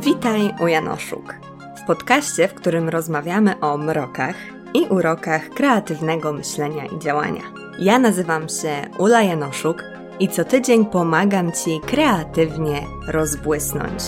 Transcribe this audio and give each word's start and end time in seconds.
Witaj 0.00 0.54
u 0.60 0.66
Janoszuk. 0.66 1.34
W 1.82 1.86
podcaście, 1.86 2.48
w 2.48 2.54
którym 2.54 2.88
rozmawiamy 2.88 3.60
o 3.60 3.78
mrokach 3.78 4.36
i 4.74 4.80
urokach 4.80 5.48
kreatywnego 5.48 6.32
myślenia 6.32 6.86
i 6.86 6.98
działania. 6.98 7.42
Ja 7.78 7.98
nazywam 7.98 8.48
się 8.48 8.98
Ula 8.98 9.22
Janoszuk 9.22 9.84
i 10.20 10.28
co 10.28 10.44
tydzień 10.44 10.86
pomagam 10.86 11.52
Ci 11.52 11.80
kreatywnie 11.86 12.80
rozbłysnąć. 13.08 14.02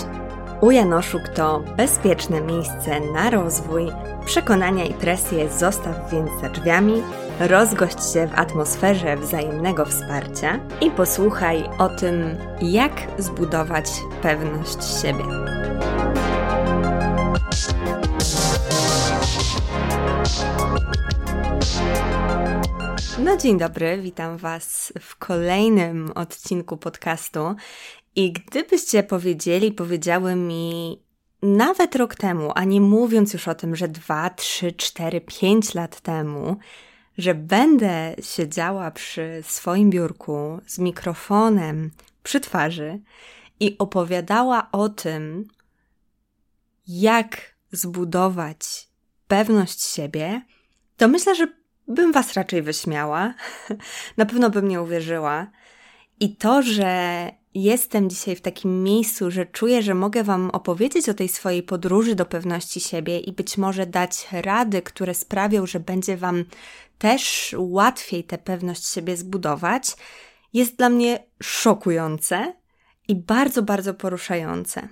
U 0.61 0.71
Janoszuk 0.71 1.29
to 1.29 1.63
bezpieczne 1.77 2.41
miejsce 2.41 3.01
na 3.15 3.31
rozwój, 3.31 3.87
przekonania 4.27 4.85
i 4.85 4.95
presję 4.95 5.51
zostaw 5.51 6.11
więc 6.13 6.31
za 6.41 6.49
drzwiami, 6.49 7.03
rozgość 7.41 8.13
się 8.13 8.27
w 8.27 8.39
atmosferze 8.39 9.17
wzajemnego 9.17 9.85
wsparcia 9.85 10.61
i 10.81 10.91
posłuchaj 10.91 11.65
o 11.79 11.89
tym, 11.89 12.37
jak 12.63 12.93
zbudować 13.19 13.87
pewność 14.23 15.03
siebie. 15.03 15.25
No 23.25 23.37
dzień 23.37 23.59
dobry, 23.59 24.03
witam 24.03 24.37
Was 24.37 24.93
w 25.01 25.17
kolejnym 25.17 26.13
odcinku 26.15 26.77
podcastu. 26.77 27.55
I 28.17 28.33
gdybyście 28.33 29.03
powiedzieli, 29.03 29.73
powiedziały 29.73 30.37
mi 30.37 31.03
nawet 31.43 31.97
rok 31.97 32.15
temu, 32.15 32.53
a 32.55 32.65
nie 32.65 32.81
mówiąc 32.81 33.33
już 33.33 33.49
o 33.49 33.55
tym, 33.55 33.77
że 33.77 33.89
dwa, 33.89 34.31
trzy, 34.31 34.73
cztery, 34.73 35.21
pięć 35.21 35.75
lat 35.75 36.01
temu, 36.01 36.57
że 37.19 37.35
będę 37.35 38.15
siedziała 38.23 38.91
przy 38.91 39.43
swoim 39.43 39.91
biurku 39.91 40.61
z 40.67 40.79
mikrofonem 40.79 41.91
przy 42.23 42.41
twarzy 42.41 43.01
i 43.61 43.79
opowiadała 43.79 44.69
o 44.73 44.89
tym, 44.89 45.49
jak 46.87 47.55
zbudować 47.73 48.89
pewność 49.29 49.85
siebie, 49.85 50.43
to 50.97 51.09
myślę, 51.09 51.35
że 51.35 51.60
bym 51.91 52.13
was 52.13 52.35
raczej 52.35 52.63
wyśmiała. 52.63 53.35
Na 54.17 54.27
pewno 54.27 54.51
bym 54.51 54.69
nie 54.69 54.83
uwierzyła. 54.83 55.47
I 56.21 56.37
to, 56.37 56.63
że 56.63 57.31
jestem 57.55 58.11
dzisiaj 58.11 58.37
w 58.37 58.41
takim 58.41 58.83
miejscu, 58.83 59.31
że 59.31 59.47
czuję, 59.47 59.83
że 59.83 59.95
mogę 59.95 60.25
Wam 60.25 60.51
opowiedzieć 60.51 61.09
o 61.09 61.15
tej 61.15 61.29
swojej 61.29 61.63
podróży 61.63 62.15
do 62.15 62.27
pewności 62.27 62.81
siebie 62.81 63.19
i 63.19 63.33
być 63.33 63.59
może 63.59 63.87
dać 63.87 64.29
rady, 64.33 64.83
które 64.83 65.15
sprawią, 65.15 65.67
że 65.67 65.81
będzie 65.81 66.17
Wam 66.17 66.45
też 66.99 67.55
łatwiej 67.59 68.25
tę 68.25 68.39
pewność 68.39 68.87
siebie 68.87 69.17
zbudować, 69.17 69.97
jest 70.53 70.77
dla 70.77 70.89
mnie 70.89 71.25
szokujące 71.43 72.55
i 73.09 73.17
bardzo, 73.17 73.63
bardzo 73.63 73.95
poruszające. 73.95 74.89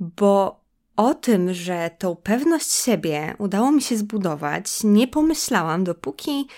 Bo 0.00 0.60
o 0.96 1.14
tym, 1.14 1.54
że 1.54 1.90
tą 1.98 2.16
pewność 2.16 2.72
siebie 2.72 3.34
udało 3.38 3.72
mi 3.72 3.82
się 3.82 3.96
zbudować, 3.96 4.84
nie 4.84 5.08
pomyślałam, 5.08 5.84
dopóki 5.84 6.48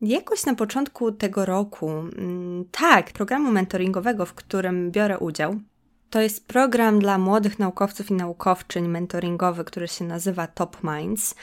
jakoś 0.00 0.46
na 0.46 0.54
początku 0.54 1.12
tego 1.12 1.44
roku, 1.44 1.90
mm, 1.90 2.64
tak, 2.70 3.12
programu 3.12 3.50
mentoringowego, 3.50 4.26
w 4.26 4.34
którym 4.34 4.90
biorę 4.90 5.18
udział, 5.18 5.60
to 6.14 6.20
jest 6.20 6.46
program 6.46 6.98
dla 6.98 7.18
młodych 7.18 7.58
naukowców 7.58 8.10
i 8.10 8.14
naukowczyń 8.14 8.88
mentoringowy, 8.88 9.64
który 9.64 9.88
się 9.88 10.04
nazywa 10.04 10.46
Top 10.46 10.76
Minds. 10.82 11.34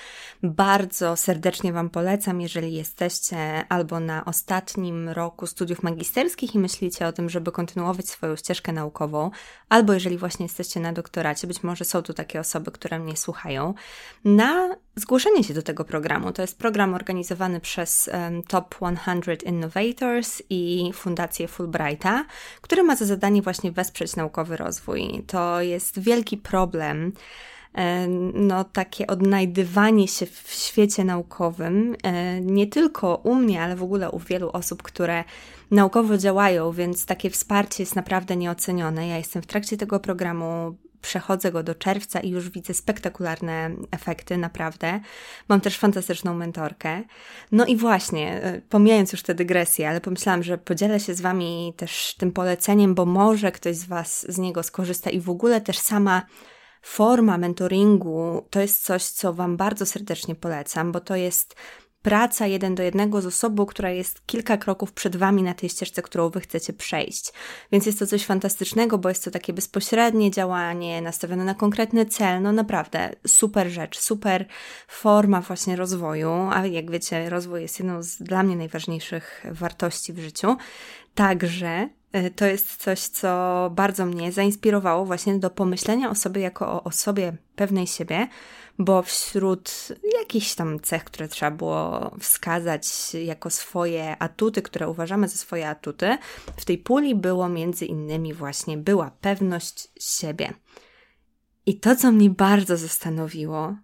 Bardzo 0.43 1.15
serdecznie 1.15 1.73
Wam 1.73 1.89
polecam, 1.89 2.41
jeżeli 2.41 2.73
jesteście 2.73 3.65
albo 3.69 3.99
na 3.99 4.25
ostatnim 4.25 5.09
roku 5.09 5.47
studiów 5.47 5.83
magisterskich 5.83 6.55
i 6.55 6.59
myślicie 6.59 7.07
o 7.07 7.13
tym, 7.13 7.29
żeby 7.29 7.51
kontynuować 7.51 8.09
swoją 8.09 8.35
ścieżkę 8.35 8.73
naukową, 8.73 9.31
albo 9.69 9.93
jeżeli 9.93 10.17
właśnie 10.17 10.45
jesteście 10.45 10.79
na 10.79 10.93
doktoracie, 10.93 11.47
być 11.47 11.63
może 11.63 11.85
są 11.85 12.01
tu 12.01 12.13
takie 12.13 12.39
osoby, 12.39 12.71
które 12.71 12.99
mnie 12.99 13.17
słuchają, 13.17 13.73
na 14.25 14.75
zgłoszenie 14.95 15.43
się 15.43 15.53
do 15.53 15.61
tego 15.61 15.85
programu. 15.85 16.31
To 16.31 16.41
jest 16.41 16.57
program 16.57 16.93
organizowany 16.93 17.59
przez 17.59 18.09
Top 18.47 18.75
100 18.75 19.31
Innovators 19.45 20.41
i 20.49 20.91
Fundację 20.93 21.47
Fulbrighta, 21.47 22.25
który 22.61 22.83
ma 22.83 22.95
za 22.95 23.05
zadanie 23.05 23.41
właśnie 23.41 23.71
wesprzeć 23.71 24.15
naukowy 24.15 24.57
rozwój. 24.57 25.23
To 25.27 25.61
jest 25.61 25.99
wielki 25.99 26.37
problem 26.37 27.13
no, 28.33 28.63
takie 28.63 29.07
odnajdywanie 29.07 30.07
się 30.07 30.25
w 30.25 30.53
świecie 30.53 31.03
naukowym, 31.03 31.95
nie 32.41 32.67
tylko 32.67 33.15
u 33.15 33.35
mnie, 33.35 33.63
ale 33.63 33.75
w 33.75 33.83
ogóle 33.83 34.11
u 34.11 34.19
wielu 34.19 34.49
osób, 34.49 34.83
które 34.83 35.23
naukowo 35.71 36.17
działają, 36.17 36.71
więc 36.71 37.05
takie 37.05 37.29
wsparcie 37.29 37.83
jest 37.83 37.95
naprawdę 37.95 38.35
nieocenione. 38.35 39.07
Ja 39.07 39.17
jestem 39.17 39.41
w 39.41 39.47
trakcie 39.47 39.77
tego 39.77 39.99
programu 39.99 40.75
przechodzę 41.01 41.51
go 41.51 41.63
do 41.63 41.75
czerwca 41.75 42.19
i 42.19 42.29
już 42.29 42.49
widzę 42.49 42.73
spektakularne 42.73 43.71
efekty, 43.91 44.37
naprawdę. 44.37 44.99
Mam 45.49 45.61
też 45.61 45.77
fantastyczną 45.77 46.33
mentorkę. 46.33 47.03
No 47.51 47.65
i 47.65 47.77
właśnie, 47.77 48.43
e, 48.43 48.61
pomijając 48.61 49.11
już 49.11 49.23
te 49.23 49.35
dygresje, 49.35 49.89
ale 49.89 50.01
pomyślałam, 50.01 50.43
że 50.43 50.57
podzielę 50.57 50.99
się 50.99 51.13
z 51.13 51.21
Wami 51.21 51.73
też 51.77 52.15
tym 52.17 52.31
poleceniem, 52.31 52.95
bo 52.95 53.05
może 53.05 53.51
ktoś 53.51 53.75
z 53.75 53.85
Was 53.85 54.31
z 54.31 54.37
niego 54.37 54.63
skorzysta 54.63 55.09
i 55.09 55.19
w 55.19 55.29
ogóle 55.29 55.61
też 55.61 55.79
sama 55.79 56.21
forma 56.81 57.37
mentoringu 57.37 58.47
to 58.49 58.59
jest 58.59 58.83
coś, 58.83 59.03
co 59.03 59.33
Wam 59.33 59.57
bardzo 59.57 59.85
serdecznie 59.85 60.35
polecam, 60.35 60.91
bo 60.91 60.99
to 60.99 61.15
jest 61.15 61.55
praca 62.01 62.47
jeden 62.47 62.75
do 62.75 62.83
jednego 62.83 63.21
z 63.21 63.25
osobą, 63.25 63.65
która 63.65 63.89
jest 63.89 64.25
kilka 64.25 64.57
kroków 64.57 64.93
przed 64.93 65.15
Wami 65.15 65.43
na 65.43 65.53
tej 65.53 65.69
ścieżce, 65.69 66.01
którą 66.01 66.29
Wy 66.29 66.41
chcecie 66.41 66.73
przejść. 66.73 67.33
Więc 67.71 67.85
jest 67.85 67.99
to 67.99 68.07
coś 68.07 68.25
fantastycznego, 68.25 68.97
bo 68.97 69.09
jest 69.09 69.23
to 69.23 69.31
takie 69.31 69.53
bezpośrednie 69.53 70.31
działanie, 70.31 71.01
nastawione 71.01 71.45
na 71.45 71.55
konkretny 71.55 72.05
cel. 72.05 72.41
No 72.41 72.51
naprawdę, 72.51 73.15
super 73.27 73.69
rzecz, 73.69 73.99
super 73.99 74.45
forma 74.87 75.41
właśnie 75.41 75.75
rozwoju, 75.75 76.31
a 76.51 76.65
jak 76.65 76.91
wiecie, 76.91 77.29
rozwój 77.29 77.61
jest 77.61 77.79
jedną 77.79 78.03
z 78.03 78.17
dla 78.17 78.43
mnie 78.43 78.55
najważniejszych 78.55 79.45
wartości 79.51 80.13
w 80.13 80.19
życiu. 80.19 80.57
Także 81.15 81.89
y, 82.15 82.31
to 82.35 82.45
jest 82.45 82.77
coś, 82.77 82.99
co 82.99 83.69
bardzo 83.75 84.05
mnie 84.05 84.31
zainspirowało 84.31 85.05
właśnie 85.05 85.39
do 85.39 85.49
pomyślenia 85.49 86.09
o 86.09 86.15
sobie 86.15 86.41
jako 86.41 86.73
o 86.73 86.83
osobie 86.83 87.33
pewnej 87.55 87.87
siebie, 87.87 88.27
bo 88.79 89.01
wśród 89.01 89.87
jakichś 90.19 90.55
tam 90.55 90.79
cech, 90.79 91.03
które 91.03 91.27
trzeba 91.27 91.51
było 91.51 92.11
wskazać 92.19 93.13
jako 93.13 93.49
swoje 93.49 94.17
atuty, 94.17 94.61
które 94.61 94.89
uważamy 94.89 95.27
za 95.27 95.37
swoje 95.37 95.69
atuty, 95.69 96.17
w 96.57 96.65
tej 96.65 96.77
puli 96.77 97.15
było 97.15 97.49
między 97.49 97.85
innymi 97.85 98.33
właśnie 98.33 98.77
była 98.77 99.11
pewność 99.21 99.87
siebie. 99.99 100.53
I 101.65 101.79
to, 101.79 101.95
co 101.95 102.11
mnie 102.11 102.29
bardzo 102.29 102.77
zastanowiło, 102.77 103.75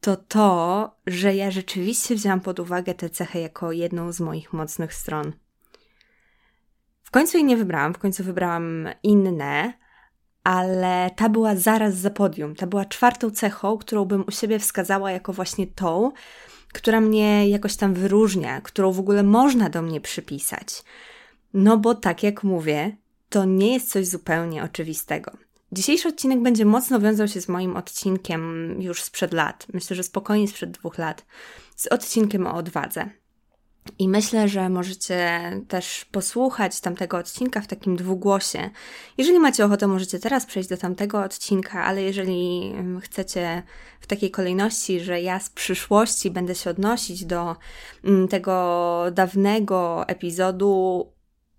to 0.00 0.16
to, 0.16 0.90
że 1.06 1.34
ja 1.34 1.50
rzeczywiście 1.50 2.14
wzięłam 2.14 2.40
pod 2.40 2.60
uwagę 2.60 2.94
tę 2.94 3.10
cechę 3.10 3.40
jako 3.40 3.72
jedną 3.72 4.12
z 4.12 4.20
moich 4.20 4.52
mocnych 4.52 4.94
stron. 4.94 5.32
W 7.02 7.10
końcu 7.10 7.36
jej 7.36 7.44
nie 7.44 7.56
wybrałam, 7.56 7.94
w 7.94 7.98
końcu 7.98 8.24
wybrałam 8.24 8.88
inne, 9.02 9.72
ale 10.46 11.10
ta 11.16 11.28
była 11.28 11.56
zaraz 11.56 11.94
za 11.94 12.10
podium. 12.10 12.54
Ta 12.54 12.66
była 12.66 12.84
czwartą 12.84 13.30
cechą, 13.30 13.78
którą 13.78 14.04
bym 14.04 14.24
u 14.28 14.30
siebie 14.30 14.58
wskazała 14.58 15.10
jako 15.10 15.32
właśnie 15.32 15.66
tą, 15.66 16.12
która 16.72 17.00
mnie 17.00 17.48
jakoś 17.48 17.76
tam 17.76 17.94
wyróżnia, 17.94 18.60
którą 18.60 18.92
w 18.92 19.00
ogóle 19.00 19.22
można 19.22 19.70
do 19.70 19.82
mnie 19.82 20.00
przypisać. 20.00 20.82
No 21.54 21.76
bo 21.76 21.94
tak 21.94 22.22
jak 22.22 22.44
mówię, 22.44 22.96
to 23.28 23.44
nie 23.44 23.72
jest 23.72 23.90
coś 23.90 24.06
zupełnie 24.06 24.62
oczywistego. 24.62 25.32
Dzisiejszy 25.72 26.08
odcinek 26.08 26.42
będzie 26.42 26.64
mocno 26.64 27.00
wiązał 27.00 27.28
się 27.28 27.40
z 27.40 27.48
moim 27.48 27.76
odcinkiem 27.76 28.74
już 28.82 29.02
sprzed 29.02 29.32
lat, 29.32 29.66
myślę, 29.74 29.96
że 29.96 30.02
spokojnie 30.02 30.48
sprzed 30.48 30.70
dwóch 30.70 30.98
lat, 30.98 31.26
z 31.76 31.86
odcinkiem 31.86 32.46
o 32.46 32.54
odwadze. 32.54 33.10
I 33.98 34.08
myślę, 34.08 34.48
że 34.48 34.68
możecie 34.68 35.40
też 35.68 36.04
posłuchać 36.04 36.80
tamtego 36.80 37.18
odcinka 37.18 37.60
w 37.60 37.66
takim 37.66 37.96
dwugłosie. 37.96 38.70
Jeżeli 39.18 39.38
macie 39.38 39.64
ochotę, 39.64 39.86
możecie 39.86 40.18
teraz 40.18 40.46
przejść 40.46 40.68
do 40.68 40.76
tamtego 40.76 41.20
odcinka, 41.22 41.84
ale 41.84 42.02
jeżeli 42.02 42.70
mm, 42.74 43.00
chcecie 43.00 43.62
w 44.00 44.06
takiej 44.06 44.30
kolejności, 44.30 45.00
że 45.00 45.20
ja 45.20 45.40
z 45.40 45.50
przyszłości 45.50 46.30
będę 46.30 46.54
się 46.54 46.70
odnosić 46.70 47.24
do 47.24 47.56
mm, 48.04 48.28
tego 48.28 49.04
dawnego 49.12 50.04
epizodu 50.08 51.06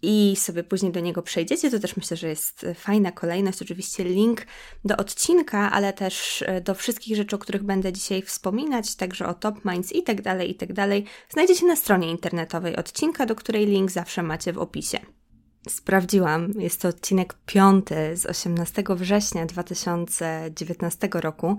i 0.02 0.36
sobie 0.36 0.64
później 0.64 0.92
do 0.92 1.00
niego 1.00 1.22
przejdziecie, 1.22 1.72
to 1.72 1.80
też 1.80 1.98
myślę, 1.98 2.18
że 2.18 2.28
jest 2.28 2.66
fajna 2.76 3.12
kolejność. 3.12 3.62
Oczywiście 3.62 4.04
link 4.04 4.42
do 4.86 4.98
odcinka, 4.98 5.72
ale 5.72 5.94
też 5.94 6.44
e, 6.48 6.62
do 6.62 6.76
wszystkich 6.76 7.16
rzeczy, 7.16 7.36
o 7.36 7.40
których 7.40 7.64
będę 7.64 7.94
dzisiaj 7.94 8.22
wspominać, 8.22 8.96
także 8.96 9.28
o 9.28 9.34
Top 9.34 9.66
Minds 9.66 9.92
i 9.92 10.04
tak 10.04 10.22
dalej, 10.22 10.52
i 10.52 10.56
tak 10.56 10.74
dalej, 10.74 11.06
znajdziecie 11.30 11.66
na 11.66 11.76
stronie 11.76 12.12
internetowej 12.12 12.76
odcinka, 12.76 13.26
do 13.26 13.36
której 13.36 13.66
link 13.66 13.92
zawsze 13.92 14.24
macie 14.24 14.54
w 14.54 14.58
opisie. 14.58 15.00
Sprawdziłam, 15.70 16.52
jest 16.58 16.82
to 16.82 16.88
odcinek 16.88 17.36
piąty 17.46 18.18
z 18.18 18.26
18 18.26 18.84
września 18.90 19.46
2019 19.46 21.10
roku, 21.14 21.58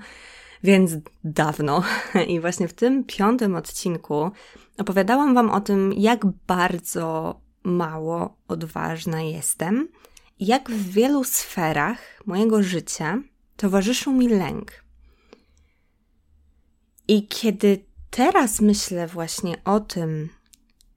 więc 0.63 0.93
dawno. 1.25 1.83
I 2.29 2.41
właśnie 2.41 2.69
w 2.69 2.73
tym 2.73 3.05
piątym 3.05 3.57
odcinku 3.57 4.31
opowiadałam 4.79 5.35
Wam 5.35 5.51
o 5.51 5.61
tym, 5.61 5.93
jak 5.93 6.27
bardzo 6.27 7.35
mało 7.69 8.37
odważna 8.49 9.21
jestem 9.21 9.89
jak 10.41 10.71
w 10.71 10.91
wielu 10.93 11.25
sferach 11.25 12.23
mojego 12.27 12.63
życia 12.63 13.23
towarzyszył 13.57 14.13
mi 14.13 14.29
lęk. 14.29 14.85
I 17.09 17.27
kiedy 17.27 17.85
teraz 18.11 18.61
myślę 18.61 19.07
właśnie 19.07 19.65
o 19.65 19.81
tym, 19.81 20.29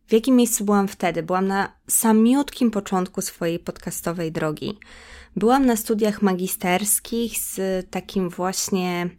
w 0.08 0.14
jakim 0.14 0.36
miejscu 0.36 0.66
byłam 0.66 0.88
wtedy, 0.88 1.24
byłam 1.24 1.48
na 1.48 1.72
samiutkim 1.88 2.72
początku 2.72 3.22
swojej 3.22 3.60
podcastowej 3.60 4.32
drogi. 4.32 4.80
Byłam 5.36 5.66
na 5.66 5.76
studiach 5.76 6.22
magisterskich 6.22 7.38
z 7.38 7.60
takim 7.90 8.30
właśnie 8.30 9.10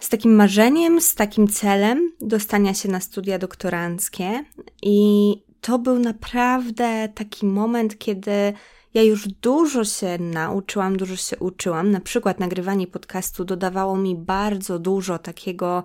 z 0.00 0.08
takim 0.08 0.34
marzeniem, 0.34 1.00
z 1.00 1.14
takim 1.14 1.48
celem 1.48 2.12
dostania 2.20 2.74
się 2.74 2.88
na 2.88 3.00
studia 3.00 3.38
doktoranckie 3.38 4.44
i 4.82 5.34
to 5.64 5.78
był 5.78 5.98
naprawdę 5.98 7.08
taki 7.14 7.46
moment, 7.46 7.98
kiedy 7.98 8.52
ja 8.94 9.02
już 9.02 9.28
dużo 9.28 9.84
się 9.84 10.18
nauczyłam, 10.18 10.96
dużo 10.96 11.16
się 11.16 11.38
uczyłam. 11.38 11.90
Na 11.90 12.00
przykład 12.00 12.40
nagrywanie 12.40 12.86
podcastu 12.86 13.44
dodawało 13.44 13.96
mi 13.96 14.16
bardzo 14.16 14.78
dużo 14.78 15.18
takiego 15.18 15.82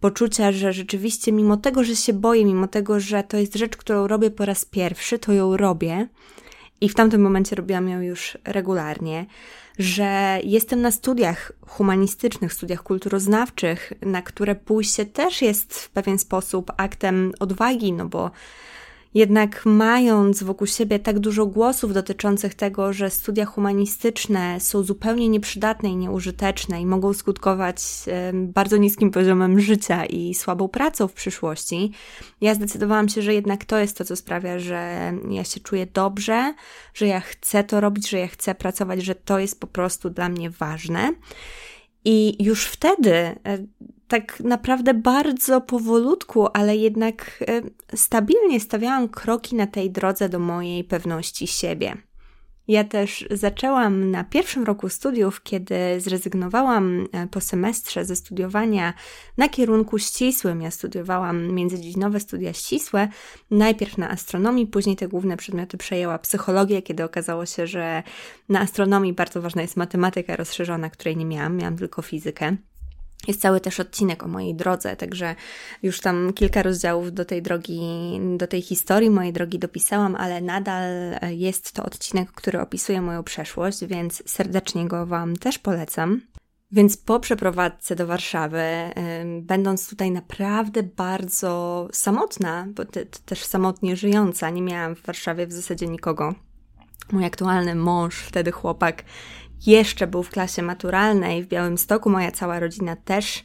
poczucia, 0.00 0.52
że 0.52 0.72
rzeczywiście, 0.72 1.32
mimo 1.32 1.56
tego, 1.56 1.84
że 1.84 1.96
się 1.96 2.12
boję, 2.12 2.44
mimo 2.44 2.68
tego, 2.68 3.00
że 3.00 3.22
to 3.22 3.36
jest 3.36 3.54
rzecz, 3.54 3.76
którą 3.76 4.06
robię 4.06 4.30
po 4.30 4.44
raz 4.44 4.64
pierwszy, 4.64 5.18
to 5.18 5.32
ją 5.32 5.56
robię. 5.56 6.08
I 6.80 6.88
w 6.88 6.94
tamtym 6.94 7.20
momencie 7.20 7.56
robiłam 7.56 7.88
ją 7.88 8.00
już 8.00 8.38
regularnie, 8.44 9.26
że 9.78 10.38
jestem 10.44 10.80
na 10.80 10.90
studiach 10.90 11.52
humanistycznych, 11.66 12.52
studiach 12.52 12.82
kulturoznawczych, 12.82 13.92
na 14.02 14.22
które 14.22 14.54
pójście 14.54 15.06
też 15.06 15.42
jest 15.42 15.74
w 15.74 15.90
pewien 15.90 16.18
sposób 16.18 16.72
aktem 16.76 17.32
odwagi, 17.40 17.92
no 17.92 18.06
bo 18.06 18.30
jednak 19.14 19.62
mając 19.66 20.42
wokół 20.42 20.66
siebie 20.66 20.98
tak 20.98 21.18
dużo 21.18 21.46
głosów 21.46 21.92
dotyczących 21.92 22.54
tego, 22.54 22.92
że 22.92 23.10
studia 23.10 23.44
humanistyczne 23.46 24.60
są 24.60 24.82
zupełnie 24.82 25.28
nieprzydatne 25.28 25.88
i 25.88 25.96
nieużyteczne 25.96 26.80
i 26.80 26.86
mogą 26.86 27.12
skutkować 27.12 27.76
bardzo 28.32 28.76
niskim 28.76 29.10
poziomem 29.10 29.60
życia 29.60 30.04
i 30.04 30.34
słabą 30.34 30.68
pracą 30.68 31.08
w 31.08 31.12
przyszłości, 31.12 31.92
ja 32.40 32.54
zdecydowałam 32.54 33.08
się, 33.08 33.22
że 33.22 33.34
jednak 33.34 33.64
to 33.64 33.78
jest 33.78 33.98
to, 33.98 34.04
co 34.04 34.16
sprawia, 34.16 34.58
że 34.58 35.12
ja 35.30 35.44
się 35.44 35.60
czuję 35.60 35.86
dobrze, 35.86 36.54
że 36.94 37.06
ja 37.06 37.20
chcę 37.20 37.64
to 37.64 37.80
robić, 37.80 38.08
że 38.08 38.18
ja 38.18 38.28
chcę 38.28 38.54
pracować, 38.54 39.02
że 39.02 39.14
to 39.14 39.38
jest 39.38 39.60
po 39.60 39.66
prostu 39.66 40.10
dla 40.10 40.28
mnie 40.28 40.50
ważne. 40.50 41.12
I 42.04 42.44
już 42.44 42.66
wtedy 42.66 43.12
e, 43.12 43.36
tak 44.08 44.40
naprawdę 44.40 44.94
bardzo 44.94 45.60
powolutku, 45.60 46.46
ale 46.52 46.76
jednak 46.76 47.44
e, 47.48 47.96
stabilnie 47.96 48.60
stawiałam 48.60 49.08
kroki 49.08 49.56
na 49.56 49.66
tej 49.66 49.90
drodze 49.90 50.28
do 50.28 50.38
mojej 50.38 50.84
pewności 50.84 51.46
siebie. 51.46 51.96
Ja 52.68 52.84
też 52.84 53.24
zaczęłam 53.30 54.10
na 54.10 54.24
pierwszym 54.24 54.64
roku 54.64 54.88
studiów, 54.88 55.42
kiedy 55.42 55.74
zrezygnowałam 55.98 57.06
e, 57.12 57.26
po 57.26 57.40
semestrze 57.40 58.04
ze 58.04 58.16
studiowania 58.16 58.94
na 59.36 59.48
kierunku 59.48 59.98
ścisłym. 59.98 60.62
Ja 60.62 60.70
studiowałam 60.70 61.48
międzydziedzinowe 61.48 62.20
studia 62.20 62.52
ścisłe, 62.52 63.08
najpierw 63.50 63.98
na 63.98 64.10
astronomii, 64.10 64.66
później 64.66 64.96
te 64.96 65.08
główne 65.08 65.36
przedmioty 65.36 65.76
przejęła 65.76 66.18
psychologia, 66.18 66.82
kiedy 66.82 67.04
okazało 67.04 67.46
się, 67.46 67.66
że 67.66 68.02
na 68.48 68.60
astronomii 68.60 69.12
bardzo 69.12 69.42
ważna 69.42 69.62
jest 69.62 69.76
matematyka 69.76 70.36
rozszerzona, 70.36 70.90
której 70.90 71.16
nie 71.16 71.26
miałam, 71.26 71.56
miałam 71.56 71.76
tylko 71.76 72.02
fizykę. 72.02 72.56
Jest 73.28 73.40
cały 73.40 73.60
też 73.60 73.80
odcinek 73.80 74.22
o 74.22 74.28
mojej 74.28 74.54
drodze, 74.54 74.96
także 74.96 75.34
już 75.82 76.00
tam 76.00 76.32
kilka 76.32 76.62
rozdziałów 76.62 77.12
do 77.12 77.24
tej 77.24 77.42
drogi, 77.42 78.20
do 78.36 78.46
tej 78.46 78.62
historii 78.62 79.10
mojej 79.10 79.32
drogi 79.32 79.58
dopisałam, 79.58 80.16
ale 80.16 80.40
nadal 80.40 80.84
jest 81.30 81.72
to 81.72 81.84
odcinek, 81.84 82.32
który 82.32 82.60
opisuje 82.60 83.00
moją 83.00 83.22
przeszłość, 83.22 83.84
więc 83.84 84.22
serdecznie 84.26 84.88
go 84.88 85.06
Wam 85.06 85.36
też 85.36 85.58
polecam. 85.58 86.20
Więc 86.72 86.96
po 86.96 87.20
przeprowadzce 87.20 87.96
do 87.96 88.06
Warszawy, 88.06 88.62
będąc 89.42 89.88
tutaj 89.88 90.10
naprawdę 90.10 90.82
bardzo 90.82 91.88
samotna, 91.92 92.66
bo 92.74 92.84
te, 92.84 93.06
też 93.06 93.44
samotnie 93.44 93.96
żyjąca, 93.96 94.50
nie 94.50 94.62
miałam 94.62 94.96
w 94.96 95.02
Warszawie 95.02 95.46
w 95.46 95.52
zasadzie 95.52 95.86
nikogo. 95.86 96.34
Mój 97.12 97.24
aktualny 97.24 97.74
mąż, 97.74 98.16
wtedy 98.16 98.52
chłopak, 98.52 99.04
jeszcze 99.66 100.06
był 100.06 100.22
w 100.22 100.30
klasie 100.30 100.62
maturalnej 100.62 101.42
w 101.42 101.46
Białymstoku. 101.46 102.10
Moja 102.10 102.30
cała 102.30 102.60
rodzina 102.60 102.96
też 102.96 103.44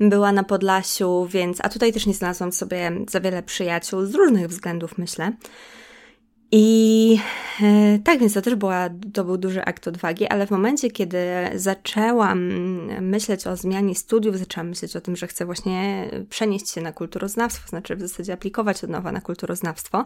była 0.00 0.32
na 0.32 0.44
Podlasiu, 0.44 1.26
więc, 1.26 1.58
a 1.62 1.68
tutaj 1.68 1.92
też 1.92 2.06
nie 2.06 2.14
znalazłam 2.14 2.52
sobie 2.52 2.92
za 3.08 3.20
wiele 3.20 3.42
przyjaciół 3.42 4.06
z 4.06 4.14
różnych 4.14 4.48
względów, 4.48 4.98
myślę. 4.98 5.32
I 6.54 7.18
e, 7.62 7.98
tak, 8.04 8.20
więc 8.20 8.34
to 8.34 8.42
też 8.42 8.54
była, 8.54 8.88
to 9.12 9.24
był 9.24 9.36
duży 9.36 9.64
akt 9.64 9.88
odwagi, 9.88 10.26
ale 10.26 10.46
w 10.46 10.50
momencie, 10.50 10.90
kiedy 10.90 11.18
zaczęłam 11.54 12.38
myśleć 13.00 13.46
o 13.46 13.56
zmianie 13.56 13.94
studiów, 13.94 14.38
zaczęłam 14.38 14.68
myśleć 14.68 14.96
o 14.96 15.00
tym, 15.00 15.16
że 15.16 15.26
chcę 15.26 15.46
właśnie 15.46 16.08
przenieść 16.30 16.70
się 16.70 16.80
na 16.80 16.92
kulturoznawstwo, 16.92 17.68
znaczy 17.68 17.96
w 17.96 18.00
zasadzie 18.00 18.32
aplikować 18.32 18.84
od 18.84 18.90
nowa 18.90 19.12
na 19.12 19.20
kulturoznawstwo, 19.20 20.04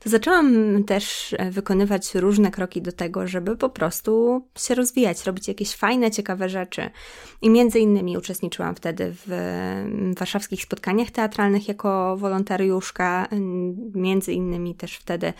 to 0.00 0.10
zaczęłam 0.10 0.84
też 0.84 1.34
wykonywać 1.50 2.14
różne 2.14 2.50
kroki 2.50 2.82
do 2.82 2.92
tego, 2.92 3.26
żeby 3.26 3.56
po 3.56 3.70
prostu 3.70 4.42
się 4.58 4.74
rozwijać, 4.74 5.26
robić 5.26 5.48
jakieś 5.48 5.76
fajne, 5.76 6.10
ciekawe 6.10 6.48
rzeczy. 6.48 6.90
I 7.42 7.50
między 7.50 7.78
innymi 7.78 8.18
uczestniczyłam 8.18 8.74
wtedy 8.74 9.14
w 9.26 9.32
warszawskich 10.18 10.62
spotkaniach 10.62 11.10
teatralnych 11.10 11.68
jako 11.68 12.16
wolontariuszka, 12.16 13.28
między 13.94 14.32
innymi 14.32 14.74
też 14.74 14.96
wtedy 14.96 15.32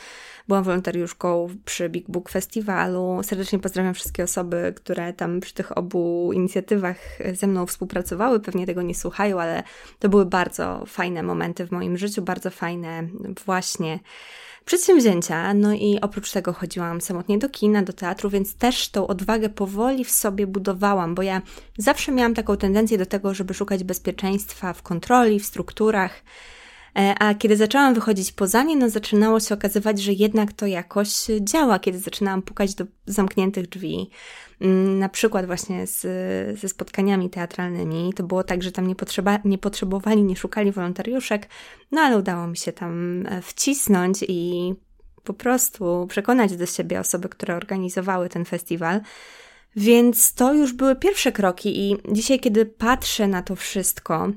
Byłam 0.48 0.64
wolontariuszką 0.64 1.48
przy 1.64 1.88
Big 1.88 2.10
Book 2.10 2.28
Festiwalu. 2.28 3.20
Serdecznie 3.22 3.58
pozdrawiam 3.58 3.94
wszystkie 3.94 4.24
osoby, 4.24 4.72
które 4.76 5.12
tam 5.12 5.40
przy 5.40 5.54
tych 5.54 5.78
obu 5.78 6.32
inicjatywach 6.32 6.96
ze 7.34 7.46
mną 7.46 7.66
współpracowały. 7.66 8.40
Pewnie 8.40 8.66
tego 8.66 8.82
nie 8.82 8.94
słuchają, 8.94 9.40
ale 9.40 9.62
to 9.98 10.08
były 10.08 10.26
bardzo 10.26 10.84
fajne 10.86 11.22
momenty 11.22 11.66
w 11.66 11.70
moim 11.70 11.98
życiu, 11.98 12.22
bardzo 12.22 12.50
fajne 12.50 13.08
właśnie 13.46 14.00
przedsięwzięcia. 14.64 15.54
No 15.54 15.72
i 15.72 15.98
oprócz 16.00 16.32
tego 16.32 16.52
chodziłam 16.52 17.00
samotnie 17.00 17.38
do 17.38 17.48
kina, 17.48 17.82
do 17.82 17.92
teatru, 17.92 18.30
więc 18.30 18.54
też 18.54 18.88
tą 18.88 19.06
odwagę 19.06 19.48
powoli 19.48 20.04
w 20.04 20.10
sobie 20.10 20.46
budowałam, 20.46 21.14
bo 21.14 21.22
ja 21.22 21.42
zawsze 21.78 22.12
miałam 22.12 22.34
taką 22.34 22.56
tendencję 22.56 22.98
do 22.98 23.06
tego, 23.06 23.34
żeby 23.34 23.54
szukać 23.54 23.84
bezpieczeństwa 23.84 24.72
w 24.72 24.82
kontroli, 24.82 25.40
w 25.40 25.46
strukturach. 25.46 26.22
E, 26.98 27.14
a 27.18 27.34
kiedy 27.34 27.56
zaczęłam 27.56 27.94
wychodzić 27.94 28.32
poza 28.32 28.62
nie, 28.62 28.76
no 28.76 28.90
zaczynało 28.90 29.40
się 29.40 29.54
okazywać, 29.54 30.02
że 30.02 30.12
jednak 30.12 30.52
to 30.52 30.66
jakoś 30.66 31.08
działa, 31.40 31.78
kiedy 31.78 31.98
zaczynałam 31.98 32.42
pukać 32.42 32.74
do 32.74 32.84
zamkniętych 33.06 33.68
drzwi. 33.68 34.10
Mm, 34.60 34.98
na 34.98 35.08
przykład 35.08 35.46
właśnie 35.46 35.86
z, 35.86 36.00
ze 36.60 36.68
spotkaniami 36.68 37.30
teatralnymi. 37.30 38.12
To 38.16 38.22
było 38.22 38.44
tak, 38.44 38.62
że 38.62 38.72
tam 38.72 38.86
nie, 38.86 38.94
potrzeba, 38.94 39.38
nie 39.44 39.58
potrzebowali, 39.58 40.22
nie 40.22 40.36
szukali 40.36 40.72
wolontariuszek, 40.72 41.48
no 41.90 42.00
ale 42.00 42.18
udało 42.18 42.46
mi 42.46 42.56
się 42.56 42.72
tam 42.72 43.24
e, 43.26 43.42
wcisnąć 43.42 44.24
i 44.28 44.74
po 45.24 45.34
prostu 45.34 46.06
przekonać 46.08 46.56
do 46.56 46.66
siebie 46.66 47.00
osoby, 47.00 47.28
które 47.28 47.56
organizowały 47.56 48.28
ten 48.28 48.44
festiwal. 48.44 49.00
Więc 49.76 50.34
to 50.34 50.54
już 50.54 50.72
były 50.72 50.96
pierwsze 50.96 51.32
kroki, 51.32 51.90
i 51.90 51.96
dzisiaj, 52.12 52.40
kiedy 52.40 52.66
patrzę 52.66 53.28
na 53.28 53.42
to 53.42 53.56
wszystko, 53.56 54.28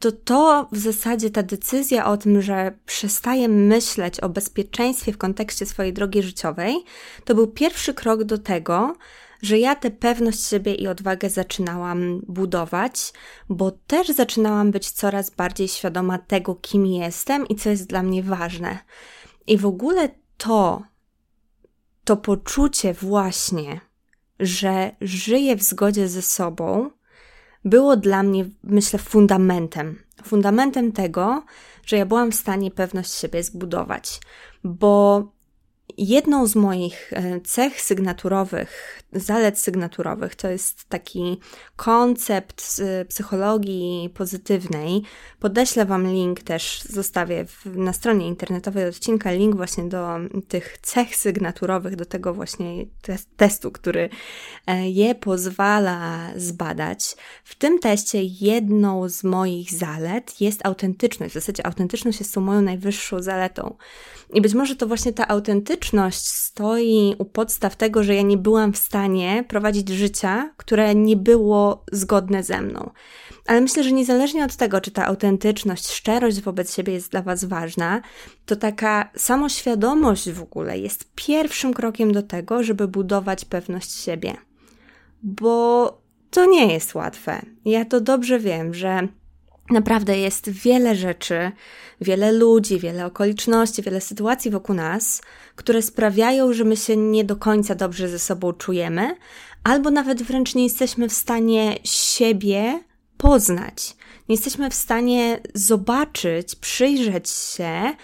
to 0.00 0.12
to 0.12 0.68
w 0.72 0.78
zasadzie 0.78 1.30
ta 1.30 1.42
decyzja 1.42 2.06
o 2.06 2.16
tym, 2.16 2.42
że 2.42 2.78
przestaję 2.86 3.48
myśleć 3.48 4.20
o 4.20 4.28
bezpieczeństwie 4.28 5.12
w 5.12 5.18
kontekście 5.18 5.66
swojej 5.66 5.92
drogi 5.92 6.22
życiowej, 6.22 6.76
to 7.24 7.34
był 7.34 7.46
pierwszy 7.46 7.94
krok 7.94 8.24
do 8.24 8.38
tego, 8.38 8.96
że 9.42 9.58
ja 9.58 9.74
tę 9.74 9.90
pewność 9.90 10.46
siebie 10.46 10.74
i 10.74 10.88
odwagę 10.88 11.30
zaczynałam 11.30 12.20
budować, 12.28 13.12
bo 13.48 13.70
też 13.70 14.08
zaczynałam 14.08 14.70
być 14.70 14.90
coraz 14.90 15.30
bardziej 15.30 15.68
świadoma 15.68 16.18
tego, 16.18 16.54
kim 16.54 16.86
jestem 16.86 17.48
i 17.48 17.56
co 17.56 17.70
jest 17.70 17.86
dla 17.86 18.02
mnie 18.02 18.22
ważne. 18.22 18.78
I 19.46 19.58
w 19.58 19.66
ogóle 19.66 20.08
to, 20.36 20.82
to 22.04 22.16
poczucie 22.16 22.94
właśnie, 22.94 23.80
że 24.40 24.90
żyję 25.00 25.56
w 25.56 25.62
zgodzie 25.62 26.08
ze 26.08 26.22
sobą, 26.22 26.90
było 27.64 27.96
dla 27.96 28.22
mnie, 28.22 28.44
myślę, 28.64 28.98
fundamentem. 28.98 29.98
Fundamentem 30.24 30.92
tego, 30.92 31.44
że 31.86 31.96
ja 31.96 32.06
byłam 32.06 32.32
w 32.32 32.34
stanie 32.34 32.70
pewność 32.70 33.12
siebie 33.12 33.42
zbudować, 33.42 34.20
bo 34.64 35.24
jedną 35.98 36.46
z 36.46 36.56
moich 36.56 37.12
e, 37.12 37.40
cech 37.40 37.80
sygnaturowych, 37.80 39.02
zalet 39.12 39.58
sygnaturowych, 39.58 40.34
to 40.34 40.48
jest 40.48 40.84
taki 40.88 41.40
koncept 41.76 42.62
z 42.62 43.08
psychologii 43.08 44.10
pozytywnej. 44.14 45.02
Podeślę 45.40 45.84
Wam 45.84 46.06
link 46.06 46.40
też, 46.42 46.82
zostawię 46.82 47.44
w, 47.44 47.66
na 47.76 47.92
stronie 47.92 48.26
internetowej 48.26 48.88
odcinka 48.88 49.32
link 49.32 49.56
właśnie 49.56 49.84
do 49.84 50.18
tych 50.48 50.78
cech 50.82 51.16
sygnaturowych, 51.16 51.96
do 51.96 52.04
tego 52.04 52.34
właśnie 52.34 52.86
testu, 53.36 53.70
który 53.70 54.08
e, 54.66 54.90
je 54.90 55.14
pozwala 55.14 56.30
zbadać. 56.36 57.16
W 57.44 57.54
tym 57.54 57.78
teście 57.78 58.22
jedną 58.22 59.08
z 59.08 59.24
moich 59.24 59.72
zalet 59.72 60.40
jest 60.40 60.66
autentyczność. 60.66 61.32
W 61.32 61.34
zasadzie 61.34 61.66
autentyczność 61.66 62.18
jest 62.18 62.34
tą 62.34 62.40
moją 62.40 62.62
najwyższą 62.62 63.22
zaletą. 63.22 63.76
I 64.34 64.40
być 64.40 64.54
może 64.54 64.76
to 64.76 64.86
właśnie 64.86 65.12
ta 65.12 65.28
autentyczność 65.28 65.79
autentyczność 65.80 66.28
stoi 66.28 67.14
u 67.18 67.24
podstaw 67.24 67.76
tego, 67.76 68.02
że 68.02 68.14
ja 68.14 68.22
nie 68.22 68.36
byłam 68.36 68.72
w 68.72 68.78
stanie 68.78 69.44
prowadzić 69.48 69.88
życia, 69.88 70.50
które 70.56 70.94
nie 70.94 71.16
było 71.16 71.84
zgodne 71.92 72.42
ze 72.42 72.60
mną. 72.60 72.90
Ale 73.46 73.60
myślę, 73.60 73.84
że 73.84 73.92
niezależnie 73.92 74.44
od 74.44 74.56
tego, 74.56 74.80
czy 74.80 74.90
ta 74.90 75.06
autentyczność, 75.06 75.88
szczerość 75.88 76.40
wobec 76.40 76.74
siebie 76.74 76.92
jest 76.92 77.10
dla 77.10 77.22
Was 77.22 77.44
ważna, 77.44 78.00
to 78.46 78.56
taka 78.56 79.10
samoświadomość 79.16 80.30
w 80.30 80.42
ogóle 80.42 80.78
jest 80.78 81.10
pierwszym 81.14 81.74
krokiem 81.74 82.12
do 82.12 82.22
tego, 82.22 82.62
żeby 82.62 82.88
budować 82.88 83.44
pewność 83.44 83.92
siebie. 83.92 84.36
Bo 85.22 86.02
to 86.30 86.46
nie 86.46 86.72
jest 86.72 86.94
łatwe. 86.94 87.42
Ja 87.64 87.84
to 87.84 88.00
dobrze 88.00 88.38
wiem, 88.38 88.74
że 88.74 89.08
Naprawdę 89.70 90.18
jest 90.18 90.50
wiele 90.50 90.96
rzeczy, 90.96 91.52
wiele 92.00 92.32
ludzi, 92.32 92.78
wiele 92.78 93.06
okoliczności, 93.06 93.82
wiele 93.82 94.00
sytuacji 94.00 94.50
wokół 94.50 94.74
nas, 94.74 95.22
które 95.56 95.82
sprawiają, 95.82 96.52
że 96.52 96.64
my 96.64 96.76
się 96.76 96.96
nie 96.96 97.24
do 97.24 97.36
końca 97.36 97.74
dobrze 97.74 98.08
ze 98.08 98.18
sobą 98.18 98.52
czujemy, 98.52 99.16
albo 99.64 99.90
nawet 99.90 100.22
wręcz 100.22 100.54
nie 100.54 100.64
jesteśmy 100.64 101.08
w 101.08 101.12
stanie 101.12 101.78
siebie 101.84 102.80
poznać. 103.16 103.96
Nie 104.28 104.34
jesteśmy 104.34 104.70
w 104.70 104.74
stanie 104.74 105.40
zobaczyć, 105.54 106.56
przyjrzeć 106.56 107.30
się, 107.30 107.94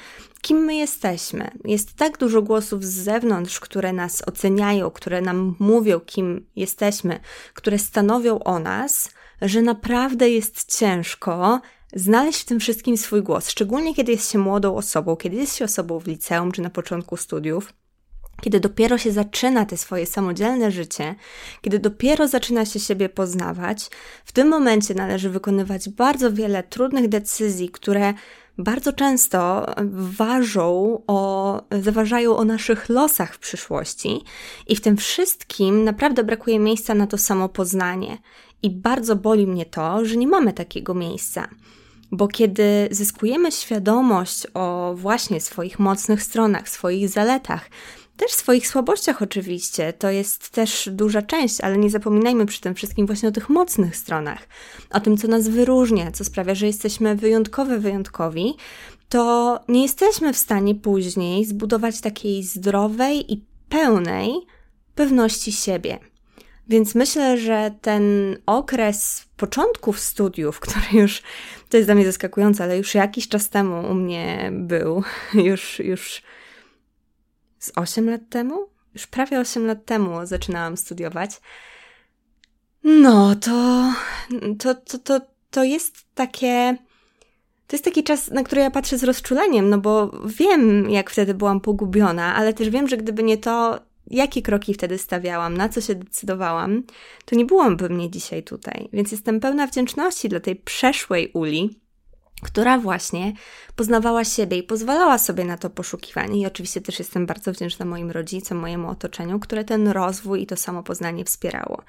kim 0.42 0.58
my 0.58 0.74
jesteśmy. 0.74 1.50
Jest 1.64 1.94
tak 1.94 2.18
dużo 2.18 2.42
głosów 2.42 2.84
z 2.84 2.92
zewnątrz, 2.92 3.60
które 3.60 3.92
nas 3.92 4.22
oceniają, 4.28 4.90
które 4.90 5.20
nam 5.20 5.56
mówią, 5.58 6.00
kim 6.00 6.46
jesteśmy, 6.56 7.20
które 7.54 7.78
stanowią 7.78 8.38
o 8.38 8.58
nas, 8.58 9.10
że 9.42 9.62
naprawdę 9.62 10.30
jest 10.30 10.78
ciężko 10.78 11.60
znaleźć 11.94 12.40
w 12.40 12.44
tym 12.44 12.60
wszystkim 12.60 12.96
swój 12.96 13.22
głos, 13.22 13.50
szczególnie 13.50 13.94
kiedy 13.94 14.12
jest 14.12 14.30
się 14.32 14.38
młodą 14.38 14.76
osobą, 14.76 15.16
kiedy 15.16 15.36
jest 15.36 15.56
się 15.56 15.64
osobą 15.64 16.00
w 16.00 16.06
liceum 16.06 16.52
czy 16.52 16.62
na 16.62 16.70
początku 16.70 17.16
studiów. 17.16 17.72
Kiedy 18.42 18.60
dopiero 18.60 18.98
się 18.98 19.12
zaczyna 19.12 19.66
te 19.66 19.76
swoje 19.76 20.06
samodzielne 20.06 20.70
życie, 20.70 21.14
kiedy 21.62 21.78
dopiero 21.78 22.28
zaczyna 22.28 22.64
się 22.64 22.80
siebie 22.80 23.08
poznawać, 23.08 23.90
w 24.24 24.32
tym 24.32 24.48
momencie 24.48 24.94
należy 24.94 25.30
wykonywać 25.30 25.88
bardzo 25.88 26.32
wiele 26.32 26.62
trudnych 26.62 27.08
decyzji, 27.08 27.68
które 27.68 28.14
bardzo 28.58 28.92
często 28.92 29.66
ważą 30.18 31.02
o, 31.06 31.62
zaważają 31.82 32.36
o 32.36 32.44
naszych 32.44 32.88
losach 32.88 33.34
w 33.34 33.38
przyszłości 33.38 34.24
i 34.66 34.76
w 34.76 34.80
tym 34.80 34.96
wszystkim 34.96 35.84
naprawdę 35.84 36.24
brakuje 36.24 36.58
miejsca 36.58 36.94
na 36.94 37.06
to 37.06 37.18
samo 37.18 37.48
poznanie. 37.48 38.18
I 38.62 38.70
bardzo 38.70 39.16
boli 39.16 39.46
mnie 39.46 39.66
to, 39.66 40.04
że 40.04 40.16
nie 40.16 40.26
mamy 40.26 40.52
takiego 40.52 40.94
miejsca. 40.94 41.48
Bo 42.12 42.28
kiedy 42.28 42.88
zyskujemy 42.90 43.52
świadomość 43.52 44.46
o 44.54 44.94
właśnie 44.96 45.40
swoich 45.40 45.78
mocnych 45.78 46.22
stronach, 46.22 46.68
swoich 46.68 47.08
zaletach, 47.08 47.70
też 48.16 48.32
swoich 48.32 48.68
słabościach 48.68 49.22
oczywiście, 49.22 49.92
to 49.92 50.10
jest 50.10 50.50
też 50.50 50.88
duża 50.92 51.22
część, 51.22 51.60
ale 51.60 51.78
nie 51.78 51.90
zapominajmy 51.90 52.46
przy 52.46 52.60
tym 52.60 52.74
wszystkim 52.74 53.06
właśnie 53.06 53.28
o 53.28 53.32
tych 53.32 53.48
mocnych 53.48 53.96
stronach, 53.96 54.48
o 54.90 55.00
tym, 55.00 55.16
co 55.16 55.28
nas 55.28 55.48
wyróżnia, 55.48 56.12
co 56.12 56.24
sprawia, 56.24 56.54
że 56.54 56.66
jesteśmy 56.66 57.16
wyjątkowe, 57.16 57.78
wyjątkowi, 57.78 58.54
to 59.08 59.60
nie 59.68 59.82
jesteśmy 59.82 60.32
w 60.32 60.38
stanie 60.38 60.74
później 60.74 61.44
zbudować 61.44 62.00
takiej 62.00 62.42
zdrowej 62.42 63.32
i 63.32 63.44
pełnej 63.68 64.30
pewności 64.94 65.52
siebie. 65.52 65.98
Więc 66.68 66.94
myślę, 66.94 67.38
że 67.38 67.74
ten 67.80 68.36
okres 68.46 69.26
początków 69.36 70.00
studiów, 70.00 70.60
który 70.60 70.86
już, 70.92 71.22
to 71.68 71.76
jest 71.76 71.88
dla 71.88 71.94
mnie 71.94 72.04
zaskakujące, 72.04 72.64
ale 72.64 72.78
już 72.78 72.94
jakiś 72.94 73.28
czas 73.28 73.48
temu 73.48 73.90
u 73.90 73.94
mnie 73.94 74.50
był, 74.52 75.02
już, 75.48 75.78
już 75.78 76.22
z 77.58 77.72
8 77.76 78.10
lat 78.10 78.20
temu? 78.30 78.68
Już 78.94 79.06
prawie 79.06 79.40
8 79.40 79.66
lat 79.66 79.84
temu 79.84 80.26
zaczynałam 80.26 80.76
studiować. 80.76 81.40
No, 82.84 83.34
to, 83.34 83.92
to, 84.58 84.74
to, 84.74 84.98
to, 84.98 85.20
to 85.50 85.64
jest 85.64 85.94
takie. 86.14 86.76
To 87.66 87.76
jest 87.76 87.84
taki 87.84 88.04
czas, 88.04 88.30
na 88.30 88.42
który 88.42 88.60
ja 88.60 88.70
patrzę 88.70 88.98
z 88.98 89.04
rozczuleniem, 89.04 89.70
no 89.70 89.78
bo 89.78 90.10
wiem, 90.26 90.90
jak 90.90 91.10
wtedy 91.10 91.34
byłam 91.34 91.60
pogubiona, 91.60 92.34
ale 92.34 92.54
też 92.54 92.70
wiem, 92.70 92.88
że 92.88 92.96
gdyby 92.96 93.22
nie 93.22 93.38
to, 93.38 93.80
jakie 94.10 94.42
kroki 94.42 94.74
wtedy 94.74 94.98
stawiałam, 94.98 95.56
na 95.56 95.68
co 95.68 95.80
się 95.80 95.94
decydowałam, 95.94 96.82
to 97.24 97.36
nie 97.36 97.44
byłam 97.44 97.76
mnie 97.90 98.10
dzisiaj 98.10 98.42
tutaj. 98.42 98.88
Więc 98.92 99.12
jestem 99.12 99.40
pełna 99.40 99.66
wdzięczności 99.66 100.28
dla 100.28 100.40
tej 100.40 100.56
przeszłej 100.56 101.30
Uli, 101.34 101.80
która 102.42 102.78
właśnie 102.78 103.32
poznawała 103.76 104.24
siebie 104.24 104.56
i 104.56 104.62
pozwalała 104.62 105.18
sobie 105.18 105.44
na 105.44 105.58
to 105.58 105.70
poszukiwanie. 105.70 106.40
I 106.40 106.46
oczywiście 106.46 106.80
też 106.80 106.98
jestem 106.98 107.26
bardzo 107.26 107.52
wdzięczna 107.52 107.86
moim 107.86 108.10
rodzicom, 108.10 108.58
mojemu 108.58 108.88
otoczeniu, 108.88 109.40
które 109.40 109.64
ten 109.64 109.88
rozwój 109.88 110.42
i 110.42 110.46
to 110.46 110.56
samo 110.56 110.82
poznanie 110.82 111.24
wspierało. 111.24 111.82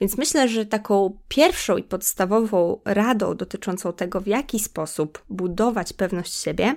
Więc 0.00 0.18
myślę, 0.18 0.48
że 0.48 0.66
taką 0.66 1.18
pierwszą 1.28 1.76
i 1.76 1.82
podstawową 1.82 2.80
radą 2.84 3.34
dotyczącą 3.34 3.92
tego, 3.92 4.20
w 4.20 4.26
jaki 4.26 4.58
sposób 4.58 5.24
budować 5.30 5.92
pewność 5.92 6.34
siebie, 6.34 6.74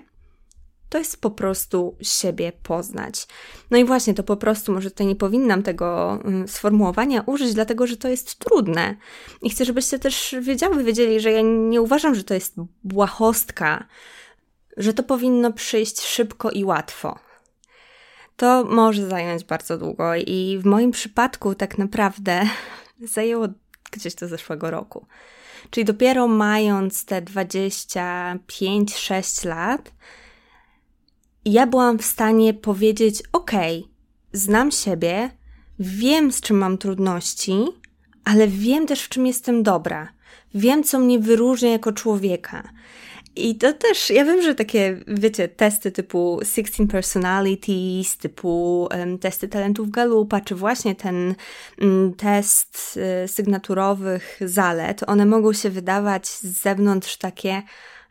to 0.95 0.99
jest 0.99 1.21
po 1.21 1.31
prostu 1.31 1.97
siebie 2.01 2.51
poznać. 2.63 3.27
No 3.71 3.77
i 3.77 3.85
właśnie 3.85 4.13
to 4.13 4.23
po 4.23 4.37
prostu, 4.37 4.71
może 4.71 4.91
tutaj 4.91 5.07
nie 5.07 5.15
powinnam 5.15 5.63
tego 5.63 6.19
mm, 6.23 6.47
sformułowania 6.47 7.21
użyć, 7.21 7.53
dlatego 7.53 7.87
że 7.87 7.97
to 7.97 8.07
jest 8.07 8.39
trudne. 8.39 8.95
I 9.41 9.49
chcę, 9.49 9.65
żebyście 9.65 9.99
też 9.99 10.35
wiedziały, 10.41 10.83
wiedzieli, 10.83 11.19
że 11.19 11.31
ja 11.31 11.41
nie 11.41 11.81
uważam, 11.81 12.15
że 12.15 12.23
to 12.23 12.33
jest 12.33 12.55
błahostka, 12.83 13.85
że 14.77 14.93
to 14.93 15.03
powinno 15.03 15.53
przyjść 15.53 16.01
szybko 16.01 16.51
i 16.51 16.63
łatwo. 16.63 17.19
To 18.37 18.63
może 18.63 19.07
zająć 19.07 19.43
bardzo 19.43 19.77
długo 19.77 20.15
i 20.15 20.59
w 20.61 20.65
moim 20.65 20.91
przypadku 20.91 21.55
tak 21.55 21.77
naprawdę 21.77 22.41
zajęło 23.15 23.47
gdzieś 23.91 24.15
do 24.15 24.27
zeszłego 24.27 24.71
roku. 24.71 25.05
Czyli 25.69 25.85
dopiero 25.85 26.27
mając 26.27 27.05
te 27.05 27.21
25-6 27.21 29.47
lat, 29.47 29.91
ja 31.45 31.67
byłam 31.67 31.99
w 31.99 32.05
stanie 32.05 32.53
powiedzieć: 32.53 33.23
OK, 33.33 33.51
znam 34.33 34.71
siebie, 34.71 35.29
wiem 35.79 36.31
z 36.31 36.41
czym 36.41 36.57
mam 36.57 36.77
trudności, 36.77 37.65
ale 38.23 38.47
wiem 38.47 38.87
też 38.87 39.01
w 39.01 39.09
czym 39.09 39.27
jestem 39.27 39.63
dobra. 39.63 40.09
Wiem, 40.55 40.83
co 40.83 40.99
mnie 40.99 41.19
wyróżnia 41.19 41.71
jako 41.71 41.91
człowieka. 41.91 42.69
I 43.35 43.55
to 43.55 43.73
też, 43.73 44.09
ja 44.09 44.25
wiem, 44.25 44.41
że 44.41 44.55
takie, 44.55 44.97
wiecie, 45.07 45.47
testy 45.47 45.91
typu 45.91 46.39
16 46.43 46.87
Personalities, 46.87 48.17
typu 48.17 48.87
um, 48.91 49.19
testy 49.19 49.47
talentów 49.47 49.89
Galupa, 49.89 50.41
czy 50.41 50.55
właśnie 50.55 50.95
ten 50.95 51.35
um, 51.81 52.13
test 52.13 52.99
y, 53.23 53.27
sygnaturowych 53.27 54.39
zalet, 54.41 55.03
one 55.07 55.25
mogą 55.25 55.53
się 55.53 55.69
wydawać 55.69 56.27
z 56.27 56.43
zewnątrz 56.43 57.17
takie, 57.17 57.63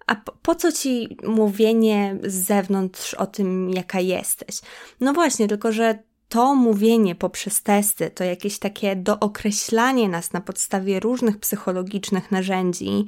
a 0.06 0.16
po, 0.42 0.54
co 0.54 0.72
ci 0.72 1.16
mówienie 1.26 2.16
z 2.24 2.34
zewnątrz 2.34 3.14
o 3.14 3.26
tym, 3.26 3.70
jaka 3.70 4.00
jesteś? 4.00 4.60
No 5.00 5.12
właśnie, 5.12 5.48
tylko 5.48 5.72
że 5.72 5.98
to 6.28 6.54
mówienie 6.54 7.14
poprzez 7.14 7.62
testy, 7.62 8.10
to 8.10 8.24
jakieś 8.24 8.58
takie 8.58 8.96
dookreślanie 8.96 10.08
nas 10.08 10.32
na 10.32 10.40
podstawie 10.40 11.00
różnych 11.00 11.38
psychologicznych 11.38 12.30
narzędzi 12.30 13.06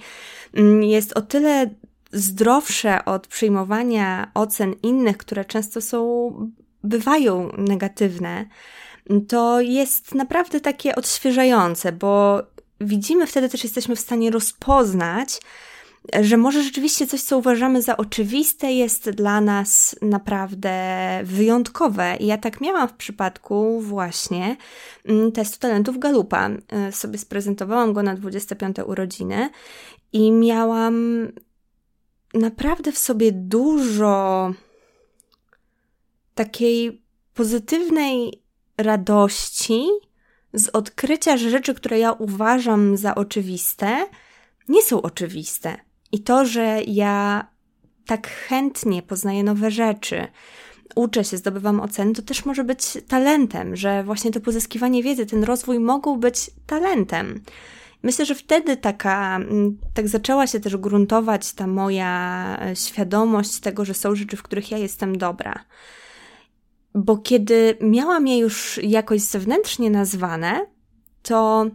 mm, 0.54 0.82
jest 0.82 1.12
o 1.12 1.22
tyle 1.22 1.70
zdrowsze 2.12 3.04
od 3.04 3.26
przyjmowania 3.26 4.30
ocen 4.34 4.74
innych, 4.82 5.16
które 5.16 5.44
często 5.44 5.80
są, 5.80 6.30
bywają 6.84 7.50
negatywne, 7.58 8.46
to 9.28 9.60
jest 9.60 10.14
naprawdę 10.14 10.60
takie 10.60 10.94
odświeżające, 10.94 11.92
bo 11.92 12.42
widzimy 12.80 13.26
wtedy 13.26 13.48
też 13.48 13.64
jesteśmy 13.64 13.96
w 13.96 14.00
stanie 14.00 14.30
rozpoznać, 14.30 15.40
że 16.22 16.36
może 16.36 16.62
rzeczywiście 16.62 17.06
coś, 17.06 17.22
co 17.22 17.38
uważamy 17.38 17.82
za 17.82 17.96
oczywiste, 17.96 18.72
jest 18.72 19.10
dla 19.10 19.40
nas 19.40 19.96
naprawdę 20.02 20.72
wyjątkowe. 21.24 22.16
I 22.20 22.26
ja 22.26 22.38
tak 22.38 22.60
miałam 22.60 22.88
w 22.88 22.92
przypadku 22.92 23.80
właśnie 23.80 24.56
mm, 25.04 25.32
testu 25.32 25.58
talentów 25.58 25.98
Galupa. 25.98 26.50
E, 26.68 26.92
sobie 26.92 27.18
sprezentowałam 27.18 27.92
go 27.92 28.02
na 28.02 28.14
25 28.14 28.76
urodziny 28.86 29.50
i 30.12 30.32
miałam 30.32 31.28
naprawdę 32.34 32.92
w 32.92 32.98
sobie 32.98 33.32
dużo 33.32 34.52
takiej 36.34 37.02
pozytywnej 37.34 38.42
radości 38.78 39.86
z 40.52 40.68
odkrycia, 40.68 41.36
że 41.36 41.50
rzeczy, 41.50 41.74
które 41.74 41.98
ja 41.98 42.12
uważam 42.12 42.96
za 42.96 43.14
oczywiste, 43.14 44.06
nie 44.68 44.82
są 44.82 45.02
oczywiste. 45.02 45.85
I 46.12 46.22
to, 46.22 46.44
że 46.44 46.80
ja 46.86 47.46
tak 48.06 48.28
chętnie 48.28 49.02
poznaję 49.02 49.44
nowe 49.44 49.70
rzeczy, 49.70 50.26
uczę 50.94 51.24
się, 51.24 51.36
zdobywam 51.36 51.80
oceny, 51.80 52.12
to 52.12 52.22
też 52.22 52.44
może 52.44 52.64
być 52.64 52.82
talentem, 53.08 53.76
że 53.76 54.04
właśnie 54.04 54.30
to 54.30 54.40
pozyskiwanie 54.40 55.02
wiedzy, 55.02 55.26
ten 55.26 55.44
rozwój 55.44 55.78
mogą 55.78 56.20
być 56.20 56.50
talentem. 56.66 57.40
Myślę, 58.02 58.26
że 58.26 58.34
wtedy 58.34 58.76
taka, 58.76 59.36
mm, 59.36 59.78
tak 59.94 60.08
zaczęła 60.08 60.46
się 60.46 60.60
też 60.60 60.76
gruntować 60.76 61.52
ta 61.52 61.66
moja 61.66 62.58
e, 62.62 62.76
świadomość 62.76 63.60
tego, 63.60 63.84
że 63.84 63.94
są 63.94 64.14
rzeczy, 64.14 64.36
w 64.36 64.42
których 64.42 64.70
ja 64.70 64.78
jestem 64.78 65.18
dobra. 65.18 65.64
bo 66.94 67.16
kiedy 67.16 67.78
miałam 67.80 68.26
je 68.26 68.38
już 68.38 68.80
jakoś 68.82 69.20
zewnętrznie 69.20 69.90
nazwane, 69.90 70.66
to 71.22 71.66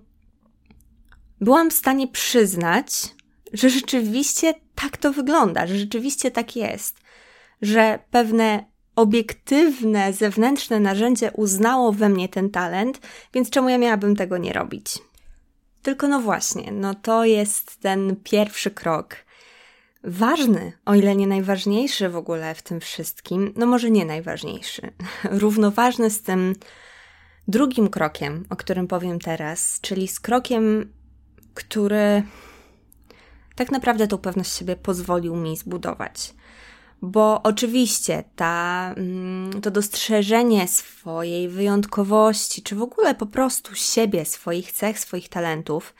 byłam 1.42 1.70
w 1.70 1.74
stanie 1.74 2.08
przyznać, 2.08 3.16
że 3.54 3.70
rzeczywiście 3.70 4.54
tak 4.76 4.98
to 4.98 5.14
wygląda, 5.14 5.68
że 5.68 5.78
rzeczywiście 5.78 6.32
tak 6.32 6.56
jest, 6.56 6.98
że 7.62 8.00
pewne 8.12 8.72
obiektywne, 8.96 10.14
zewnętrzne 10.14 10.80
narzędzie 10.80 11.32
uznało 11.32 11.92
we 11.92 12.10
mnie 12.10 12.30
ten 12.30 12.50
talent, 12.50 13.00
więc 13.34 13.50
czemu 13.50 13.70
ja 13.70 13.78
miałabym 13.78 14.16
tego 14.16 14.38
nie 14.38 14.54
robić? 14.54 15.00
Tylko 15.82 16.08
no 16.08 16.22
właśnie, 16.22 16.72
no 16.72 16.96
to 16.96 17.26
jest 17.26 17.80
ten 17.80 18.16
pierwszy 18.24 18.72
krok. 18.72 19.16
Ważny, 20.04 20.74
o 20.86 20.96
ile 20.96 21.16
nie 21.16 21.28
najważniejszy 21.28 22.10
w 22.10 22.16
ogóle 22.16 22.56
w 22.56 22.62
tym 22.62 22.80
wszystkim, 22.80 23.54
no 23.56 23.66
może 23.66 23.92
nie 23.92 24.06
najważniejszy, 24.06 24.82
równoważny 25.24 26.10
z 26.10 26.22
tym 26.22 26.56
drugim 27.48 27.90
krokiem, 27.90 28.46
o 28.50 28.56
którym 28.56 28.88
powiem 28.88 29.20
teraz, 29.20 29.80
czyli 29.82 30.08
z 30.08 30.20
krokiem, 30.20 30.94
który 31.54 32.24
tak 33.56 33.72
naprawdę 33.72 34.08
tą 34.08 34.18
pewność 34.18 34.54
siebie 34.54 34.76
pozwolił 34.76 35.36
mi 35.36 35.58
zbudować. 35.58 36.34
Bo 37.02 37.44
oczywiście 37.44 38.24
ta, 38.36 38.94
mm, 38.98 39.62
to 39.62 39.72
dostrzeżenie 39.72 40.68
swojej 40.68 41.50
wyjątkowości, 41.50 42.62
czy 42.62 42.76
w 42.76 42.82
ogóle 42.82 43.16
po 43.16 43.26
prostu 43.26 43.76
siebie, 43.76 44.26
swoich 44.26 44.72
cech, 44.72 45.00
swoich 45.00 45.30
talentów, 45.30 45.94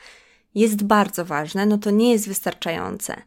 jest 0.54 0.82
bardzo 0.82 1.24
ważne, 1.24 1.66
no 1.66 1.78
to 1.78 1.90
nie 1.90 2.12
jest 2.12 2.28
wystarczające. 2.28 3.22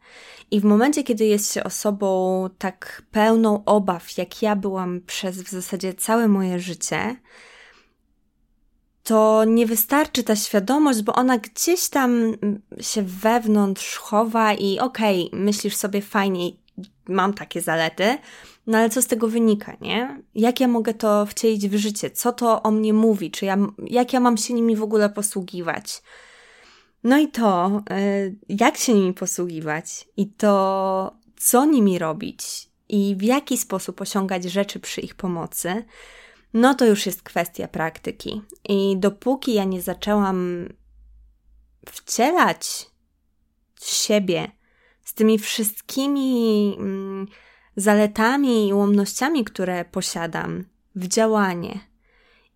I 0.52 0.60
w 0.60 0.64
momencie, 0.64 1.04
kiedy 1.04 1.26
jest 1.26 1.54
się 1.54 1.64
osobą 1.64 2.50
tak 2.58 3.02
pełną 3.12 3.66
obaw, 3.66 4.18
jak 4.18 4.42
ja 4.42 4.56
byłam 4.56 5.02
przez 5.08 5.42
w 5.42 5.50
zasadzie 5.50 5.94
całe 5.94 6.28
moje 6.28 6.60
życie, 6.60 7.16
to 9.06 9.44
nie 9.44 9.66
wystarczy 9.66 10.24
ta 10.24 10.36
świadomość, 10.36 11.02
bo 11.02 11.14
ona 11.14 11.38
gdzieś 11.38 11.90
tam 11.90 12.36
się 12.82 13.02
wewnątrz 13.02 13.98
chowa 13.98 14.54
i 14.54 14.80
okej, 14.80 15.28
okay, 15.28 15.40
myślisz 15.40 15.76
sobie 15.76 16.02
fajnie, 16.02 16.52
mam 17.08 17.34
takie 17.34 17.62
zalety, 17.62 18.18
no 18.68 18.78
ale 18.78 18.90
co 18.90 19.02
z 19.02 19.08
tego 19.08 19.28
wynika, 19.28 19.78
nie? 19.82 20.22
Jak 20.36 20.60
ja 20.60 20.68
mogę 20.68 20.94
to 20.94 21.26
wcielić 21.26 21.68
w 21.68 21.76
życie? 21.76 22.12
Co 22.12 22.34
to 22.34 22.64
o 22.64 22.72
mnie 22.72 22.94
mówi? 22.94 23.32
Czy 23.32 23.46
ja, 23.46 23.58
jak 23.88 24.14
ja 24.14 24.20
mam 24.20 24.38
się 24.38 24.54
nimi 24.54 24.76
w 24.76 24.84
ogóle 24.84 25.10
posługiwać? 25.10 26.02
No 27.04 27.18
i 27.18 27.28
to, 27.28 27.82
y, 27.92 28.36
jak 28.50 28.78
się 28.78 28.94
nimi 28.94 29.14
posługiwać 29.14 30.08
i 30.18 30.28
to, 30.28 31.16
co 31.38 31.66
nimi 31.66 32.00
robić 32.00 32.70
i 32.90 33.16
w 33.20 33.22
jaki 33.22 33.58
sposób 33.58 34.02
osiągać 34.02 34.44
rzeczy 34.44 34.80
przy 34.80 35.02
ich 35.02 35.16
pomocy, 35.16 35.86
no 36.56 36.74
to 36.74 36.86
już 36.86 37.06
jest 37.06 37.24
kwestia 37.24 37.68
praktyki. 37.68 38.42
I 38.70 38.98
dopóki 38.98 39.54
ja 39.54 39.64
nie 39.64 39.82
zaczęłam 39.82 40.70
wcielać 41.86 42.90
siebie 43.82 44.52
z 45.04 45.14
tymi 45.14 45.40
wszystkimi 45.40 46.76
mm, 46.80 47.28
zaletami 47.76 48.68
i 48.68 48.74
ułomnościami, 48.74 49.44
które 49.44 49.86
posiadam, 49.86 50.66
w 50.96 51.08
działanie 51.08 51.80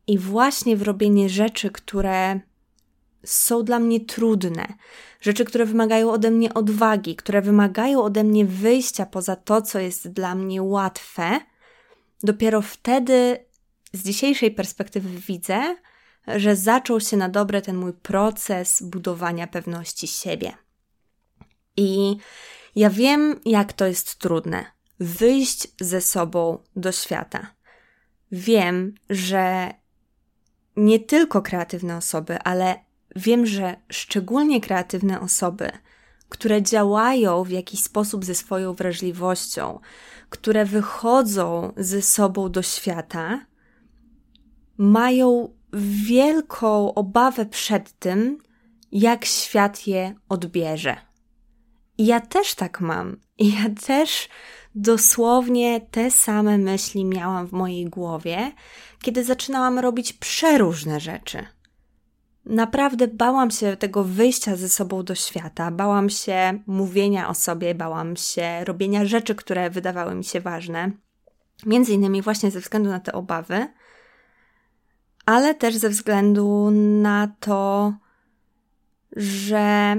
i 0.07 0.17
właśnie 0.17 0.77
w 0.77 0.81
robienie 0.81 1.29
rzeczy, 1.29 1.71
które 1.71 2.39
są 3.23 3.63
dla 3.63 3.79
mnie 3.79 3.99
trudne, 3.99 4.73
rzeczy, 5.21 5.45
które 5.45 5.65
wymagają 5.65 6.11
ode 6.11 6.31
mnie 6.31 6.53
odwagi, 6.53 7.15
które 7.15 7.41
wymagają 7.41 8.03
ode 8.03 8.23
mnie 8.23 8.45
wyjścia 8.45 9.05
poza 9.05 9.35
to, 9.35 9.61
co 9.61 9.79
jest 9.79 10.07
dla 10.07 10.35
mnie 10.35 10.63
łatwe, 10.63 11.39
dopiero 12.23 12.61
wtedy 12.61 13.48
z 13.93 14.03
dzisiejszej 14.03 14.51
perspektywy 14.51 15.10
widzę, 15.10 15.75
że 16.27 16.55
zaczął 16.55 17.00
się 17.00 17.17
na 17.17 17.29
dobre 17.29 17.62
ten 17.62 17.75
mój 17.75 17.93
proces 17.93 18.84
budowania 18.84 19.47
pewności 19.47 20.08
siebie. 20.08 20.54
I 21.78 22.17
ja 22.75 22.89
wiem, 22.89 23.39
jak 23.45 23.73
to 23.73 23.86
jest 23.86 24.15
trudne 24.15 24.65
wyjść 24.99 25.67
ze 25.82 26.02
sobą 26.02 26.63
do 26.75 26.91
świata. 26.91 27.47
Wiem, 28.32 28.95
że 29.10 29.73
nie 30.75 30.99
tylko 30.99 31.41
kreatywne 31.41 31.97
osoby, 31.97 32.39
ale 32.39 32.75
wiem, 33.15 33.45
że 33.45 33.75
szczególnie 33.89 34.62
kreatywne 34.62 35.21
osoby, 35.21 35.71
które 36.30 36.62
działają 36.62 37.43
w 37.43 37.49
jakiś 37.49 37.84
sposób 37.84 38.25
ze 38.25 38.36
swoją 38.36 38.73
wrażliwością, 38.73 39.80
które 40.30 40.65
wychodzą 40.65 41.73
ze 41.78 42.02
sobą 42.02 42.52
do 42.52 42.62
świata, 42.62 43.45
mają 44.79 45.53
wielką 46.07 46.93
obawę 46.93 47.45
przed 47.45 47.99
tym, 47.99 48.37
jak 48.91 49.25
świat 49.25 49.87
je 49.87 50.15
odbierze. 50.29 50.97
I 51.97 52.05
ja 52.05 52.19
też 52.19 52.55
tak 52.55 52.81
mam. 52.81 53.17
I 53.37 53.53
ja 53.53 53.69
też 53.87 54.29
dosłownie 54.75 55.81
te 55.81 56.11
same 56.11 56.57
myśli 56.57 57.05
miałam 57.05 57.47
w 57.47 57.51
mojej 57.51 57.85
głowie, 57.85 58.51
kiedy 59.01 59.23
zaczynałam 59.23 59.79
robić 59.79 60.13
przeróżne 60.13 60.99
rzeczy. 60.99 61.45
Naprawdę 62.45 63.07
bałam 63.07 63.51
się 63.51 63.77
tego 63.77 64.03
wyjścia 64.03 64.55
ze 64.55 64.69
sobą 64.69 65.03
do 65.03 65.15
świata, 65.15 65.71
bałam 65.71 66.09
się 66.09 66.59
mówienia 66.67 67.29
o 67.29 67.33
sobie, 67.33 67.75
bałam 67.75 68.15
się 68.15 68.65
robienia 68.65 69.05
rzeczy, 69.05 69.35
które 69.35 69.69
wydawały 69.69 70.15
mi 70.15 70.23
się 70.23 70.41
ważne. 70.41 70.91
Między 71.65 71.93
innymi 71.93 72.21
właśnie 72.21 72.51
ze 72.51 72.59
względu 72.59 72.89
na 72.89 72.99
te 72.99 73.13
obawy, 73.13 73.67
ale 75.29 75.55
też 75.55 75.75
ze 75.75 75.89
względu 75.89 76.71
na 77.01 77.27
to, 77.39 77.93
że 79.15 79.95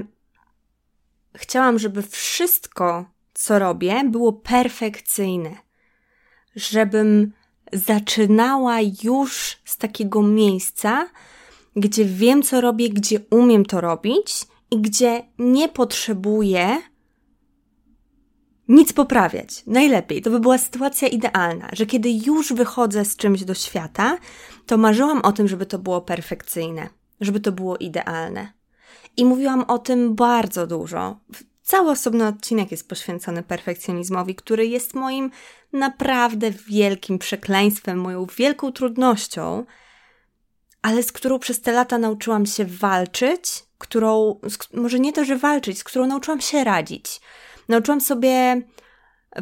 chciałam, 1.35 1.79
żeby 1.79 2.01
wszystko, 2.01 3.05
co 3.33 3.59
robię, 3.59 4.03
było 4.05 4.33
perfekcyjne. 4.33 5.55
Żebym 6.55 7.33
zaczynała 7.73 8.77
już 9.03 9.57
z 9.65 9.77
takiego 9.77 10.21
miejsca, 10.21 11.09
gdzie 11.75 12.05
wiem, 12.05 12.43
co 12.43 12.61
robię, 12.61 12.89
gdzie 12.89 13.19
umiem 13.29 13.65
to 13.65 13.81
robić 13.81 14.47
i 14.71 14.81
gdzie 14.81 15.23
nie 15.39 15.69
potrzebuję 15.69 16.81
nic 18.71 18.93
poprawiać. 18.93 19.63
Najlepiej. 19.67 20.21
To 20.21 20.29
by 20.29 20.39
była 20.39 20.57
sytuacja 20.57 21.07
idealna, 21.07 21.69
że 21.73 21.85
kiedy 21.85 22.09
już 22.09 22.53
wychodzę 22.53 23.05
z 23.05 23.15
czymś 23.15 23.43
do 23.43 23.53
świata, 23.53 24.17
to 24.65 24.77
marzyłam 24.77 25.21
o 25.21 25.31
tym, 25.31 25.47
żeby 25.47 25.65
to 25.65 25.79
było 25.79 26.01
perfekcyjne, 26.01 26.89
żeby 27.21 27.39
to 27.39 27.51
było 27.51 27.77
idealne. 27.77 28.53
I 29.17 29.25
mówiłam 29.25 29.63
o 29.67 29.79
tym 29.79 30.15
bardzo 30.15 30.67
dużo. 30.67 31.19
Cały 31.63 31.91
osobny 31.91 32.27
odcinek 32.27 32.71
jest 32.71 32.89
poświęcony 32.89 33.43
perfekcjonizmowi, 33.43 34.35
który 34.35 34.67
jest 34.67 34.93
moim 34.93 35.31
naprawdę 35.73 36.51
wielkim 36.51 37.19
przekleństwem, 37.19 37.99
moją 37.99 38.25
wielką 38.25 38.71
trudnością, 38.71 39.65
ale 40.81 41.03
z 41.03 41.11
którą 41.11 41.39
przez 41.39 41.61
te 41.61 41.71
lata 41.71 41.97
nauczyłam 41.97 42.45
się 42.45 42.65
walczyć, 42.65 43.63
którą, 43.77 44.39
może 44.73 44.99
nie 44.99 45.13
to, 45.13 45.25
że 45.25 45.37
walczyć, 45.37 45.79
z 45.79 45.83
którą 45.83 46.07
nauczyłam 46.07 46.41
się 46.41 46.63
radzić. 46.63 47.21
Nauczyłam 47.67 48.01
sobie 48.01 48.61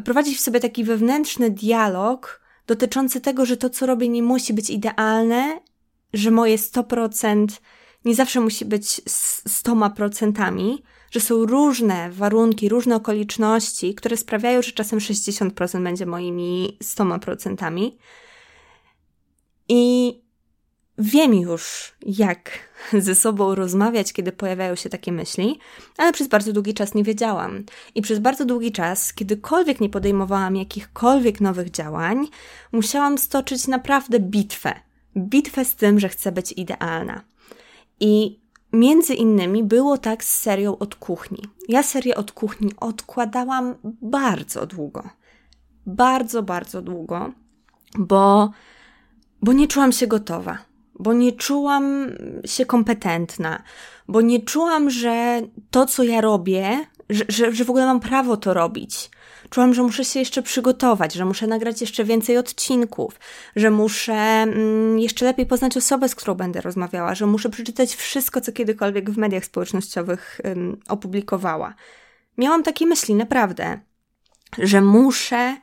prowadzić 0.05 0.37
w 0.37 0.41
sobie 0.41 0.59
taki 0.59 0.83
wewnętrzny 0.83 1.51
dialog 1.51 2.41
dotyczący 2.67 3.21
tego, 3.21 3.45
że 3.45 3.57
to, 3.57 3.69
co 3.69 3.85
robię, 3.85 4.09
nie 4.09 4.23
musi 4.23 4.53
być 4.53 4.69
idealne, 4.69 5.59
że 6.13 6.31
moje 6.31 6.57
100% 6.57 7.47
nie 8.05 8.15
zawsze 8.15 8.39
musi 8.39 8.65
być 8.65 9.01
100%, 9.47 10.77
że 11.11 11.19
są 11.19 11.45
różne 11.45 12.11
warunki, 12.11 12.69
różne 12.69 12.95
okoliczności, 12.95 13.95
które 13.95 14.17
sprawiają, 14.17 14.61
że 14.61 14.71
czasem 14.71 14.99
60% 14.99 15.83
będzie 15.83 16.05
moimi 16.05 16.77
100%. 16.83 17.91
I 19.69 20.13
wiem 20.97 21.33
już, 21.33 21.93
jak 22.05 22.68
ze 22.99 23.15
sobą 23.15 23.55
rozmawiać, 23.55 24.13
kiedy 24.13 24.31
pojawiają 24.31 24.75
się 24.75 24.89
takie 24.89 25.11
myśli, 25.11 25.59
ale 25.97 26.13
przez 26.13 26.27
bardzo 26.27 26.53
długi 26.53 26.73
czas 26.73 26.93
nie 26.93 27.03
wiedziałam. 27.03 27.63
I 27.95 28.01
przez 28.01 28.19
bardzo 28.19 28.45
długi 28.45 28.71
czas, 28.71 29.13
kiedykolwiek 29.13 29.81
nie 29.81 29.89
podejmowałam 29.89 30.55
jakichkolwiek 30.55 31.41
nowych 31.41 31.71
działań, 31.71 32.27
musiałam 32.71 33.17
stoczyć 33.17 33.67
naprawdę 33.67 34.19
bitwę. 34.19 34.73
Bitwę 35.17 35.65
z 35.65 35.75
tym, 35.75 35.99
że 35.99 36.09
chcę 36.09 36.31
być 36.31 36.51
idealna. 36.51 37.21
I 37.99 38.39
między 38.73 39.13
innymi 39.13 39.63
było 39.63 39.97
tak 39.97 40.23
z 40.23 40.41
serią 40.41 40.77
od 40.77 40.95
kuchni. 40.95 41.43
Ja 41.67 41.83
serię 41.83 42.15
od 42.15 42.31
kuchni 42.31 42.71
odkładałam 42.79 43.75
bardzo 44.01 44.65
długo. 44.65 45.09
Bardzo, 45.85 46.43
bardzo 46.43 46.81
długo, 46.81 47.31
bo, 47.97 48.51
bo 49.41 49.53
nie 49.53 49.67
czułam 49.67 49.91
się 49.91 50.07
gotowa, 50.07 50.57
bo 50.99 51.13
nie 51.13 51.31
czułam 51.31 52.11
się 52.45 52.65
kompetentna, 52.65 53.63
bo 54.07 54.21
nie 54.21 54.41
czułam, 54.41 54.89
że 54.89 55.41
to, 55.71 55.85
co 55.85 56.03
ja 56.03 56.21
robię, 56.21 56.85
że, 57.09 57.25
że, 57.27 57.51
że 57.51 57.65
w 57.65 57.69
ogóle 57.69 57.85
mam 57.85 57.99
prawo 57.99 58.37
to 58.37 58.53
robić. 58.53 59.09
Czułam, 59.49 59.73
że 59.73 59.83
muszę 59.83 60.05
się 60.05 60.19
jeszcze 60.19 60.41
przygotować, 60.41 61.13
że 61.13 61.25
muszę 61.25 61.47
nagrać 61.47 61.81
jeszcze 61.81 62.03
więcej 62.03 62.37
odcinków, 62.37 63.19
że 63.55 63.71
muszę 63.71 64.13
mm, 64.13 64.99
jeszcze 64.99 65.25
lepiej 65.25 65.45
poznać 65.45 65.77
osobę, 65.77 66.09
z 66.09 66.15
którą 66.15 66.35
będę 66.35 66.61
rozmawiała, 66.61 67.15
że 67.15 67.25
muszę 67.25 67.49
przeczytać 67.49 67.95
wszystko, 67.95 68.41
co 68.41 68.51
kiedykolwiek 68.51 69.09
w 69.09 69.17
mediach 69.17 69.45
społecznościowych 69.45 70.41
opublikowała. 70.89 71.73
Miałam 72.37 72.63
takie 72.63 72.85
myśli, 72.85 73.15
naprawdę, 73.15 73.79
że 74.57 74.81
muszę 74.81 75.57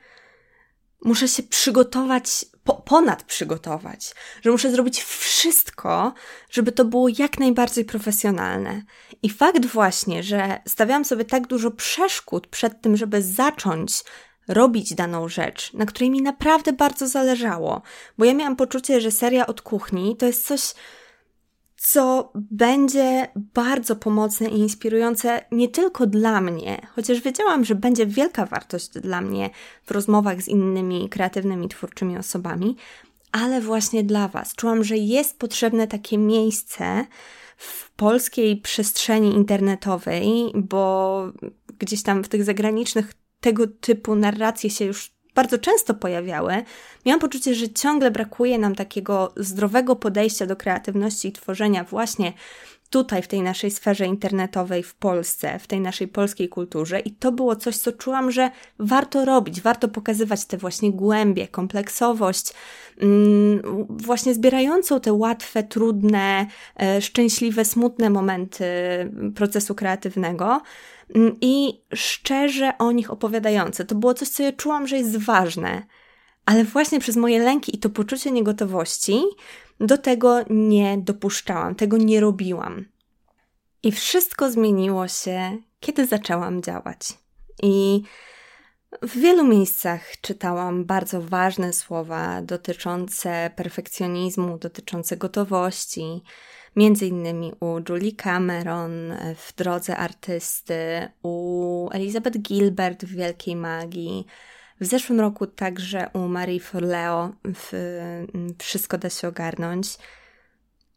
muszę 1.04 1.28
się 1.28 1.42
przygotować, 1.42 2.46
po, 2.66 2.74
ponad 2.74 3.22
przygotować, 3.22 4.14
że 4.42 4.50
muszę 4.50 4.70
zrobić 4.70 5.02
wszystko, 5.02 6.14
żeby 6.50 6.72
to 6.72 6.84
było 6.84 7.08
jak 7.18 7.38
najbardziej 7.38 7.84
profesjonalne. 7.84 8.82
I 9.22 9.30
fakt 9.30 9.66
właśnie, 9.66 10.22
że 10.22 10.60
stawiałam 10.68 11.04
sobie 11.04 11.24
tak 11.24 11.46
dużo 11.46 11.70
przeszkód 11.70 12.46
przed 12.46 12.80
tym, 12.80 12.96
żeby 12.96 13.22
zacząć 13.22 14.04
robić 14.48 14.94
daną 14.94 15.28
rzecz, 15.28 15.72
na 15.72 15.86
której 15.86 16.10
mi 16.10 16.22
naprawdę 16.22 16.72
bardzo 16.72 17.08
zależało, 17.08 17.82
bo 18.18 18.24
ja 18.24 18.34
miałam 18.34 18.56
poczucie, 18.56 19.00
że 19.00 19.10
seria 19.10 19.46
od 19.46 19.62
kuchni 19.62 20.16
to 20.16 20.26
jest 20.26 20.46
coś, 20.46 20.74
co 21.76 22.32
będzie 22.34 23.28
bardzo 23.34 23.96
pomocne 23.96 24.48
i 24.48 24.58
inspirujące 24.58 25.44
nie 25.52 25.68
tylko 25.68 26.06
dla 26.06 26.40
mnie, 26.40 26.86
chociaż 26.94 27.20
wiedziałam, 27.20 27.64
że 27.64 27.74
będzie 27.74 28.06
wielka 28.06 28.46
wartość 28.46 28.88
dla 28.88 29.20
mnie 29.20 29.50
w 29.84 29.90
rozmowach 29.90 30.42
z 30.42 30.48
innymi 30.48 31.08
kreatywnymi, 31.08 31.68
twórczymi 31.68 32.18
osobami, 32.18 32.76
ale 33.32 33.60
właśnie 33.60 34.04
dla 34.04 34.28
Was. 34.28 34.54
Czułam, 34.54 34.84
że 34.84 34.96
jest 34.96 35.38
potrzebne 35.38 35.86
takie 35.86 36.18
miejsce 36.18 37.06
w 37.56 37.90
polskiej 37.90 38.56
przestrzeni 38.56 39.34
internetowej, 39.34 40.52
bo 40.54 41.22
gdzieś 41.78 42.02
tam 42.02 42.24
w 42.24 42.28
tych 42.28 42.44
zagranicznych 42.44 43.14
tego 43.40 43.66
typu 43.66 44.14
narracje 44.14 44.70
się 44.70 44.84
już 44.84 45.15
bardzo 45.36 45.58
często 45.58 45.94
pojawiały, 45.94 46.62
miałam 47.06 47.20
poczucie, 47.20 47.54
że 47.54 47.68
ciągle 47.68 48.10
brakuje 48.10 48.58
nam 48.58 48.74
takiego 48.74 49.32
zdrowego 49.36 49.96
podejścia 49.96 50.46
do 50.46 50.56
kreatywności 50.56 51.28
i 51.28 51.32
tworzenia 51.32 51.84
właśnie 51.84 52.32
tutaj, 52.90 53.22
w 53.22 53.28
tej 53.28 53.42
naszej 53.42 53.70
sferze 53.70 54.06
internetowej 54.06 54.82
w 54.82 54.94
Polsce, 54.94 55.58
w 55.58 55.66
tej 55.66 55.80
naszej 55.80 56.08
polskiej 56.08 56.48
kulturze, 56.48 57.00
i 57.00 57.10
to 57.10 57.32
było 57.32 57.56
coś, 57.56 57.76
co 57.76 57.92
czułam, 57.92 58.30
że 58.30 58.50
warto 58.78 59.24
robić, 59.24 59.60
warto 59.60 59.88
pokazywać 59.88 60.44
te 60.44 60.56
właśnie 60.56 60.92
głębie, 60.92 61.48
kompleksowość, 61.48 62.52
mm, 63.00 63.86
właśnie 63.88 64.34
zbierającą 64.34 65.00
te 65.00 65.12
łatwe, 65.12 65.62
trudne, 65.62 66.46
e, 66.80 67.02
szczęśliwe, 67.02 67.64
smutne 67.64 68.10
momenty 68.10 68.64
procesu 69.34 69.74
kreatywnego 69.74 70.60
i 71.40 71.80
szczerze 71.94 72.78
o 72.78 72.92
nich 72.92 73.10
opowiadające. 73.10 73.84
To 73.84 73.94
było 73.94 74.14
coś, 74.14 74.28
co 74.28 74.42
ja 74.42 74.52
czułam, 74.52 74.86
że 74.86 74.96
jest 74.96 75.16
ważne. 75.16 75.82
Ale 76.46 76.64
właśnie 76.64 77.00
przez 77.00 77.16
moje 77.16 77.38
lęki 77.38 77.76
i 77.76 77.78
to 77.78 77.90
poczucie 77.90 78.30
niegotowości 78.30 79.22
do 79.80 79.98
tego 79.98 80.38
nie 80.50 80.98
dopuszczałam, 80.98 81.74
tego 81.74 81.96
nie 81.96 82.20
robiłam. 82.20 82.84
I 83.82 83.92
wszystko 83.92 84.50
zmieniło 84.50 85.08
się, 85.08 85.56
kiedy 85.80 86.06
zaczęłam 86.06 86.62
działać. 86.62 86.98
I 87.62 88.02
w 89.02 89.18
wielu 89.18 89.44
miejscach 89.44 90.20
czytałam 90.20 90.84
bardzo 90.84 91.22
ważne 91.22 91.72
słowa 91.72 92.42
dotyczące 92.42 93.50
perfekcjonizmu, 93.56 94.58
dotyczące 94.58 95.16
gotowości, 95.16 96.22
między 96.76 97.06
innymi 97.06 97.52
u 97.60 97.78
Julie 97.88 98.12
Cameron 98.12 98.92
w 99.36 99.54
Drodze 99.56 99.96
Artysty, 99.96 101.08
u 101.22 101.88
Elizabeth 101.92 102.38
Gilbert 102.38 103.04
w 103.04 103.14
Wielkiej 103.14 103.56
Magii, 103.56 104.26
w 104.80 104.86
zeszłym 104.86 105.20
roku 105.20 105.46
także 105.46 106.10
u 106.12 106.18
Marii 106.18 106.60
Forleo 106.60 107.32
w 107.54 107.72
mm, 108.34 108.54
Wszystko 108.58 108.98
da 108.98 109.10
się 109.10 109.28
ogarnąć, 109.28 109.98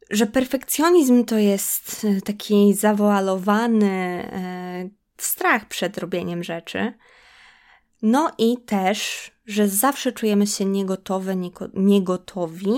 że 0.10 0.28
perfekcjonizm 0.28 1.26
to 1.26 1.38
jest 1.38 2.06
e, 2.06 2.22
taki 2.22 2.74
zawoalowany 2.74 3.90
e, 4.32 4.90
strach 5.18 5.68
przed 5.68 5.98
robieniem 5.98 6.44
rzeczy. 6.44 6.94
No 8.02 8.32
i 8.38 8.58
też, 8.58 9.32
że 9.46 9.68
zawsze 9.68 10.12
czujemy 10.12 10.48
się 10.48 10.66
niegotowe, 10.66 11.36
niegotowi 11.74 12.74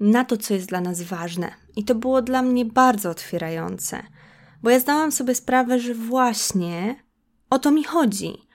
na 0.00 0.24
to, 0.24 0.36
co 0.36 0.54
jest 0.54 0.68
dla 0.68 0.80
nas 0.80 1.02
ważne. 1.02 1.65
I 1.76 1.84
to 1.84 1.94
było 1.94 2.22
dla 2.22 2.42
mnie 2.42 2.64
bardzo 2.64 3.10
otwierające, 3.10 4.02
bo 4.62 4.70
ja 4.70 4.80
zdałam 4.80 5.12
sobie 5.12 5.34
sprawę, 5.34 5.80
że 5.80 5.94
właśnie 5.94 6.96
o 7.50 7.58
to 7.58 7.70
mi 7.70 7.84
chodzi 7.84 8.46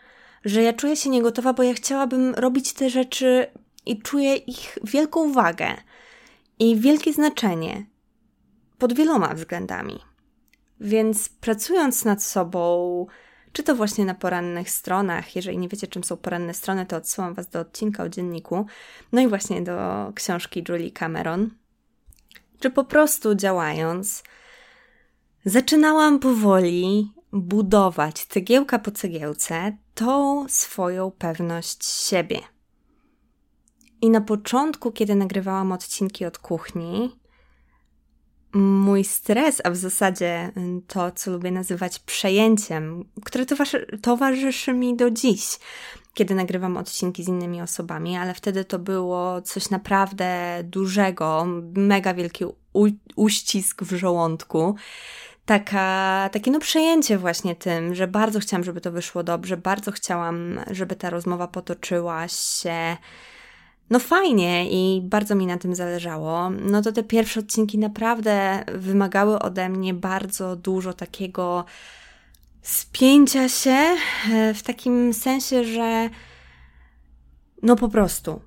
że 0.45 0.63
ja 0.63 0.73
czuję 0.73 0.95
się 0.95 1.09
niegotowa, 1.09 1.53
bo 1.53 1.63
ja 1.63 1.73
chciałabym 1.73 2.35
robić 2.35 2.73
te 2.73 2.89
rzeczy 2.89 3.47
i 3.85 4.01
czuję 4.01 4.35
ich 4.35 4.77
wielką 4.83 5.33
wagę 5.33 5.77
i 6.59 6.75
wielkie 6.75 7.13
znaczenie 7.13 7.85
pod 8.77 8.93
wieloma 8.93 9.33
względami. 9.33 9.99
Więc 10.79 11.29
pracując 11.29 12.05
nad 12.05 12.23
sobą, 12.23 13.05
czy 13.51 13.63
to 13.63 13.75
właśnie 13.75 14.05
na 14.05 14.13
porannych 14.13 14.69
stronach, 14.69 15.35
jeżeli 15.35 15.57
nie 15.57 15.67
wiecie, 15.67 15.87
czym 15.87 16.03
są 16.03 16.17
poranne 16.17 16.53
strony, 16.53 16.85
to 16.85 16.97
odsyłam 16.97 17.33
Was 17.33 17.49
do 17.49 17.59
odcinka 17.59 18.03
o 18.03 18.09
dzienniku, 18.09 18.65
no 19.11 19.21
i 19.21 19.27
właśnie 19.27 19.61
do 19.61 20.11
książki 20.15 20.63
Julie 20.69 20.91
Cameron, 20.91 21.49
czy 22.61 22.69
po 22.69 22.83
prostu 22.83 23.35
działając, 23.35 24.23
zaczynałam 25.45 26.19
powoli 26.19 27.13
budować 27.31 28.25
cegiełka 28.25 28.79
po 28.79 28.91
cegiełce 28.91 29.77
tą 29.93 30.45
swoją 30.49 31.11
pewność 31.11 31.85
siebie. 31.85 32.39
I 34.01 34.09
na 34.09 34.21
początku, 34.21 34.91
kiedy 34.91 35.15
nagrywałam 35.15 35.71
odcinki 35.71 36.25
od 36.25 36.37
kuchni, 36.37 37.19
mój 38.53 39.03
stres, 39.03 39.61
a 39.63 39.69
w 39.69 39.75
zasadzie 39.75 40.51
to, 40.87 41.11
co 41.11 41.31
lubię 41.31 41.51
nazywać 41.51 41.99
przejęciem, 41.99 43.05
które 43.25 43.45
towarzyszy 44.01 44.73
mi 44.73 44.95
do 44.95 45.11
dziś, 45.11 45.59
kiedy 46.13 46.35
nagrywam 46.35 46.77
odcinki 46.77 47.23
z 47.23 47.27
innymi 47.27 47.61
osobami, 47.61 48.17
ale 48.17 48.33
wtedy 48.33 48.65
to 48.65 48.79
było 48.79 49.41
coś 49.41 49.69
naprawdę 49.69 50.59
dużego, 50.63 51.45
mega 51.75 52.13
wielki 52.13 52.45
uścisk 53.15 53.83
w 53.83 53.95
żołądku. 53.95 54.75
Taka, 55.45 56.29
takie 56.31 56.51
no 56.51 56.59
przejęcie 56.59 57.17
właśnie 57.17 57.55
tym, 57.55 57.95
że 57.95 58.07
bardzo 58.07 58.39
chciałam, 58.39 58.63
żeby 58.63 58.81
to 58.81 58.91
wyszło 58.91 59.23
dobrze, 59.23 59.57
bardzo 59.57 59.91
chciałam, 59.91 60.59
żeby 60.71 60.95
ta 60.95 61.09
rozmowa 61.09 61.47
potoczyła 61.47 62.27
się 62.27 62.97
no 63.89 63.99
fajnie 63.99 64.69
i 64.69 65.01
bardzo 65.01 65.35
mi 65.35 65.47
na 65.47 65.57
tym 65.57 65.75
zależało, 65.75 66.49
no 66.49 66.81
to 66.81 66.91
te 66.91 67.03
pierwsze 67.03 67.39
odcinki 67.39 67.77
naprawdę 67.77 68.63
wymagały 68.73 69.39
ode 69.39 69.69
mnie 69.69 69.93
bardzo 69.93 70.55
dużo 70.55 70.93
takiego 70.93 71.65
spięcia 72.61 73.49
się 73.49 73.95
e, 74.31 74.53
w 74.53 74.63
takim 74.63 75.13
sensie, 75.13 75.63
że 75.63 76.09
no 77.63 77.75
po 77.75 77.89
prostu 77.89 78.41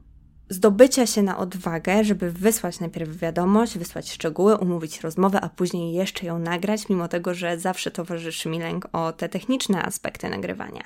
zdobycia 0.48 1.07
się 1.07 1.22
na 1.22 1.38
odwagę, 1.38 2.05
żeby 2.05 2.33
wysłać 2.33 2.81
najpierw 2.81 3.16
wiadomość, 3.16 3.79
wysłać 3.79 4.12
szczegóły, 4.12 4.57
umówić 4.57 5.00
rozmowę, 5.00 5.40
a 5.40 5.48
później 5.48 5.94
jeszcze 5.94 6.27
ją 6.27 6.38
nagrać, 6.38 6.88
mimo 6.88 7.09
tego, 7.09 7.35
że 7.35 7.59
zawsze 7.59 7.90
towarzyszy 7.90 8.48
mi 8.48 8.59
lęk 8.59 8.88
o 8.92 9.12
te 9.12 9.29
techniczne 9.29 9.83
aspekty 9.83 10.29
nagrywania. 10.29 10.83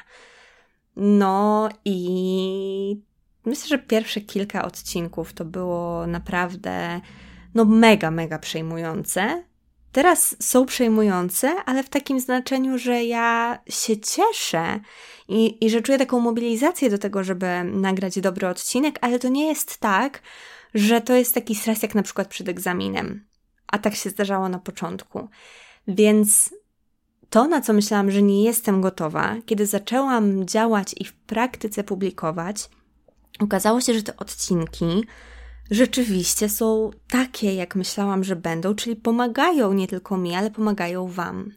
No 0.96 1.68
i 1.84 3.02
myślę, 3.44 3.68
że 3.68 3.78
pierwsze 3.78 4.20
kilka 4.20 4.64
odcinków 4.64 5.32
to 5.32 5.44
było 5.44 6.06
naprawdę 6.06 7.00
no 7.54 7.64
mega, 7.64 8.10
mega 8.10 8.38
przejmujące. 8.38 9.44
Teraz 9.92 10.36
są 10.40 10.66
przejmujące, 10.66 11.64
ale 11.66 11.82
w 11.82 11.88
takim 11.88 12.20
znaczeniu, 12.20 12.78
że 12.78 13.04
ja 13.04 13.58
się 13.68 13.96
cieszę 13.96 14.80
i, 15.28 15.66
i 15.66 15.70
że 15.70 15.82
czuję 15.82 15.98
taką 15.98 16.20
mobilizację 16.20 16.90
do 16.90 16.98
tego, 16.98 17.24
żeby 17.24 17.64
nagrać 17.64 18.20
dobry 18.20 18.48
odcinek, 18.48 18.98
ale 19.00 19.18
to 19.18 19.28
nie 19.28 19.46
jest 19.46 19.78
tak, 19.78 20.22
że 20.74 21.00
to 21.00 21.14
jest 21.14 21.34
taki 21.34 21.54
stres 21.54 21.82
jak 21.82 21.94
na 21.94 22.02
przykład 22.02 22.28
przed 22.28 22.48
egzaminem. 22.48 23.26
A 23.66 23.78
tak 23.78 23.94
się 23.94 24.10
zdarzało 24.10 24.48
na 24.48 24.58
początku. 24.58 25.28
Więc 25.88 26.54
to, 27.30 27.48
na 27.48 27.60
co 27.60 27.72
myślałam, 27.72 28.10
że 28.10 28.22
nie 28.22 28.44
jestem 28.44 28.80
gotowa, 28.80 29.36
kiedy 29.46 29.66
zaczęłam 29.66 30.46
działać 30.46 30.94
i 30.96 31.04
w 31.04 31.12
praktyce 31.12 31.84
publikować, 31.84 32.68
okazało 33.40 33.80
się, 33.80 33.94
że 33.94 34.02
te 34.02 34.16
odcinki 34.16 35.04
rzeczywiście 35.70 36.48
są 36.48 36.90
takie, 37.08 37.54
jak 37.54 37.76
myślałam, 37.76 38.24
że 38.24 38.36
będą, 38.36 38.74
czyli 38.74 38.96
pomagają 38.96 39.72
nie 39.72 39.88
tylko 39.88 40.16
mi, 40.16 40.34
ale 40.34 40.50
pomagają 40.50 41.08
Wam. 41.08 41.52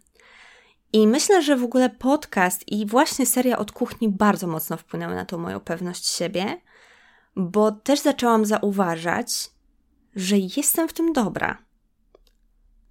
I 0.93 1.07
myślę, 1.07 1.41
że 1.41 1.55
w 1.57 1.63
ogóle 1.63 1.89
podcast 1.89 2.71
i 2.71 2.85
właśnie 2.85 3.25
seria 3.25 3.57
od 3.57 3.71
kuchni 3.71 4.09
bardzo 4.09 4.47
mocno 4.47 4.77
wpłynęły 4.77 5.15
na 5.15 5.25
tą 5.25 5.37
moją 5.37 5.59
pewność 5.59 6.07
siebie, 6.07 6.61
bo 7.35 7.71
też 7.71 7.99
zaczęłam 7.99 8.45
zauważać, 8.45 9.49
że 10.15 10.35
jestem 10.37 10.87
w 10.87 10.93
tym 10.93 11.13
dobra. 11.13 11.57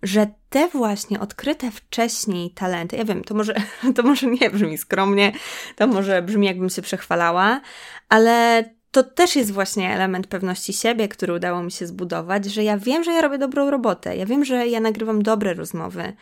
że 0.03 0.27
te 0.51 0.69
właśnie 0.69 1.21
odkryte 1.21 1.71
wcześniej 1.71 2.51
talenty, 2.51 2.97
ja 2.97 3.05
wiem, 3.05 3.25
to 3.25 3.35
może, 3.35 3.55
to 3.97 4.03
może 4.03 4.27
nie 4.27 4.51
brzmi 4.51 4.79
skromnie, 4.79 5.33
to 5.77 5.87
może 5.87 6.23
brzmi 6.23 6.47
jakbym 6.47 6.71
się 6.71 6.83
przechwalała, 6.83 7.61
ale 8.09 8.65
to 8.91 9.03
też 9.03 9.37
jest 9.37 9.51
właśnie 9.51 9.95
element 9.95 10.27
pewności 10.27 10.73
siebie, 10.73 11.09
który 11.09 11.35
udało 11.35 11.63
mi 11.63 11.73
się 11.73 11.87
zbudować, 11.87 12.45
że 12.45 12.65
ja 12.65 12.79
wiem, 12.79 13.05
że 13.05 13.13
ja 13.13 13.21
robię 13.21 13.39
dobrą 13.39 13.71
robotę, 13.71 14.17
ja 14.17 14.27
wiem, 14.27 14.45
że 14.45 14.67
ja 14.67 14.81
nagrywam 14.81 15.23
dobre 15.23 15.55
rozmowy. 15.55 16.13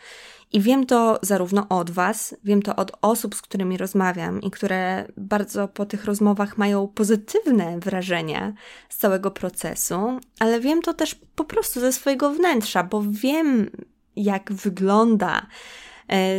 I 0.51 0.61
wiem 0.61 0.85
to 0.85 1.19
zarówno 1.21 1.67
od 1.69 1.91
Was, 1.91 2.35
wiem 2.43 2.61
to 2.61 2.75
od 2.75 2.91
osób, 3.01 3.35
z 3.35 3.41
którymi 3.41 3.77
rozmawiam 3.77 4.41
i 4.41 4.51
które 4.51 5.05
bardzo 5.17 5.67
po 5.67 5.85
tych 5.85 6.05
rozmowach 6.05 6.57
mają 6.57 6.87
pozytywne 6.87 7.79
wrażenia 7.79 8.53
z 8.89 8.97
całego 8.97 9.31
procesu, 9.31 10.19
ale 10.39 10.59
wiem 10.59 10.81
to 10.81 10.93
też 10.93 11.15
po 11.35 11.43
prostu 11.43 11.79
ze 11.79 11.93
swojego 11.93 12.29
wnętrza, 12.29 12.83
bo 12.83 13.03
wiem, 13.09 13.69
jak 14.15 14.53
wygląda 14.53 15.47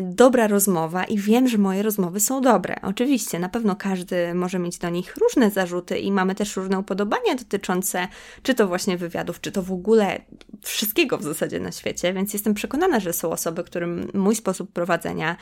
dobra 0.03 0.47
rozmowa 0.47 1.05
i 1.05 1.19
wiem, 1.19 1.49
że 1.49 1.59
moje 1.59 1.83
rozmowy 1.83 2.21
są 2.21 2.41
dobre. 2.41 2.77
Oczywiście, 2.83 3.39
na 3.39 3.49
pewno 3.49 3.77
każdy 3.77 4.35
może 4.35 4.59
mieć 4.59 4.79
do 4.79 4.89
nich 4.89 5.17
różne 5.17 5.51
zarzuty 5.51 5.99
i 5.99 6.13
mamy 6.13 6.35
też 6.35 6.57
różne 6.57 6.79
upodobania 6.79 7.35
dotyczące 7.35 8.09
czy 8.43 8.55
to 8.55 8.69
właśnie 8.69 8.97
wywiadów, 8.97 9.41
czy 9.41 9.53
to 9.53 9.63
w 9.63 9.73
ogóle 9.73 10.21
wszystkiego 10.63 11.19
w 11.19 11.23
zasadzie 11.23 11.61
na 11.61 11.73
świecie, 11.73 12.13
więc 12.13 12.33
jestem 12.33 12.55
przekonana, 12.55 13.01
że 13.01 13.13
są 13.13 13.31
osoby, 13.31 13.65
którym 13.65 14.11
mój 14.15 14.37
sposób 14.37 14.73
prowadzenia 14.73 15.37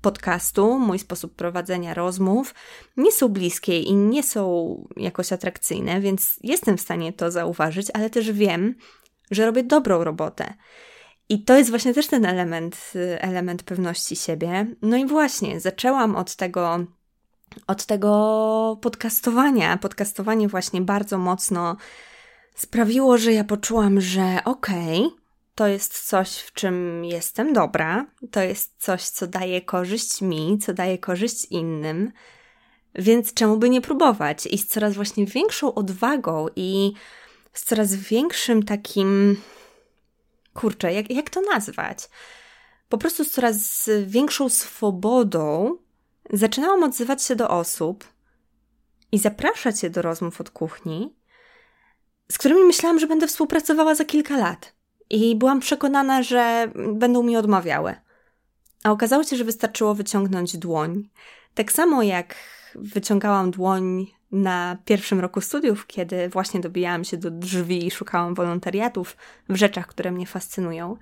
podcastu, 0.00 0.78
mój 0.78 0.98
sposób 0.98 1.34
prowadzenia 1.34 1.94
rozmów 1.94 2.54
nie 2.96 3.12
są 3.12 3.28
bliskie 3.28 3.80
i 3.80 3.94
nie 3.94 4.22
są 4.22 4.76
jakoś 4.96 5.32
atrakcyjne, 5.32 6.00
więc 6.00 6.38
jestem 6.42 6.76
w 6.76 6.80
stanie 6.80 7.12
to 7.12 7.30
zauważyć, 7.30 7.86
ale 7.94 8.10
też 8.10 8.32
wiem, 8.32 8.74
że 9.30 9.46
robię 9.46 9.62
dobrą 9.62 10.04
robotę. 10.04 10.54
I 11.28 11.44
to 11.44 11.56
jest 11.56 11.70
właśnie 11.70 11.94
też 11.94 12.06
ten 12.06 12.24
element, 12.24 12.92
element 13.18 13.62
pewności 13.62 14.16
siebie. 14.16 14.66
No 14.82 14.96
i 14.96 15.06
właśnie, 15.06 15.60
zaczęłam 15.60 16.16
od 16.16 16.36
tego, 16.36 16.86
od 17.66 17.86
tego 17.86 18.78
podcastowania. 18.82 19.76
Podcastowanie 19.76 20.48
właśnie 20.48 20.80
bardzo 20.80 21.18
mocno 21.18 21.76
sprawiło, 22.54 23.18
że 23.18 23.32
ja 23.32 23.44
poczułam, 23.44 24.00
że 24.00 24.38
okej, 24.44 24.98
okay, 24.98 25.24
to 25.54 25.66
jest 25.66 26.08
coś, 26.08 26.38
w 26.38 26.52
czym 26.52 27.04
jestem 27.04 27.52
dobra, 27.52 28.06
to 28.30 28.40
jest 28.42 28.74
coś, 28.78 29.02
co 29.02 29.26
daje 29.26 29.60
korzyść 29.60 30.22
mi, 30.22 30.58
co 30.58 30.74
daje 30.74 30.98
korzyść 30.98 31.44
innym, 31.44 32.12
więc 32.94 33.34
czemu 33.34 33.56
by 33.56 33.70
nie 33.70 33.80
próbować? 33.80 34.46
I 34.46 34.58
z 34.58 34.66
coraz 34.66 34.94
właśnie 34.94 35.26
większą 35.26 35.74
odwagą 35.74 36.46
i 36.56 36.92
z 37.52 37.64
coraz 37.64 37.94
większym 37.94 38.62
takim 38.62 39.36
kurczę, 40.54 40.92
jak, 40.92 41.10
jak 41.10 41.30
to 41.30 41.40
nazwać? 41.40 42.08
Po 42.88 42.98
prostu 42.98 43.24
z 43.24 43.30
coraz 43.30 43.90
większą 44.06 44.48
swobodą 44.48 45.76
zaczynałam 46.32 46.82
odzywać 46.82 47.22
się 47.22 47.36
do 47.36 47.50
osób 47.50 48.04
i 49.12 49.18
zapraszać 49.18 49.82
je 49.82 49.90
do 49.90 50.02
rozmów 50.02 50.40
od 50.40 50.50
kuchni, 50.50 51.16
z 52.32 52.38
którymi 52.38 52.64
myślałam, 52.64 52.98
że 52.98 53.06
będę 53.06 53.26
współpracowała 53.26 53.94
za 53.94 54.04
kilka 54.04 54.36
lat. 54.36 54.74
I 55.10 55.36
byłam 55.36 55.60
przekonana, 55.60 56.22
że 56.22 56.72
będą 56.92 57.22
mi 57.22 57.36
odmawiały. 57.36 57.94
A 58.84 58.90
okazało 58.90 59.24
się, 59.24 59.36
że 59.36 59.44
wystarczyło 59.44 59.94
wyciągnąć 59.94 60.56
dłoń. 60.56 61.08
Tak 61.54 61.72
samo 61.72 62.02
jak 62.02 62.34
wyciągałam 62.74 63.50
dłoń 63.50 64.06
na 64.34 64.78
pierwszym 64.84 65.20
roku 65.20 65.40
studiów, 65.40 65.86
kiedy 65.86 66.28
właśnie 66.28 66.60
dobijałam 66.60 67.04
się 67.04 67.16
do 67.16 67.30
drzwi 67.30 67.86
i 67.86 67.90
szukałam 67.90 68.34
wolontariatów 68.34 69.16
w 69.48 69.56
rzeczach, 69.56 69.86
które 69.86 70.12
mnie 70.12 70.26
fascynują, 70.26 70.96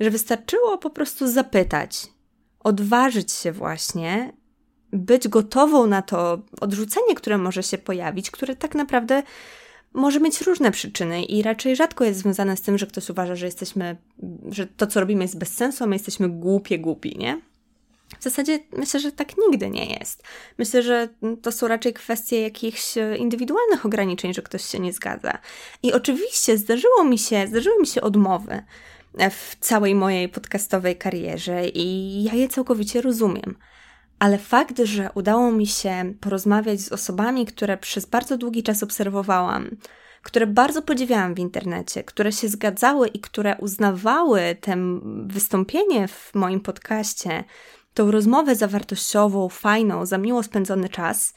że 0.00 0.10
wystarczyło 0.10 0.78
po 0.78 0.90
prostu 0.90 1.28
zapytać, 1.28 2.06
odważyć 2.60 3.32
się 3.32 3.52
właśnie, 3.52 4.32
być 4.92 5.28
gotową 5.28 5.86
na 5.86 6.02
to 6.02 6.42
odrzucenie, 6.60 7.14
które 7.14 7.38
może 7.38 7.62
się 7.62 7.78
pojawić, 7.78 8.30
które 8.30 8.56
tak 8.56 8.74
naprawdę 8.74 9.22
może 9.92 10.20
mieć 10.20 10.40
różne 10.40 10.70
przyczyny 10.70 11.24
i 11.24 11.42
raczej 11.42 11.76
rzadko 11.76 12.04
jest 12.04 12.20
związane 12.20 12.56
z 12.56 12.62
tym, 12.62 12.78
że 12.78 12.86
ktoś 12.86 13.10
uważa, 13.10 13.34
że 13.34 13.46
jesteśmy, 13.46 13.96
że 14.50 14.66
to, 14.66 14.86
co 14.86 15.00
robimy 15.00 15.24
jest 15.24 15.38
bez 15.38 15.54
sensu, 15.54 15.84
a 15.84 15.86
my 15.86 15.94
jesteśmy 15.94 16.28
głupie, 16.28 16.78
głupi, 16.78 17.16
nie? 17.18 17.40
W 18.20 18.22
zasadzie 18.22 18.58
myślę, 18.72 19.00
że 19.00 19.12
tak 19.12 19.32
nigdy 19.38 19.70
nie 19.70 19.86
jest. 19.86 20.22
Myślę, 20.58 20.82
że 20.82 21.08
to 21.42 21.52
są 21.52 21.68
raczej 21.68 21.94
kwestie 21.94 22.40
jakichś 22.40 22.98
e, 22.98 23.16
indywidualnych 23.16 23.86
ograniczeń, 23.86 24.34
że 24.34 24.42
ktoś 24.42 24.64
się 24.64 24.78
nie 24.78 24.92
zgadza. 24.92 25.38
I 25.82 25.92
oczywiście 25.92 26.58
zdarzyło 26.58 27.04
mi 27.04 27.18
się, 27.18 27.46
zdarzyły 27.46 27.80
mi 27.80 27.86
się 27.86 28.00
odmowy 28.00 28.62
e, 29.18 29.30
w 29.30 29.56
całej 29.60 29.94
mojej 29.94 30.28
podcastowej 30.28 30.96
karierze 30.96 31.68
i 31.68 32.22
ja 32.22 32.34
je 32.34 32.48
całkowicie 32.48 33.00
rozumiem. 33.00 33.56
Ale 34.18 34.38
fakt, 34.38 34.78
że 34.84 35.10
udało 35.14 35.52
mi 35.52 35.66
się 35.66 36.14
porozmawiać 36.20 36.80
z 36.80 36.92
osobami, 36.92 37.46
które 37.46 37.78
przez 37.78 38.06
bardzo 38.06 38.38
długi 38.38 38.62
czas 38.62 38.82
obserwowałam, 38.82 39.76
które 40.22 40.46
bardzo 40.46 40.82
podziwiałam 40.82 41.34
w 41.34 41.38
internecie, 41.38 42.04
które 42.04 42.32
się 42.32 42.48
zgadzały 42.48 43.08
i 43.08 43.20
które 43.20 43.56
uznawały 43.58 44.56
to 44.60 44.72
wystąpienie 45.26 46.08
w 46.08 46.34
moim 46.34 46.60
podcaście 46.60 47.44
tą 47.96 48.10
rozmowę 48.10 48.56
zawartościową, 48.56 49.48
fajną, 49.48 50.06
za 50.06 50.18
miło 50.18 50.42
spędzony 50.42 50.88
czas, 50.88 51.34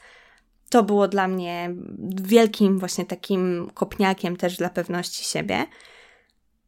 to 0.68 0.82
było 0.82 1.08
dla 1.08 1.28
mnie 1.28 1.74
wielkim 2.22 2.78
właśnie 2.78 3.06
takim 3.06 3.70
kopniakiem 3.74 4.36
też 4.36 4.56
dla 4.56 4.68
pewności 4.68 5.24
siebie. 5.24 5.66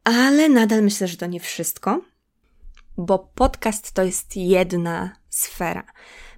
Ale 0.03 0.49
nadal 0.49 0.83
myślę, 0.83 1.07
że 1.07 1.17
to 1.17 1.25
nie 1.25 1.39
wszystko, 1.39 2.01
bo 2.97 3.19
podcast 3.19 3.91
to 3.93 4.03
jest 4.03 4.37
jedna 4.37 5.15
sfera. 5.29 5.83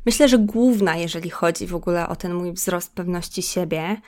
Myślę, 0.06 0.28
że 0.28 0.38
główna, 0.38 0.96
jeżeli 0.96 1.30
chodzi 1.30 1.68
w 1.68 1.76
ogóle 1.76 2.08
o 2.08 2.16
ten 2.16 2.34
mój 2.34 2.54
wzrost 2.54 2.96
pewności 2.96 3.42
siebie, 3.42 4.02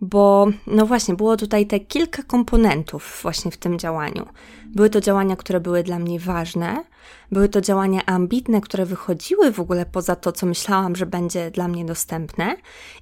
bo 0.00 0.46
no 0.66 0.86
właśnie, 0.86 1.14
było 1.14 1.36
tutaj 1.36 1.66
te 1.66 1.80
kilka 1.80 2.22
komponentów 2.22 3.20
właśnie 3.22 3.50
w 3.50 3.56
tym 3.56 3.78
działaniu. 3.78 4.26
Były 4.66 4.90
to 4.90 5.00
działania, 5.00 5.36
które 5.36 5.60
były 5.60 5.82
dla 5.82 5.98
mnie 5.98 6.20
ważne, 6.20 6.84
były 7.32 7.48
to 7.48 7.60
działania 7.60 8.06
ambitne, 8.06 8.60
które 8.60 8.86
wychodziły 8.86 9.52
w 9.52 9.60
ogóle 9.60 9.86
poza 9.86 10.16
to, 10.16 10.32
co 10.32 10.46
myślałam, 10.46 10.96
że 10.96 11.06
będzie 11.06 11.50
dla 11.50 11.68
mnie 11.68 11.84
dostępne, 11.84 12.56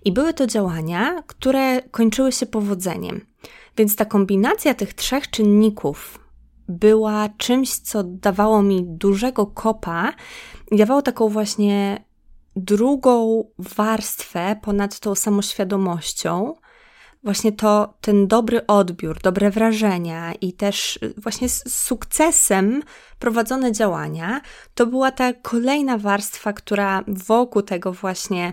i 0.04 0.12
były 0.12 0.34
to 0.34 0.46
działania, 0.46 1.22
które 1.26 1.82
kończyły 1.82 2.32
się 2.32 2.46
powodzeniem. 2.46 3.26
Więc 3.76 3.96
ta 3.96 4.04
kombinacja 4.04 4.74
tych 4.74 4.94
trzech 4.94 5.30
czynników 5.30 6.18
była 6.68 7.28
czymś, 7.28 7.76
co 7.76 8.04
dawało 8.04 8.62
mi 8.62 8.84
dużego 8.84 9.46
kopa 9.46 10.12
i 10.70 10.76
dawało 10.76 11.02
taką 11.02 11.28
właśnie 11.28 12.04
drugą 12.56 13.44
warstwę 13.58 14.56
ponad 14.62 15.00
tą 15.00 15.14
samoświadomością, 15.14 16.54
właśnie 17.24 17.52
to 17.52 17.94
ten 18.00 18.26
dobry 18.26 18.66
odbiór, 18.66 19.18
dobre 19.22 19.50
wrażenia 19.50 20.32
i 20.34 20.52
też 20.52 20.96
y, 20.96 21.14
właśnie 21.16 21.48
z 21.48 21.74
sukcesem 21.74 22.82
prowadzone 23.18 23.72
działania, 23.72 24.40
to 24.74 24.86
była 24.86 25.10
ta 25.10 25.32
kolejna 25.32 25.98
warstwa, 25.98 26.52
która 26.52 27.04
wokół 27.06 27.62
tego 27.62 27.92
właśnie 27.92 28.52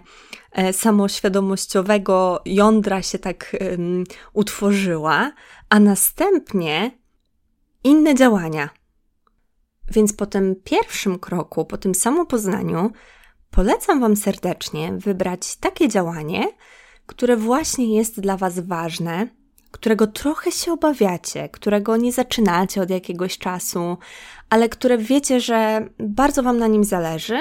e, 0.51 0.73
samoświadomościowego 0.73 2.41
jądra 2.45 3.01
się 3.01 3.19
tak 3.19 3.57
um, 3.71 4.03
utworzyła, 4.33 5.31
a 5.69 5.79
następnie 5.79 6.91
inne 7.83 8.15
działania. 8.15 8.69
Więc 9.91 10.13
po 10.13 10.25
tym 10.25 10.55
pierwszym 10.63 11.19
kroku, 11.19 11.65
po 11.65 11.77
tym 11.77 11.95
samopoznaniu, 11.95 12.91
polecam 13.49 13.99
Wam 13.99 14.15
serdecznie 14.15 14.93
wybrać 14.93 15.55
takie 15.55 15.87
działanie, 15.87 16.47
które 17.11 17.37
właśnie 17.37 17.95
jest 17.95 18.19
dla 18.19 18.37
Was 18.37 18.59
ważne, 18.59 19.27
którego 19.71 20.07
trochę 20.07 20.51
się 20.51 20.73
obawiacie, 20.73 21.49
którego 21.49 21.97
nie 21.97 22.11
zaczynacie 22.11 22.81
od 22.81 22.89
jakiegoś 22.89 23.37
czasu, 23.37 23.97
ale 24.49 24.69
które 24.69 24.97
wiecie, 24.97 25.39
że 25.39 25.89
bardzo 25.99 26.43
Wam 26.43 26.57
na 26.57 26.67
nim 26.67 26.83
zależy, 26.83 27.39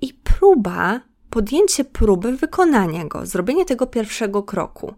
i 0.00 0.14
próba, 0.14 1.00
podjęcie 1.30 1.84
próby 1.84 2.36
wykonania 2.36 3.04
go, 3.04 3.26
zrobienie 3.26 3.64
tego 3.64 3.86
pierwszego 3.86 4.42
kroku. 4.42 4.94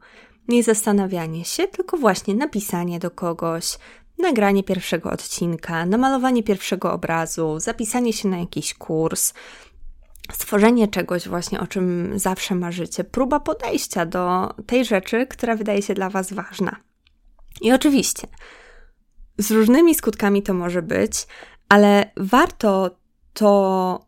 Nie 0.48 0.62
zastanawianie 0.62 1.44
się, 1.44 1.68
tylko 1.68 1.96
właśnie 1.96 2.34
napisanie 2.34 2.98
do 2.98 3.10
kogoś, 3.10 3.78
nagranie 4.18 4.62
pierwszego 4.62 5.10
odcinka, 5.10 5.86
namalowanie 5.86 6.42
pierwszego 6.42 6.92
obrazu, 6.92 7.60
zapisanie 7.60 8.12
się 8.12 8.28
na 8.28 8.38
jakiś 8.38 8.74
kurs, 8.74 9.34
stworzenie 10.32 10.88
czegoś 10.88 11.28
właśnie, 11.28 11.60
o 11.60 11.66
czym 11.66 12.18
zawsze 12.18 12.54
marzycie, 12.54 13.04
próba 13.04 13.40
podejścia 13.40 14.06
do 14.06 14.54
tej 14.66 14.84
rzeczy, 14.84 15.26
która 15.26 15.56
wydaje 15.56 15.82
się 15.82 15.94
dla 15.94 16.10
Was 16.10 16.32
ważna. 16.32 16.76
I 17.60 17.72
oczywiście, 17.72 18.28
z 19.38 19.50
różnymi 19.50 19.94
skutkami 19.94 20.42
to 20.42 20.54
może 20.54 20.82
być, 20.82 21.26
ale 21.68 22.10
warto 22.16 22.90
to, 23.32 24.06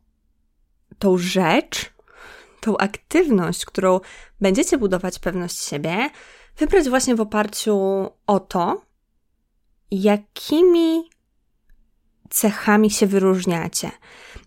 tą 0.99 1.19
rzecz, 1.19 1.93
tą 2.61 2.77
aktywność, 2.77 3.65
którą 3.65 4.01
będziecie 4.41 4.79
budować 4.79 5.19
pewność 5.19 5.65
siebie, 5.65 6.11
wybrać 6.57 6.89
właśnie 6.89 7.15
w 7.15 7.21
oparciu 7.21 8.07
o 8.27 8.41
to, 8.41 8.83
jakimi 9.91 11.11
cechami 12.31 12.91
się 12.91 13.07
wyróżniacie. 13.07 13.91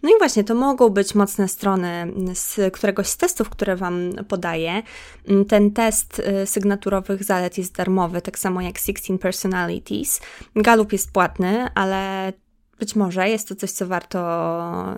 No 0.03 0.09
i 0.09 0.13
właśnie, 0.19 0.43
to 0.43 0.55
mogą 0.55 0.89
być 0.89 1.15
mocne 1.15 1.47
strony 1.47 2.13
z 2.33 2.73
któregoś 2.73 3.07
z 3.07 3.17
testów, 3.17 3.49
które 3.49 3.75
Wam 3.75 4.13
podaję. 4.27 4.83
Ten 5.47 5.71
test 5.71 6.21
y, 6.43 6.45
sygnaturowych 6.45 7.23
zalet 7.23 7.57
jest 7.57 7.75
darmowy, 7.75 8.21
tak 8.21 8.39
samo 8.39 8.61
jak 8.61 8.77
16 8.77 9.17
Personalities. 9.17 10.21
Galup 10.55 10.91
jest 10.91 11.11
płatny, 11.11 11.67
ale 11.75 12.33
być 12.79 12.95
może 12.95 13.29
jest 13.29 13.47
to 13.47 13.55
coś, 13.55 13.71
co 13.71 13.87
warto, 13.87 14.19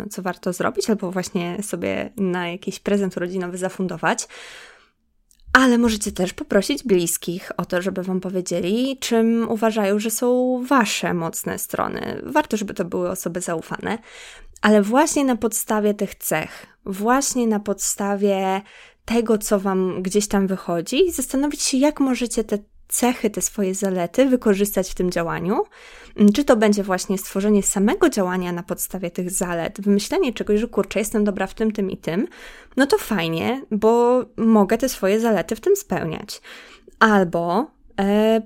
co 0.10 0.22
warto 0.22 0.54
zrobić, 0.54 0.90
albo 0.90 1.12
właśnie 1.12 1.64
sobie 1.64 2.10
na 2.18 2.50
jakiś 2.50 2.80
prezent 2.80 3.18
urodzinowy 3.18 3.58
zafundować. 3.58 4.28
Ale 5.54 5.78
możecie 5.78 6.12
też 6.12 6.34
poprosić 6.34 6.84
bliskich 6.84 7.52
o 7.58 7.66
to, 7.66 7.82
żeby 7.82 8.04
Wam 8.04 8.20
powiedzieli, 8.20 8.98
czym 9.00 9.50
uważają, 9.50 10.00
że 10.00 10.10
są 10.10 10.62
Wasze 10.68 11.14
mocne 11.14 11.60
strony. 11.60 12.22
Warto, 12.24 12.58
żeby 12.58 12.74
to 12.74 12.86
były 12.86 13.10
osoby 13.10 13.42
zaufane, 13.42 13.98
ale 14.64 14.82
właśnie 14.82 15.26
na 15.26 15.36
podstawie 15.36 15.94
tych 15.94 16.16
cech, 16.16 16.66
właśnie 16.86 17.48
na 17.48 17.60
podstawie 17.60 18.62
tego, 19.06 19.38
co 19.38 19.60
Wam 19.60 20.04
gdzieś 20.04 20.28
tam 20.28 20.48
wychodzi, 20.48 21.12
zastanowić 21.12 21.62
się, 21.62 21.78
jak 21.78 22.00
możecie 22.00 22.44
te 22.44 22.58
cechy, 22.88 23.30
te 23.30 23.42
swoje 23.42 23.76
zalety 23.76 24.26
wykorzystać 24.26 24.92
w 24.92 24.96
tym 24.96 25.12
działaniu. 25.12 25.64
Mm, 26.18 26.34
czy 26.34 26.44
to 26.44 26.56
będzie 26.56 26.84
właśnie 26.84 27.18
stworzenie 27.18 27.64
samego 27.64 28.10
działania 28.10 28.52
na 28.52 28.64
podstawie 28.64 29.12
tych 29.12 29.32
zalet, 29.32 29.82
wymyślenie 29.82 30.34
czegoś, 30.34 30.60
że 30.60 30.68
kurczę, 30.68 31.00
jestem 31.00 31.24
dobra 31.24 31.48
w 31.48 31.54
tym, 31.54 31.72
tym 31.72 31.92
i 31.92 31.98
tym, 31.98 32.28
no 32.78 32.88
to 32.88 32.98
fajnie, 32.98 33.66
bo 33.72 34.22
mogę 34.38 34.78
te 34.78 34.90
swoje 34.90 35.20
zalety 35.20 35.56
w 35.56 35.62
tym 35.62 35.76
spełniać. 35.76 36.42
Albo 37.00 37.68
e, 38.00 38.42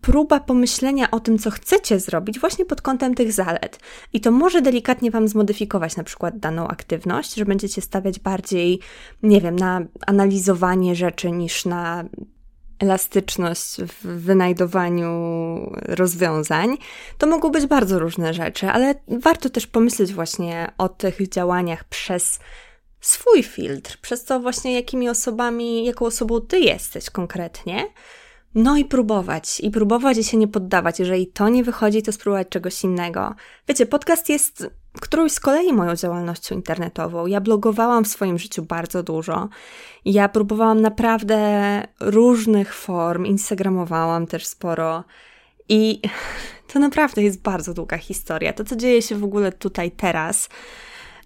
próba 0.00 0.40
pomyślenia 0.40 1.10
o 1.10 1.20
tym, 1.20 1.38
co 1.38 1.50
chcecie 1.50 2.00
zrobić, 2.00 2.40
właśnie 2.40 2.64
pod 2.64 2.82
kątem 2.82 3.14
tych 3.14 3.32
zalet. 3.32 3.78
I 4.12 4.20
to 4.20 4.30
może 4.30 4.62
delikatnie 4.62 5.10
Wam 5.10 5.28
zmodyfikować 5.28 5.96
na 5.96 6.04
przykład 6.04 6.38
daną 6.38 6.68
aktywność, 6.68 7.34
że 7.34 7.44
będziecie 7.44 7.82
stawiać 7.82 8.18
bardziej, 8.18 8.80
nie 9.22 9.40
wiem, 9.40 9.56
na 9.56 9.80
analizowanie 10.06 10.94
rzeczy 10.94 11.30
niż 11.30 11.64
na 11.64 12.04
elastyczność 12.78 13.76
w 13.82 14.06
wynajdowaniu 14.06 15.10
rozwiązań, 15.74 16.76
to 17.18 17.26
mogą 17.26 17.50
być 17.50 17.66
bardzo 17.66 17.98
różne 17.98 18.34
rzeczy, 18.34 18.68
ale 18.68 18.94
warto 19.08 19.50
też 19.50 19.66
pomyśleć 19.66 20.12
właśnie 20.12 20.72
o 20.78 20.88
tych 20.88 21.28
działaniach 21.28 21.84
przez 21.84 22.40
swój 23.00 23.42
filtr, 23.42 23.98
przez 24.00 24.24
to 24.24 24.40
właśnie 24.40 24.74
jakimi 24.74 25.08
osobami, 25.08 25.84
jaką 25.84 26.06
osobą 26.06 26.40
ty 26.40 26.58
jesteś 26.58 27.10
konkretnie. 27.10 27.86
No 28.54 28.76
i 28.76 28.84
próbować, 28.84 29.60
i 29.60 29.70
próbować 29.70 30.18
i 30.18 30.24
się 30.24 30.36
nie 30.36 30.48
poddawać. 30.48 30.98
Jeżeli 30.98 31.26
to 31.26 31.48
nie 31.48 31.64
wychodzi, 31.64 32.02
to 32.02 32.12
spróbować 32.12 32.48
czegoś 32.48 32.84
innego. 32.84 33.34
Wiecie, 33.68 33.86
podcast 33.86 34.28
jest 34.28 34.70
którąś 35.00 35.32
z 35.32 35.40
kolei 35.40 35.72
moją 35.72 35.96
działalnością 35.96 36.54
internetową. 36.54 37.26
Ja 37.26 37.40
blogowałam 37.40 38.04
w 38.04 38.08
swoim 38.08 38.38
życiu 38.38 38.62
bardzo 38.62 39.02
dużo. 39.02 39.48
Ja 40.04 40.28
próbowałam 40.28 40.80
naprawdę 40.80 41.82
różnych 42.00 42.74
form, 42.74 43.26
instagramowałam 43.26 44.26
też 44.26 44.46
sporo. 44.46 45.04
I 45.68 46.00
to 46.72 46.78
naprawdę 46.78 47.22
jest 47.22 47.42
bardzo 47.42 47.74
długa 47.74 47.98
historia. 47.98 48.52
To, 48.52 48.64
co 48.64 48.76
dzieje 48.76 49.02
się 49.02 49.16
w 49.16 49.24
ogóle 49.24 49.52
tutaj 49.52 49.90
teraz, 49.90 50.48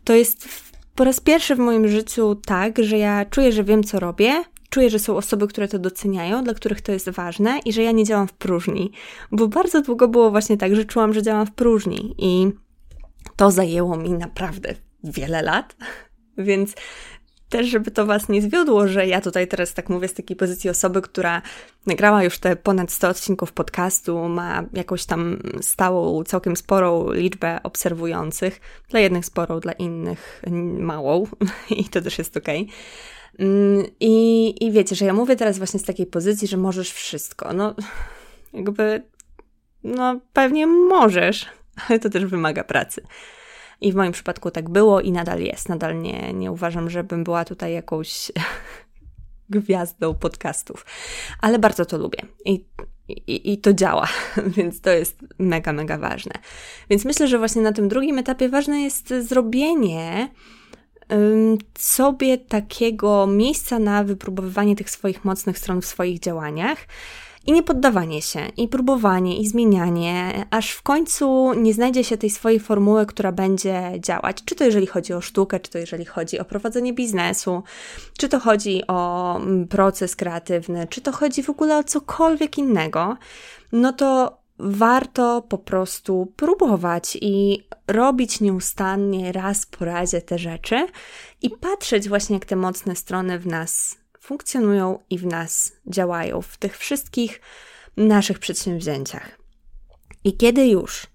to 0.04 0.12
jest 0.14 0.48
po 0.94 1.04
raz 1.04 1.20
pierwszy 1.20 1.54
w 1.54 1.58
moim 1.58 1.88
życiu 1.88 2.34
tak, 2.34 2.78
że 2.78 2.98
ja 2.98 3.24
czuję, 3.24 3.52
że 3.52 3.64
wiem, 3.64 3.84
co 3.84 4.00
robię, 4.00 4.44
czuję, 4.74 4.90
że 4.90 4.98
są 4.98 5.16
osoby, 5.16 5.48
które 5.48 5.68
to 5.68 5.78
doceniają, 5.78 6.44
dla 6.44 6.54
których 6.54 6.80
to 6.80 6.92
jest 6.92 7.10
ważne 7.10 7.58
i 7.64 7.72
że 7.72 7.82
ja 7.82 7.92
nie 7.92 8.04
działam 8.04 8.28
w 8.28 8.32
próżni. 8.32 8.92
Bo 9.32 9.48
bardzo 9.48 9.82
długo 9.82 10.08
było 10.08 10.30
właśnie 10.30 10.56
tak, 10.56 10.76
że 10.76 10.84
czułam, 10.84 11.14
że 11.14 11.22
działam 11.22 11.46
w 11.46 11.52
próżni 11.52 12.14
i 12.18 12.50
to 13.36 13.50
zajęło 13.50 13.96
mi 13.96 14.10
naprawdę 14.10 14.74
wiele 15.04 15.42
lat, 15.42 15.76
więc 16.38 16.74
też, 17.48 17.66
żeby 17.66 17.90
to 17.90 18.06
Was 18.06 18.28
nie 18.28 18.42
zwiodło, 18.42 18.88
że 18.88 19.06
ja 19.06 19.20
tutaj 19.20 19.48
teraz 19.48 19.74
tak 19.74 19.88
mówię 19.88 20.08
z 20.08 20.14
takiej 20.14 20.36
pozycji 20.36 20.70
osoby, 20.70 21.02
która 21.02 21.42
nagrała 21.86 22.24
już 22.24 22.38
te 22.38 22.56
ponad 22.56 22.92
100 22.92 23.08
odcinków 23.08 23.52
podcastu, 23.52 24.28
ma 24.28 24.64
jakąś 24.72 25.06
tam 25.06 25.38
stałą, 25.60 26.24
całkiem 26.24 26.56
sporą 26.56 27.12
liczbę 27.12 27.60
obserwujących, 27.62 28.60
dla 28.88 29.00
jednych 29.00 29.26
sporą, 29.26 29.60
dla 29.60 29.72
innych 29.72 30.42
małą 30.78 31.26
i 31.80 31.84
to 31.84 32.00
też 32.00 32.18
jest 32.18 32.36
okej. 32.36 32.62
Okay. 32.62 33.13
Mm, 33.38 33.86
I, 34.00 34.54
I 34.64 34.72
wiecie, 34.72 34.96
że 34.96 35.04
ja 35.04 35.12
mówię 35.12 35.36
teraz 35.36 35.58
właśnie 35.58 35.80
z 35.80 35.84
takiej 35.84 36.06
pozycji, 36.06 36.48
że 36.48 36.56
możesz 36.56 36.92
wszystko. 36.92 37.52
No, 37.52 37.74
jakby, 38.52 39.02
no 39.84 40.20
pewnie 40.32 40.66
możesz, 40.66 41.46
ale 41.88 41.98
to 41.98 42.10
też 42.10 42.24
wymaga 42.24 42.64
pracy. 42.64 43.02
I 43.80 43.92
w 43.92 43.94
moim 43.94 44.12
przypadku 44.12 44.50
tak 44.50 44.70
było 44.70 45.00
i 45.00 45.12
nadal 45.12 45.40
jest. 45.40 45.68
Nadal 45.68 46.02
nie, 46.02 46.32
nie 46.32 46.52
uważam, 46.52 46.90
żebym 46.90 47.24
była 47.24 47.44
tutaj 47.44 47.72
jakąś 47.72 48.32
gwiazdą 49.50 50.14
podcastów, 50.14 50.86
ale 51.40 51.58
bardzo 51.58 51.84
to 51.84 51.98
lubię 51.98 52.18
i, 52.44 52.64
i, 53.08 53.52
i 53.52 53.58
to 53.58 53.72
działa, 53.72 54.08
więc 54.56 54.80
to 54.80 54.90
jest 54.90 55.18
mega, 55.38 55.72
mega 55.72 55.98
ważne. 55.98 56.32
Więc 56.90 57.04
myślę, 57.04 57.28
że 57.28 57.38
właśnie 57.38 57.62
na 57.62 57.72
tym 57.72 57.88
drugim 57.88 58.18
etapie 58.18 58.48
ważne 58.48 58.80
jest 58.80 59.14
zrobienie 59.20 60.28
sobie 61.78 62.38
takiego 62.38 63.26
miejsca 63.26 63.78
na 63.78 64.04
wypróbowywanie 64.04 64.76
tych 64.76 64.90
swoich 64.90 65.24
mocnych 65.24 65.58
stron 65.58 65.80
w 65.80 65.86
swoich 65.86 66.20
działaniach 66.20 66.78
i 67.46 67.52
nie 67.52 67.62
poddawanie 67.62 68.22
się, 68.22 68.40
i 68.56 68.68
próbowanie, 68.68 69.38
i 69.38 69.48
zmienianie, 69.48 70.46
aż 70.50 70.70
w 70.70 70.82
końcu 70.82 71.52
nie 71.56 71.74
znajdzie 71.74 72.04
się 72.04 72.16
tej 72.16 72.30
swojej 72.30 72.60
formuły, 72.60 73.06
która 73.06 73.32
będzie 73.32 73.92
działać. 73.98 74.44
Czy 74.44 74.54
to 74.54 74.64
jeżeli 74.64 74.86
chodzi 74.86 75.12
o 75.12 75.20
sztukę, 75.20 75.60
czy 75.60 75.70
to 75.70 75.78
jeżeli 75.78 76.04
chodzi 76.04 76.38
o 76.38 76.44
prowadzenie 76.44 76.92
biznesu, 76.92 77.62
czy 78.18 78.28
to 78.28 78.40
chodzi 78.40 78.82
o 78.88 79.36
mm, 79.36 79.68
proces 79.68 80.16
kreatywny, 80.16 80.86
czy 80.90 81.00
to 81.00 81.12
chodzi 81.12 81.42
w 81.42 81.50
ogóle 81.50 81.78
o 81.78 81.84
cokolwiek 81.84 82.58
innego, 82.58 83.16
no 83.72 83.92
to 83.92 84.38
warto 84.58 85.42
po 85.42 85.58
prostu 85.58 86.32
próbować 86.36 87.18
i 87.20 87.66
robić 87.86 88.40
nieustannie 88.40 89.32
raz 89.32 89.66
po 89.66 89.84
razie 89.84 90.22
te 90.22 90.38
rzeczy 90.38 90.86
i 91.42 91.50
patrzeć 91.50 92.08
właśnie, 92.08 92.34
jak 92.34 92.44
te 92.44 92.56
mocne 92.56 92.96
strony 92.96 93.38
w 93.38 93.46
nas 93.46 93.98
funkcjonują 94.20 94.98
i 95.10 95.18
w 95.18 95.26
nas 95.26 95.72
działają, 95.86 96.42
w 96.42 96.56
tych 96.56 96.78
wszystkich 96.78 97.40
naszych 97.96 98.38
przedsięwzięciach. 98.38 99.38
I 100.24 100.36
kiedy 100.36 100.66
już 100.66 101.06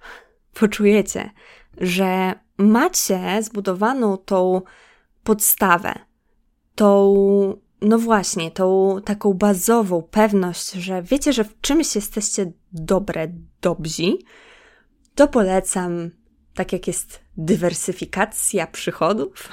poczujecie, 0.53 1.29
że 1.77 2.33
macie 2.57 3.43
zbudowaną 3.43 4.17
tą 4.17 4.61
podstawę, 5.23 5.93
tą, 6.75 7.59
no 7.81 7.99
właśnie, 7.99 8.51
tą 8.51 8.97
taką 9.05 9.33
bazową 9.33 10.01
pewność, 10.01 10.71
że 10.71 11.03
wiecie, 11.03 11.33
że 11.33 11.43
w 11.43 11.61
czymś 11.61 11.95
jesteście 11.95 12.51
dobre, 12.71 13.27
dobrzy, 13.61 14.17
to 15.15 15.27
polecam, 15.27 16.11
tak 16.53 16.73
jak 16.73 16.87
jest 16.87 17.19
dywersyfikacja 17.37 18.67
przychodów, 18.67 19.49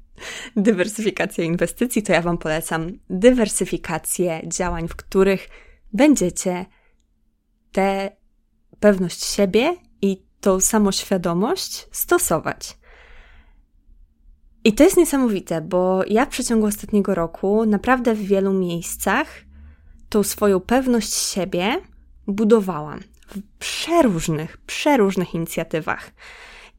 dywersyfikacja 0.56 1.44
inwestycji, 1.44 2.02
to 2.02 2.12
ja 2.12 2.22
Wam 2.22 2.38
polecam 2.38 2.92
dywersyfikację 3.10 4.40
działań, 4.46 4.88
w 4.88 4.96
których 4.96 5.48
będziecie 5.92 6.66
tę 7.72 8.16
pewność 8.80 9.24
siebie 9.24 9.76
i 10.02 10.26
tą 10.40 10.60
samoświadomość 10.60 11.88
stosować. 11.92 12.78
I 14.68 14.72
to 14.72 14.84
jest 14.84 14.96
niesamowite, 14.96 15.60
bo 15.60 16.04
ja 16.06 16.26
w 16.26 16.28
przeciągu 16.28 16.66
ostatniego 16.66 17.14
roku 17.14 17.66
naprawdę 17.66 18.14
w 18.14 18.22
wielu 18.22 18.52
miejscach 18.52 19.26
tą 20.08 20.22
swoją 20.22 20.60
pewność 20.60 21.12
siebie 21.14 21.80
budowałam 22.26 23.00
w 23.26 23.40
przeróżnych, 23.58 24.56
przeróżnych 24.56 25.34
inicjatywach. 25.34 26.10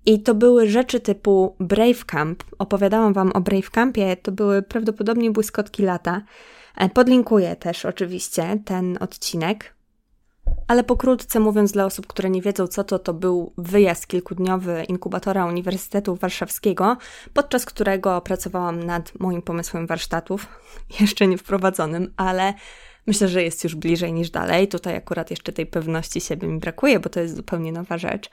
I 0.06 0.23
to 0.23 0.36
były 0.36 0.69
rzeczy 0.69 0.99
typu 0.99 1.56
Brave 1.60 2.06
Camp. 2.06 2.43
Opowiadałam 2.60 3.13
Wam 3.13 3.32
o 3.32 3.41
Brave 3.41 3.69
Campie, 3.69 4.17
to 4.17 4.32
były 4.32 4.62
prawdopodobnie 4.62 5.31
błyskotki 5.31 5.83
lata. 5.83 6.21
E, 6.77 6.90
podlinkuję 6.90 7.56
też 7.56 7.85
oczywiście 7.85 8.60
ten 8.65 8.98
odcinek. 9.02 9.75
Ale 10.67 10.83
pokrótce 10.83 11.39
mówiąc 11.39 11.71
dla 11.71 11.85
osób, 11.85 12.07
które 12.07 12.29
nie 12.29 12.41
wiedzą 12.41 12.67
co 12.67 12.83
to, 12.83 12.99
to 12.99 13.13
był 13.13 13.53
wyjazd 13.57 14.07
kilkudniowy 14.07 14.83
inkubatora 14.87 15.45
Uniwersytetu 15.45 16.15
Warszawskiego, 16.15 16.97
podczas 17.33 17.65
którego 17.65 18.21
pracowałam 18.21 18.83
nad 18.83 19.19
moim 19.19 19.41
pomysłem 19.41 19.87
warsztatów, 19.87 20.47
jeszcze 20.99 21.27
nie 21.27 21.37
wprowadzonym, 21.37 22.13
ale 22.17 22.53
myślę, 23.07 23.27
że 23.27 23.43
jest 23.43 23.63
już 23.63 23.75
bliżej 23.75 24.13
niż 24.13 24.29
dalej. 24.29 24.67
Tutaj 24.67 24.95
akurat 24.95 25.29
jeszcze 25.29 25.53
tej 25.53 25.65
pewności 25.65 26.21
siebie 26.21 26.47
mi 26.47 26.60
brakuje, 26.60 26.99
bo 26.99 27.10
to 27.10 27.19
jest 27.19 27.35
zupełnie 27.35 27.71
nowa 27.71 27.97
rzecz. 27.97 28.29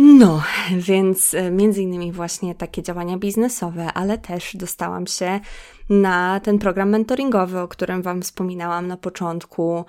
No, 0.00 0.42
więc 0.76 1.34
e, 1.34 1.50
między 1.50 1.82
innymi 1.82 2.12
właśnie 2.12 2.54
takie 2.54 2.82
działania 2.82 3.18
biznesowe, 3.18 3.92
ale 3.92 4.18
też 4.18 4.56
dostałam 4.56 5.06
się 5.06 5.40
na 5.90 6.40
ten 6.40 6.58
program 6.58 6.90
mentoringowy, 6.90 7.60
o 7.60 7.68
którym 7.68 8.02
Wam 8.02 8.22
wspominałam 8.22 8.86
na 8.86 8.96
początku. 8.96 9.84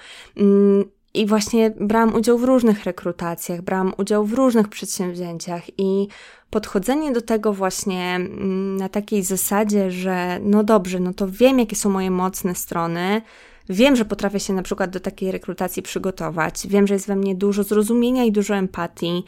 I 1.13 1.25
właśnie 1.25 1.71
brałam 1.79 2.15
udział 2.15 2.37
w 2.37 2.43
różnych 2.43 2.83
rekrutacjach, 2.83 3.61
brałam 3.61 3.93
udział 3.97 4.25
w 4.25 4.33
różnych 4.33 4.67
przedsięwzięciach 4.67 5.79
i 5.79 6.07
podchodzenie 6.49 7.11
do 7.11 7.21
tego 7.21 7.53
właśnie 7.53 8.15
mm, 8.15 8.77
na 8.77 8.89
takiej 8.89 9.23
zasadzie, 9.23 9.91
że 9.91 10.39
no 10.43 10.63
dobrze, 10.63 10.99
no 10.99 11.13
to 11.13 11.27
wiem, 11.29 11.59
jakie 11.59 11.75
są 11.75 11.89
moje 11.89 12.11
mocne 12.11 12.55
strony, 12.55 13.21
wiem, 13.69 13.95
że 13.95 14.05
potrafię 14.05 14.39
się 14.39 14.53
na 14.53 14.63
przykład 14.63 14.89
do 14.89 14.99
takiej 14.99 15.31
rekrutacji 15.31 15.83
przygotować, 15.83 16.67
wiem, 16.67 16.87
że 16.87 16.93
jest 16.93 17.07
we 17.07 17.15
mnie 17.15 17.35
dużo 17.35 17.63
zrozumienia 17.63 18.23
i 18.23 18.31
dużo 18.31 18.55
empatii 18.55 19.23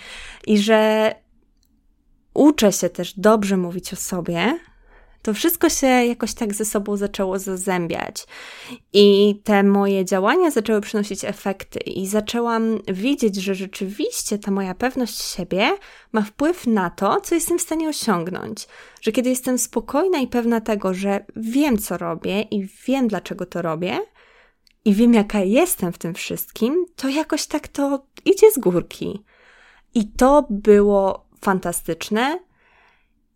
i 0.47 0.57
że 0.57 1.11
uczę 2.34 2.71
się 2.71 2.89
też 2.89 3.19
dobrze 3.19 3.57
mówić 3.57 3.93
o 3.93 3.95
sobie, 3.95 4.59
to 5.22 5.34
wszystko 5.34 5.69
się 5.69 5.88
jakoś 5.88 6.34
tak 6.34 6.53
ze 6.53 6.65
sobą 6.65 6.97
zaczęło 6.97 7.39
zazębiać. 7.39 8.26
I 8.93 9.36
te 9.43 9.63
moje 9.63 10.05
działania 10.05 10.51
zaczęły 10.51 10.82
przynosić 10.82 11.26
efekty, 11.26 11.80
i 11.80 12.07
zaczęłam 12.07 12.80
widzieć, 12.88 13.36
że 13.36 13.55
rzeczywiście 13.55 14.39
ta 14.39 14.51
moja 14.51 14.76
pewność 14.76 15.22
siebie 15.22 15.72
ma 16.11 16.22
wpływ 16.22 16.67
na 16.67 16.89
to, 16.89 17.22
co 17.22 17.36
jestem 17.36 17.59
w 17.59 17.61
stanie 17.61 17.89
osiągnąć. 17.89 18.67
Że 19.01 19.11
kiedy 19.11 19.30
jestem 19.30 19.57
spokojna 19.57 20.19
i 20.19 20.28
pewna 20.28 20.61
tego, 20.61 20.93
że 20.93 21.26
wiem, 21.36 21.78
co 21.78 21.97
robię 21.97 22.41
i 22.41 22.67
wiem, 22.88 23.07
dlaczego 23.07 23.45
to 23.45 23.61
robię, 23.61 23.99
i 24.86 24.93
wiem, 24.93 25.13
jaka 25.13 25.39
jestem 25.39 25.93
w 25.93 25.97
tym 25.97 26.13
wszystkim, 26.13 26.86
to 26.95 27.09
jakoś 27.09 27.47
tak 27.47 27.67
to 27.67 28.05
idzie 28.26 28.51
z 28.51 28.59
górki. 28.59 29.24
I 29.93 30.07
to 30.07 30.47
było 30.49 31.26
fantastyczne 31.41 32.39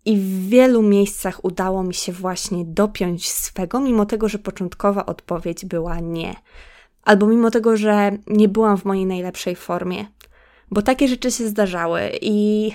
i 0.05 0.17
w 0.17 0.49
wielu 0.49 0.81
miejscach 0.81 1.45
udało 1.45 1.83
mi 1.83 1.93
się 1.93 2.11
właśnie 2.11 2.65
dopiąć 2.65 3.29
swego, 3.29 3.79
mimo 3.79 4.05
tego, 4.05 4.29
że 4.29 4.39
początkowa 4.39 5.05
odpowiedź 5.05 5.65
była 5.65 5.99
nie. 5.99 6.35
Albo 7.03 7.27
mimo 7.27 7.51
tego, 7.51 7.77
że 7.77 8.11
nie 8.27 8.49
byłam 8.49 8.77
w 8.77 8.85
mojej 8.85 9.05
najlepszej 9.05 9.55
formie. 9.55 10.05
Bo 10.71 10.81
takie 10.81 11.07
rzeczy 11.07 11.31
się 11.31 11.47
zdarzały 11.47 12.01
i, 12.21 12.71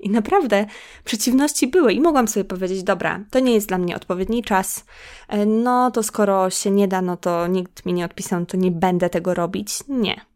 i 0.00 0.10
naprawdę 0.10 0.66
przeciwności 1.04 1.66
były. 1.66 1.92
I 1.92 2.00
mogłam 2.00 2.28
sobie 2.28 2.44
powiedzieć: 2.44 2.82
Dobra, 2.82 3.24
to 3.30 3.40
nie 3.40 3.54
jest 3.54 3.68
dla 3.68 3.78
mnie 3.78 3.96
odpowiedni 3.96 4.42
czas. 4.42 4.84
E, 5.28 5.46
no 5.46 5.90
to 5.90 6.02
skoro 6.02 6.50
się 6.50 6.70
nie 6.70 6.88
da, 6.88 7.02
no 7.02 7.16
to 7.16 7.46
nikt 7.46 7.86
mi 7.86 7.92
nie 7.92 8.04
odpisał, 8.04 8.46
to 8.46 8.56
nie 8.56 8.70
będę 8.70 9.10
tego 9.10 9.34
robić. 9.34 9.78
Nie 9.88 10.29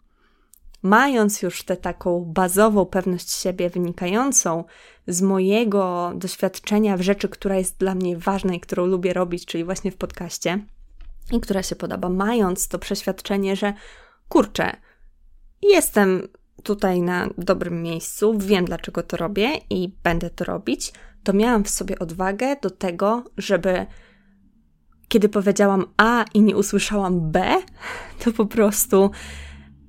mając 0.85 1.43
już 1.43 1.63
tę 1.63 1.77
taką 1.77 2.25
bazową 2.25 2.87
pewność 2.87 3.31
siebie 3.31 3.71
wynikającą 3.71 4.65
z 5.07 5.23
mojego 5.23 6.13
doświadczenia 6.15 6.97
w 6.97 7.03
rzeczy, 7.03 7.29
która 7.29 7.57
jest 7.57 7.79
dla 7.79 7.95
mnie 7.95 8.17
ważna 8.17 8.55
i 8.55 8.61
którą 8.61 8.87
lubię 8.87 9.13
robić, 9.13 9.47
czyli 9.47 9.65
właśnie 9.65 9.91
w 9.91 9.97
podcaście 9.97 10.59
i 11.33 11.41
która 11.41 11.63
się 11.63 11.77
podoba, 11.77 12.09
mając 12.09 12.69
to 12.69 12.79
przeświadczenie, 12.79 13.57
że 13.57 13.73
kurczę, 14.29 14.77
jestem 15.63 16.29
tutaj 16.63 17.03
na 17.03 17.29
dobrym 17.39 17.83
miejscu, 17.83 18.39
wiem 18.39 18.65
dlaczego 18.65 19.03
to 19.03 19.17
robię 19.17 19.51
i 19.71 19.93
będę 20.03 20.31
to 20.31 20.45
robić, 20.45 20.93
to 21.23 21.33
miałam 21.33 21.65
w 21.65 21.71
sobie 21.71 21.99
odwagę 21.99 22.57
do 22.63 22.71
tego, 22.71 23.25
żeby 23.37 23.87
kiedy 25.09 25.29
powiedziałam 25.29 25.85
A 25.97 26.25
i 26.35 26.43
nie 26.43 26.57
usłyszałam 26.57 27.31
B, 27.31 27.63
to 28.25 28.33
po 28.33 28.47
prostu 28.47 29.11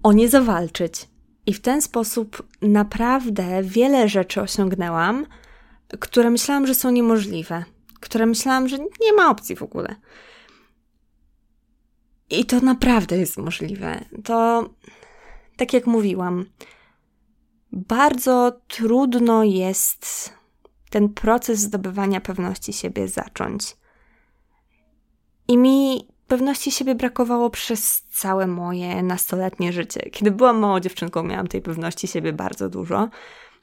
o 0.05 0.13
nie 0.13 0.29
zawalczyć. 0.29 1.09
I 1.45 1.53
w 1.53 1.61
ten 1.61 1.81
sposób 1.81 2.47
naprawdę 2.61 3.63
wiele 3.63 4.09
rzeczy 4.09 4.41
osiągnęłam, 4.41 5.25
które 5.99 6.29
myślałam, 6.29 6.67
że 6.67 6.75
są 6.75 6.91
niemożliwe, 6.91 7.63
które 7.99 8.25
myślałam, 8.25 8.67
że 8.67 8.77
nie 8.77 9.13
ma 9.15 9.29
opcji 9.29 9.55
w 9.55 9.63
ogóle. 9.63 9.95
I 12.29 12.45
to 12.45 12.59
naprawdę 12.59 13.17
jest 13.17 13.37
możliwe. 13.37 14.05
To, 14.23 14.69
tak 15.57 15.73
jak 15.73 15.87
mówiłam, 15.87 16.45
bardzo 17.71 18.61
trudno 18.67 19.43
jest 19.43 20.33
ten 20.89 21.09
proces 21.09 21.59
zdobywania 21.59 22.21
pewności 22.21 22.73
siebie 22.73 23.07
zacząć. 23.07 23.77
I 25.47 25.57
mi 25.57 26.07
pewności 26.28 26.71
siebie 26.71 26.95
brakowało 26.95 27.49
przez 27.49 28.01
całe 28.01 28.47
moje 28.47 29.03
nastoletnie 29.03 29.73
życie. 29.73 30.09
Kiedy 30.11 30.32
byłam 30.32 30.59
małą 30.59 30.80
dziewczynką, 30.80 31.23
miałam 31.23 31.47
tej 31.47 31.61
pewności 31.61 32.07
siebie 32.07 32.34
bardzo 32.34 32.69
dużo. 32.69 33.09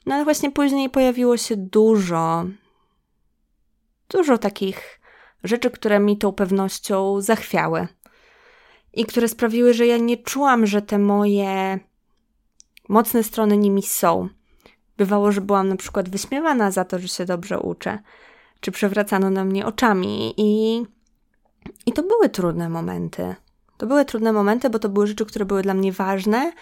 No 0.05 0.15
ale 0.15 0.23
właśnie 0.23 0.51
później 0.51 0.89
pojawiło 0.89 1.37
się 1.37 1.55
dużo, 1.57 2.45
dużo 4.09 4.37
takich 4.37 4.99
rzeczy, 5.43 5.71
które 5.71 5.99
mi 5.99 6.17
tą 6.17 6.31
pewnością 6.31 7.21
zachwiały. 7.21 7.87
I 8.93 9.05
które 9.05 9.27
sprawiły, 9.27 9.73
że 9.73 9.87
ja 9.87 9.97
nie 9.97 10.17
czułam, 10.17 10.65
że 10.65 10.81
te 10.81 10.99
moje 10.99 11.79
mocne 12.89 13.23
strony 13.23 13.57
nimi 13.57 13.83
są. 13.83 14.29
Bywało, 14.97 15.31
że 15.31 15.41
byłam 15.41 15.69
na 15.69 15.75
przykład 15.75 16.09
wyśmiewana 16.09 16.71
za 16.71 16.85
to, 16.85 16.99
że 16.99 17.07
się 17.07 17.25
dobrze 17.25 17.59
uczę, 17.59 17.99
czy 18.59 18.71
przewracano 18.71 19.29
na 19.29 19.45
mnie 19.45 19.65
oczami 19.65 20.33
i 20.37 20.83
i 21.85 21.93
to 21.93 22.03
były 22.03 22.29
trudne 22.29 22.69
momenty. 22.69 23.35
To 23.77 23.87
były 23.87 24.05
trudne 24.05 24.33
momenty, 24.33 24.69
bo 24.69 24.79
to 24.79 24.89
były 24.89 25.07
rzeczy, 25.07 25.25
które 25.25 25.45
były 25.45 25.61
dla 25.61 25.73
mnie 25.73 25.91
ważne, 25.91 26.53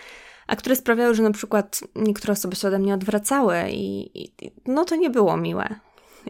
a 0.47 0.55
które 0.55 0.75
sprawiały, 0.75 1.15
że 1.15 1.23
na 1.23 1.31
przykład 1.31 1.79
niektóre 1.95 2.33
osoby 2.33 2.55
się 2.55 2.67
ode 2.67 2.79
mnie 2.79 2.93
odwracały 2.93 3.55
i, 3.69 4.21
i 4.23 4.31
no 4.67 4.85
to 4.85 4.95
nie 4.95 5.09
było 5.09 5.37
miłe. 5.37 5.75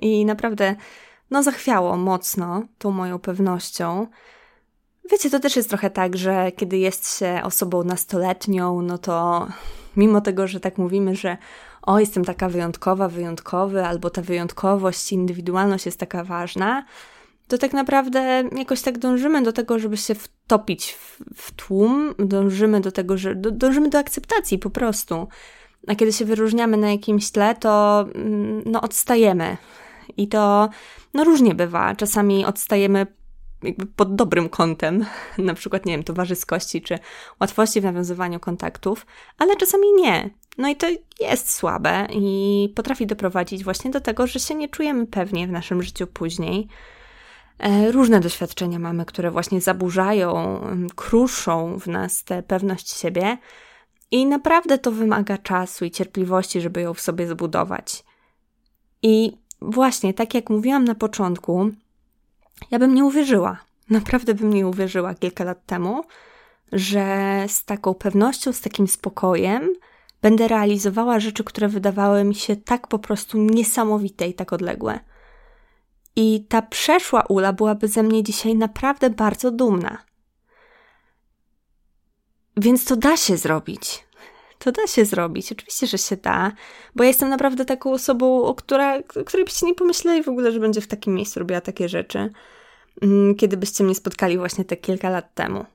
I 0.01 0.25
naprawdę, 0.25 0.75
no 1.31 1.43
zachwiało 1.43 1.97
mocno 1.97 2.63
tą 2.77 2.91
moją 2.91 3.19
pewnością. 3.19 4.07
Wiecie, 5.11 5.29
to 5.29 5.39
też 5.39 5.55
jest 5.55 5.69
trochę 5.69 5.89
tak, 5.89 6.17
że 6.17 6.51
kiedy 6.51 6.77
jest 6.77 7.17
się 7.19 7.41
osobą 7.43 7.83
nastoletnią, 7.83 8.81
no 8.81 8.97
to 8.97 9.47
mimo 9.97 10.21
tego, 10.21 10.47
że 10.47 10.59
tak 10.59 10.77
mówimy, 10.77 11.15
że 11.15 11.37
o, 11.81 11.99
jestem 11.99 12.25
taka 12.25 12.49
wyjątkowa, 12.49 13.07
wyjątkowy, 13.07 13.85
albo 13.85 14.09
ta 14.09 14.21
wyjątkowość, 14.21 15.11
indywidualność 15.11 15.85
jest 15.85 15.99
taka 15.99 16.23
ważna, 16.23 16.85
to 17.51 17.57
tak 17.57 17.73
naprawdę 17.73 18.43
jakoś 18.57 18.81
tak 18.81 18.97
dążymy 18.97 19.41
do 19.41 19.53
tego, 19.53 19.79
żeby 19.79 19.97
się 19.97 20.15
wtopić 20.15 20.91
w, 20.91 21.19
w 21.35 21.51
tłum, 21.51 22.13
dążymy 22.19 22.81
do 22.81 22.91
tego, 22.91 23.17
że 23.17 23.35
do, 23.35 23.51
dążymy 23.51 23.89
do 23.89 23.99
akceptacji 23.99 24.59
po 24.59 24.69
prostu. 24.69 25.27
A 25.87 25.95
kiedy 25.95 26.13
się 26.13 26.25
wyróżniamy 26.25 26.77
na 26.77 26.91
jakimś 26.91 27.31
tle, 27.31 27.55
to 27.55 28.05
mm, 28.15 28.63
no, 28.65 28.81
odstajemy. 28.81 29.57
I 30.17 30.27
to 30.27 30.69
no, 31.13 31.23
różnie 31.23 31.55
bywa. 31.55 31.95
Czasami 31.95 32.45
odstajemy 32.45 33.07
jakby 33.63 33.85
pod 33.85 34.15
dobrym 34.15 34.49
kątem, 34.49 35.05
na 35.37 35.53
przykład, 35.53 35.85
nie 35.85 35.93
wiem, 35.93 36.03
towarzyskości 36.03 36.81
czy 36.81 36.99
łatwości 37.39 37.81
w 37.81 37.83
nawiązywaniu 37.83 38.39
kontaktów, 38.39 39.05
ale 39.37 39.55
czasami 39.55 39.87
nie. 39.97 40.29
No 40.57 40.69
i 40.69 40.75
to 40.75 40.87
jest 41.19 41.53
słabe 41.53 42.07
i 42.13 42.73
potrafi 42.75 43.07
doprowadzić 43.07 43.63
właśnie 43.63 43.91
do 43.91 44.01
tego, 44.01 44.27
że 44.27 44.39
się 44.39 44.55
nie 44.55 44.69
czujemy 44.69 45.07
pewnie 45.07 45.47
w 45.47 45.51
naszym 45.51 45.83
życiu 45.83 46.07
później. 46.07 46.67
E, 47.61 47.91
różne 47.91 48.19
doświadczenia 48.19 48.79
mamy, 48.79 49.05
które 49.05 49.31
właśnie 49.31 49.61
zaburzają, 49.61 50.61
kruszą 50.95 51.79
w 51.79 51.87
nas 51.87 52.23
tę 52.23 52.43
pewność 52.43 52.89
siebie, 52.89 53.37
i 54.11 54.25
naprawdę 54.25 54.77
to 54.77 54.91
wymaga 54.91 55.37
czasu 55.37 55.85
i 55.85 55.91
cierpliwości, 55.91 56.61
żeby 56.61 56.81
ją 56.81 56.93
w 56.93 57.01
sobie 57.01 57.27
zbudować. 57.27 58.03
I 59.01 59.37
właśnie, 59.61 60.13
tak 60.13 60.33
jak 60.33 60.49
mówiłam 60.49 60.83
na 60.83 60.95
początku, 60.95 61.69
ja 62.71 62.79
bym 62.79 62.93
nie 62.93 63.05
uwierzyła, 63.05 63.57
naprawdę 63.89 64.33
bym 64.33 64.53
nie 64.53 64.67
uwierzyła 64.67 65.15
kilka 65.15 65.43
lat 65.43 65.65
temu, 65.65 66.03
że 66.71 67.45
z 67.47 67.65
taką 67.65 67.93
pewnością, 67.93 68.53
z 68.53 68.61
takim 68.61 68.87
spokojem 68.87 69.69
będę 70.21 70.47
realizowała 70.47 71.19
rzeczy, 71.19 71.43
które 71.43 71.67
wydawały 71.67 72.23
mi 72.23 72.35
się 72.35 72.55
tak 72.55 72.87
po 72.87 72.99
prostu 72.99 73.37
niesamowite 73.37 74.27
i 74.27 74.33
tak 74.33 74.53
odległe. 74.53 74.99
I 76.15 76.45
ta 76.49 76.61
przeszła 76.61 77.21
Ula 77.21 77.53
byłaby 77.53 77.87
ze 77.87 78.03
mnie 78.03 78.23
dzisiaj 78.23 78.55
naprawdę 78.55 79.09
bardzo 79.09 79.51
dumna. 79.51 79.97
Więc 82.57 82.85
to 82.85 82.95
da 82.95 83.17
się 83.17 83.37
zrobić. 83.37 84.03
To 84.59 84.71
da 84.71 84.87
się 84.87 85.05
zrobić. 85.05 85.51
Oczywiście, 85.51 85.87
że 85.87 85.97
się 85.97 86.17
da, 86.17 86.51
bo 86.95 87.03
ja 87.03 87.07
jestem 87.07 87.29
naprawdę 87.29 87.65
taką 87.65 87.91
osobą, 87.91 88.43
o, 88.43 88.55
która, 88.55 88.97
o 88.97 89.23
której 89.25 89.45
byście 89.45 89.65
nie 89.65 89.75
pomyśleli 89.75 90.23
w 90.23 90.27
ogóle, 90.29 90.51
że 90.51 90.59
będzie 90.59 90.81
w 90.81 90.87
takim 90.87 91.13
miejscu 91.13 91.39
robiła 91.39 91.61
takie 91.61 91.89
rzeczy, 91.89 92.33
mm, 93.01 93.35
kiedy 93.35 93.57
byście 93.57 93.83
mnie 93.83 93.95
spotkali 93.95 94.37
właśnie 94.37 94.65
te 94.65 94.77
kilka 94.77 95.09
lat 95.09 95.35
temu. 95.35 95.65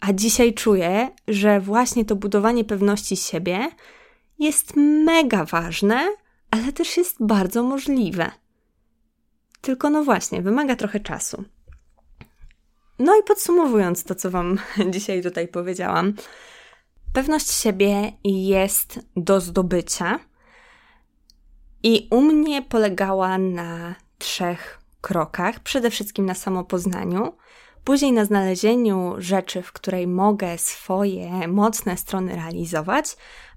A 0.00 0.12
dzisiaj 0.12 0.54
czuję, 0.54 1.10
że 1.28 1.60
właśnie 1.60 2.04
to 2.04 2.16
budowanie 2.16 2.64
pewności 2.64 3.16
siebie 3.16 3.68
jest 4.38 4.76
mega 4.76 5.44
ważne, 5.44 6.08
ale 6.50 6.72
też 6.72 6.96
jest 6.96 7.16
bardzo 7.20 7.62
możliwe. 7.62 8.30
Tylko 9.62 9.90
no 9.90 10.04
właśnie, 10.04 10.42
wymaga 10.42 10.76
trochę 10.76 11.00
czasu. 11.00 11.44
No 12.98 13.16
i 13.20 13.22
podsumowując 13.22 14.04
to, 14.04 14.14
co 14.14 14.30
Wam 14.30 14.58
dzisiaj 14.90 15.22
tutaj 15.22 15.48
powiedziałam, 15.48 16.14
pewność 17.12 17.50
siebie 17.50 18.12
jest 18.24 19.00
do 19.16 19.40
zdobycia 19.40 20.18
i 21.82 22.08
u 22.10 22.20
mnie 22.20 22.62
polegała 22.62 23.38
na 23.38 23.94
trzech 24.18 24.80
krokach. 25.00 25.60
Przede 25.60 25.90
wszystkim 25.90 26.26
na 26.26 26.34
samopoznaniu, 26.34 27.32
później 27.84 28.12
na 28.12 28.24
znalezieniu 28.24 29.14
rzeczy, 29.18 29.62
w 29.62 29.72
której 29.72 30.06
mogę 30.06 30.58
swoje 30.58 31.48
mocne 31.48 31.96
strony 31.96 32.36
realizować, 32.36 33.16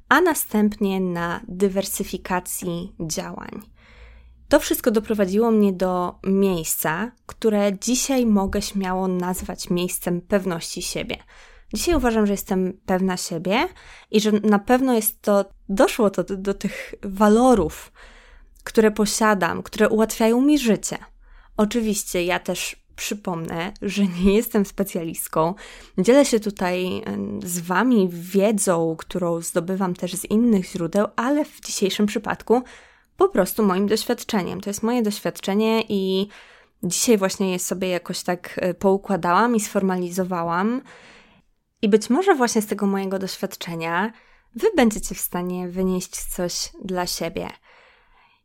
a 0.09 0.21
następnie 0.21 1.01
na 1.01 1.41
dywersyfikacji 1.47 2.95
działań. 2.99 3.74
To 4.55 4.59
wszystko 4.59 4.91
doprowadziło 4.91 5.51
mnie 5.51 5.73
do 5.73 6.15
miejsca, 6.23 7.11
które 7.25 7.79
dzisiaj 7.79 8.25
mogę 8.25 8.61
śmiało 8.61 9.07
nazwać 9.07 9.69
miejscem 9.69 10.21
pewności 10.21 10.81
siebie. 10.81 11.17
Dzisiaj 11.73 11.95
uważam, 11.95 12.25
że 12.25 12.33
jestem 12.33 12.79
pewna 12.85 13.17
siebie 13.17 13.67
i 14.11 14.21
że 14.21 14.31
na 14.31 14.59
pewno 14.59 14.93
jest 14.93 15.21
to, 15.21 15.45
doszło 15.69 16.09
to 16.09 16.23
do, 16.23 16.37
do 16.37 16.53
tych 16.53 16.95
walorów, 17.03 17.91
które 18.63 18.91
posiadam, 18.91 19.63
które 19.63 19.89
ułatwiają 19.89 20.41
mi 20.41 20.59
życie. 20.59 20.97
Oczywiście 21.57 22.25
ja 22.25 22.39
też 22.39 22.85
przypomnę, 22.95 23.73
że 23.81 24.03
nie 24.07 24.35
jestem 24.35 24.65
specjalistką. 24.65 25.53
Dzielę 25.97 26.25
się 26.25 26.39
tutaj 26.39 27.03
z 27.43 27.59
Wami 27.59 28.09
wiedzą, 28.11 28.95
którą 28.99 29.41
zdobywam 29.41 29.93
też 29.93 30.13
z 30.13 30.25
innych 30.25 30.65
źródeł, 30.65 31.07
ale 31.15 31.45
w 31.45 31.61
dzisiejszym 31.61 32.05
przypadku 32.05 32.61
po 33.17 33.29
prostu 33.29 33.63
moim 33.63 33.87
doświadczeniem. 33.87 34.61
To 34.61 34.69
jest 34.69 34.83
moje 34.83 35.01
doświadczenie 35.01 35.83
i 35.89 36.27
dzisiaj 36.83 37.17
właśnie 37.17 37.51
je 37.51 37.59
sobie 37.59 37.87
jakoś 37.87 38.23
tak 38.23 38.59
e, 38.61 38.73
poukładałam 38.73 39.55
i 39.55 39.59
sformalizowałam. 39.59 40.81
I 41.81 41.89
być 41.89 42.09
może 42.09 42.35
właśnie 42.35 42.61
z 42.61 42.67
tego 42.67 42.85
mojego 42.85 43.19
doświadczenia 43.19 44.13
Wy 44.55 44.67
będziecie 44.75 45.15
w 45.15 45.19
stanie 45.19 45.67
wynieść 45.67 46.23
coś 46.25 46.71
dla 46.83 47.07
siebie. 47.07 47.49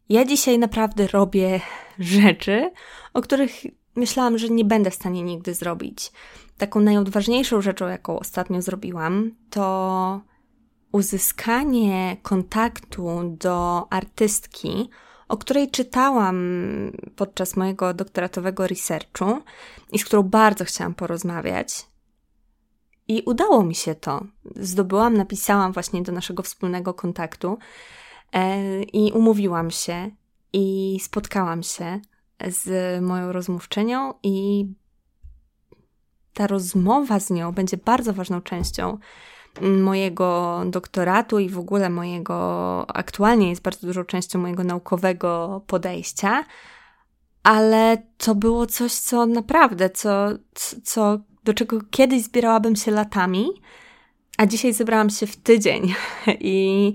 Ja 0.09 0.25
dzisiaj 0.25 0.59
naprawdę 0.59 1.07
robię 1.07 1.61
rzeczy, 1.99 2.71
o 3.15 3.23
których 3.23 3.53
myślałam, 3.95 4.39
że 4.39 4.49
nie 4.49 4.65
będę 4.65 4.91
w 4.91 4.95
stanie 4.95 5.23
nigdy 5.23 5.55
zrobić. 5.55 6.13
Taką 6.59 6.81
najodważniejszą 6.81 7.61
rzeczą, 7.61 7.89
jaką 7.89 8.19
ostatnio 8.19 8.63
zrobiłam, 8.63 9.31
to 9.51 10.21
uzyskanie 10.93 12.17
kontaktu 12.23 13.37
do 13.39 13.87
artystki, 13.93 14.91
o 15.29 15.37
której 15.37 15.71
czytałam 15.71 16.37
podczas 17.17 17.57
mojego 17.57 17.95
doktoratowego 17.95 18.67
researchu 18.67 19.43
i 19.93 19.99
z 19.99 20.05
którą 20.05 20.23
bardzo 20.23 20.65
chciałam 20.65 20.95
porozmawiać. 20.95 21.87
I 23.09 23.23
udało 23.27 23.65
mi 23.65 23.75
się 23.75 23.95
to. 23.95 24.25
Zdobyłam, 24.57 25.17
napisałam 25.17 25.73
właśnie 25.73 26.03
do 26.03 26.13
naszego 26.13 26.43
wspólnego 26.43 26.95
kontaktu 26.95 27.59
e, 28.33 28.83
i 28.83 29.13
umówiłam 29.13 29.71
się 29.71 30.11
i 30.53 30.99
spotkałam 31.03 31.63
się 31.63 32.01
z 32.49 33.03
moją 33.03 33.33
rozmówczynią 33.33 34.15
i 34.23 34.67
ta 36.35 36.47
rozmowa 36.47 37.21
z 37.21 37.31
nią 37.31 37.53
będzie 37.53 37.77
bardzo 37.77 38.13
ważną 38.13 38.41
częścią 38.41 38.99
mojego 39.61 40.63
doktoratu 40.67 41.39
i 41.39 41.49
w 41.49 41.59
ogóle 41.59 41.91
mojego, 41.91 42.85
aktualnie 42.91 43.51
jest 43.51 43.63
bardzo 43.63 43.87
dużą 43.87 44.05
częścią 44.05 44.39
mojego 44.39 44.65
naukowego 44.65 45.63
podejścia, 45.67 46.45
ale 47.43 48.03
to 48.19 48.35
było 48.35 48.67
coś, 48.67 48.93
co 48.93 49.27
naprawdę, 49.27 49.91
co, 49.91 50.29
co, 50.85 51.19
do 51.45 51.55
czego 51.55 51.81
kiedyś 51.91 52.23
zbierałabym 52.23 52.77
się 52.77 52.91
latami, 52.91 53.47
a 54.39 54.47
dzisiaj 54.47 54.73
zebrałam 54.73 55.11
się 55.11 55.27
w 55.27 55.37
tydzień. 55.37 55.95
I, 56.41 56.95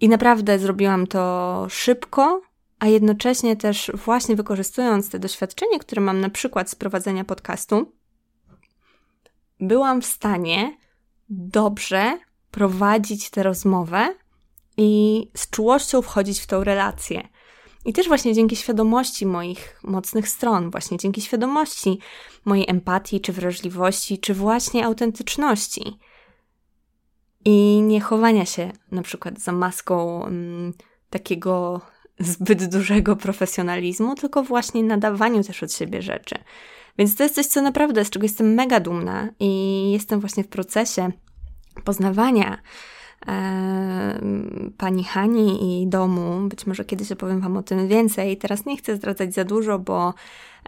i 0.00 0.08
naprawdę 0.08 0.58
zrobiłam 0.58 1.06
to 1.06 1.66
szybko, 1.68 2.42
a 2.78 2.86
jednocześnie 2.86 3.56
też 3.56 3.90
właśnie 3.94 4.36
wykorzystując 4.36 5.10
te 5.10 5.18
doświadczenie, 5.18 5.78
które 5.78 6.02
mam 6.02 6.20
na 6.20 6.30
przykład 6.30 6.70
z 6.70 6.74
prowadzenia 6.74 7.24
podcastu, 7.24 7.92
byłam 9.60 10.02
w 10.02 10.06
stanie 10.06 10.76
dobrze 11.28 12.18
prowadzić 12.50 13.30
tę 13.30 13.42
rozmowę 13.42 14.14
i 14.76 15.22
z 15.34 15.50
czułością 15.50 16.02
wchodzić 16.02 16.40
w 16.40 16.46
tą 16.46 16.64
relację. 16.64 17.28
I 17.84 17.92
też 17.92 18.08
właśnie 18.08 18.34
dzięki 18.34 18.56
świadomości 18.56 19.26
moich 19.26 19.80
mocnych 19.84 20.28
stron, 20.28 20.70
właśnie 20.70 20.98
dzięki 20.98 21.20
świadomości 21.20 21.98
mojej 22.44 22.70
empatii, 22.70 23.20
czy 23.20 23.32
wrażliwości, 23.32 24.18
czy 24.18 24.34
właśnie 24.34 24.86
autentyczności. 24.86 25.98
I 27.44 27.82
nie 27.82 28.00
chowania 28.00 28.44
się 28.44 28.72
na 28.90 29.02
przykład 29.02 29.40
za 29.40 29.52
maską 29.52 30.24
mm, 30.26 30.72
takiego 31.10 31.80
zbyt 32.18 32.64
dużego 32.64 33.16
profesjonalizmu, 33.16 34.14
tylko 34.14 34.42
właśnie 34.42 34.82
nadawaniu 34.82 35.44
też 35.44 35.62
od 35.62 35.72
siebie 35.72 36.02
rzeczy. 36.02 36.38
Więc 36.98 37.16
to 37.16 37.22
jest 37.22 37.34
coś, 37.34 37.46
co 37.46 37.62
naprawdę, 37.62 38.04
z 38.04 38.10
czego 38.10 38.24
jestem 38.24 38.54
mega 38.54 38.80
dumna 38.80 39.28
i 39.40 39.90
jestem 39.92 40.20
właśnie 40.20 40.44
w 40.44 40.48
procesie 40.48 41.12
poznawania 41.84 42.58
pani 44.78 45.04
Hani 45.04 45.82
i 45.82 45.86
domu. 45.86 46.48
Być 46.48 46.66
może 46.66 46.84
kiedyś 46.84 47.12
opowiem 47.12 47.40
Wam 47.40 47.56
o 47.56 47.62
tym 47.62 47.88
więcej. 47.88 48.36
Teraz 48.36 48.66
nie 48.66 48.76
chcę 48.76 48.96
zdradzać 48.96 49.34
za 49.34 49.44
dużo, 49.44 49.78
bo 49.78 50.14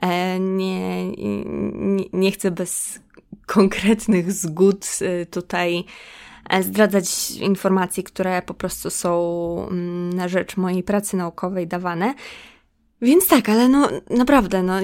e, 0.02 0.40
nie, 0.40 1.08
nie, 1.72 2.04
nie 2.12 2.32
chcę 2.32 2.50
bez 2.50 3.00
konkretnych 3.46 4.32
zgód 4.32 4.86
e, 5.00 5.26
tutaj 5.26 5.84
e, 6.50 6.62
zdradzać 6.62 7.30
informacji, 7.30 8.04
które 8.04 8.42
po 8.42 8.54
prostu 8.54 8.90
są 8.90 9.66
mm, 9.70 10.12
na 10.12 10.28
rzecz 10.28 10.56
mojej 10.56 10.82
pracy 10.82 11.16
naukowej 11.16 11.66
dawane. 11.66 12.14
Więc 13.02 13.28
tak, 13.28 13.48
ale 13.48 13.68
no 13.68 13.88
naprawdę, 14.10 14.62
no 14.62 14.74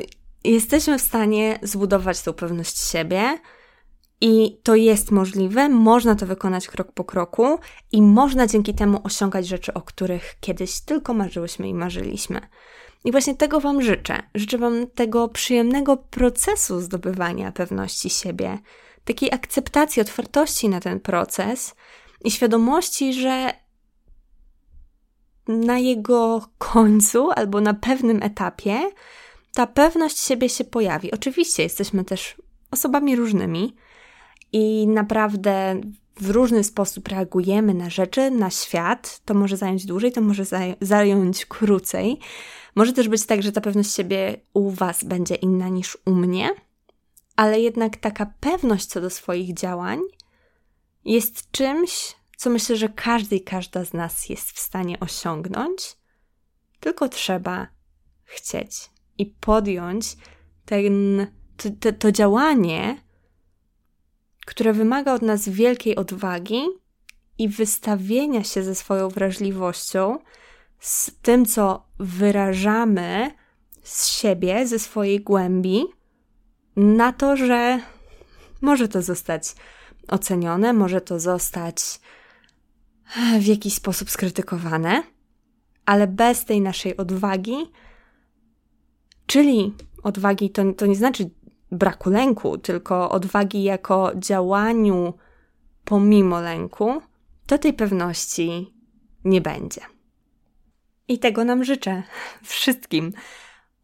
jesteśmy 0.44 0.98
w 0.98 1.02
stanie 1.02 1.58
zbudować 1.62 2.22
tą 2.22 2.32
pewność 2.32 2.90
siebie 2.90 3.38
i 4.20 4.60
to 4.62 4.74
jest 4.74 5.10
możliwe, 5.10 5.68
można 5.68 6.14
to 6.14 6.26
wykonać 6.26 6.68
krok 6.68 6.92
po 6.92 7.04
kroku 7.04 7.58
i 7.92 8.02
można 8.02 8.46
dzięki 8.46 8.74
temu 8.74 9.00
osiągać 9.04 9.46
rzeczy, 9.46 9.74
o 9.74 9.82
których 9.82 10.34
kiedyś 10.40 10.80
tylko 10.80 11.14
marzyłyśmy 11.14 11.68
i 11.68 11.74
marzyliśmy. 11.74 12.40
I 13.04 13.12
właśnie 13.12 13.34
tego 13.34 13.60
Wam 13.60 13.82
życzę. 13.82 14.22
Życzę 14.34 14.58
Wam 14.58 14.86
tego 14.86 15.28
przyjemnego 15.28 15.96
procesu 15.96 16.80
zdobywania 16.80 17.52
pewności 17.52 18.10
siebie, 18.10 18.58
takiej 19.04 19.32
akceptacji, 19.32 20.02
otwartości 20.02 20.68
na 20.68 20.80
ten 20.80 21.00
proces 21.00 21.74
i 22.24 22.30
świadomości, 22.30 23.14
że 23.14 23.52
na 25.48 25.78
jego 25.78 26.42
końcu 26.58 27.30
albo 27.30 27.60
na 27.60 27.74
pewnym 27.74 28.22
etapie 28.22 28.90
ta 29.54 29.66
pewność 29.66 30.18
siebie 30.18 30.48
się 30.48 30.64
pojawi. 30.64 31.12
Oczywiście 31.12 31.62
jesteśmy 31.62 32.04
też 32.04 32.36
osobami 32.70 33.16
różnymi 33.16 33.76
i 34.52 34.86
naprawdę 34.86 35.80
w 36.16 36.30
różny 36.30 36.64
sposób 36.64 37.08
reagujemy 37.08 37.74
na 37.74 37.90
rzeczy, 37.90 38.30
na 38.30 38.50
świat. 38.50 39.20
To 39.24 39.34
może 39.34 39.56
zająć 39.56 39.86
dłużej, 39.86 40.12
to 40.12 40.20
może 40.20 40.44
zająć 40.80 41.46
krócej. 41.46 42.18
Może 42.74 42.92
też 42.92 43.08
być 43.08 43.26
tak, 43.26 43.42
że 43.42 43.52
ta 43.52 43.60
pewność 43.60 43.94
siebie 43.94 44.40
u 44.54 44.70
Was 44.70 45.04
będzie 45.04 45.34
inna 45.34 45.68
niż 45.68 45.98
u 46.06 46.10
mnie, 46.10 46.50
ale 47.36 47.60
jednak 47.60 47.96
taka 47.96 48.34
pewność 48.40 48.86
co 48.86 49.00
do 49.00 49.10
swoich 49.10 49.54
działań 49.54 50.00
jest 51.04 51.50
czymś, 51.50 52.16
co 52.36 52.50
myślę, 52.50 52.76
że 52.76 52.88
każdy 52.88 53.36
i 53.36 53.40
każda 53.40 53.84
z 53.84 53.92
nas 53.92 54.28
jest 54.28 54.50
w 54.50 54.58
stanie 54.58 55.00
osiągnąć, 55.00 55.96
tylko 56.80 57.08
trzeba 57.08 57.66
chcieć 58.24 58.93
i 59.18 59.26
podjąć 59.26 60.16
ten, 60.64 61.26
to, 61.56 61.68
to, 61.80 61.92
to 61.92 62.12
działanie, 62.12 63.02
które 64.46 64.72
wymaga 64.72 65.14
od 65.14 65.22
nas 65.22 65.48
wielkiej 65.48 65.96
odwagi 65.96 66.62
i 67.38 67.48
wystawienia 67.48 68.44
się 68.44 68.62
ze 68.62 68.74
swoją 68.74 69.08
wrażliwością, 69.08 70.18
z 70.80 71.10
tym, 71.22 71.46
co 71.46 71.86
wyrażamy 71.98 73.30
z 73.82 74.08
siebie, 74.08 74.66
ze 74.66 74.78
swojej 74.78 75.20
głębi, 75.20 75.84
na 76.76 77.12
to, 77.12 77.36
że 77.36 77.80
może 78.60 78.88
to 78.88 79.02
zostać 79.02 79.54
ocenione, 80.08 80.72
może 80.72 81.00
to 81.00 81.20
zostać 81.20 82.00
w 83.40 83.46
jakiś 83.46 83.74
sposób 83.74 84.10
skrytykowane, 84.10 85.02
ale 85.86 86.06
bez 86.06 86.44
tej 86.44 86.60
naszej 86.60 86.96
odwagi, 86.96 87.56
czyli 89.26 89.74
odwagi 90.02 90.50
to, 90.50 90.72
to 90.72 90.86
nie 90.86 90.96
znaczy 90.96 91.30
braku 91.70 92.10
lęku, 92.10 92.58
tylko 92.58 93.10
odwagi 93.10 93.62
jako 93.62 94.12
działaniu 94.16 95.14
pomimo 95.84 96.40
lęku, 96.40 97.02
to 97.46 97.58
tej 97.58 97.72
pewności 97.72 98.74
nie 99.24 99.40
będzie. 99.40 99.80
I 101.08 101.18
tego 101.18 101.44
nam 101.44 101.64
życzę 101.64 102.02
wszystkim. 102.42 103.12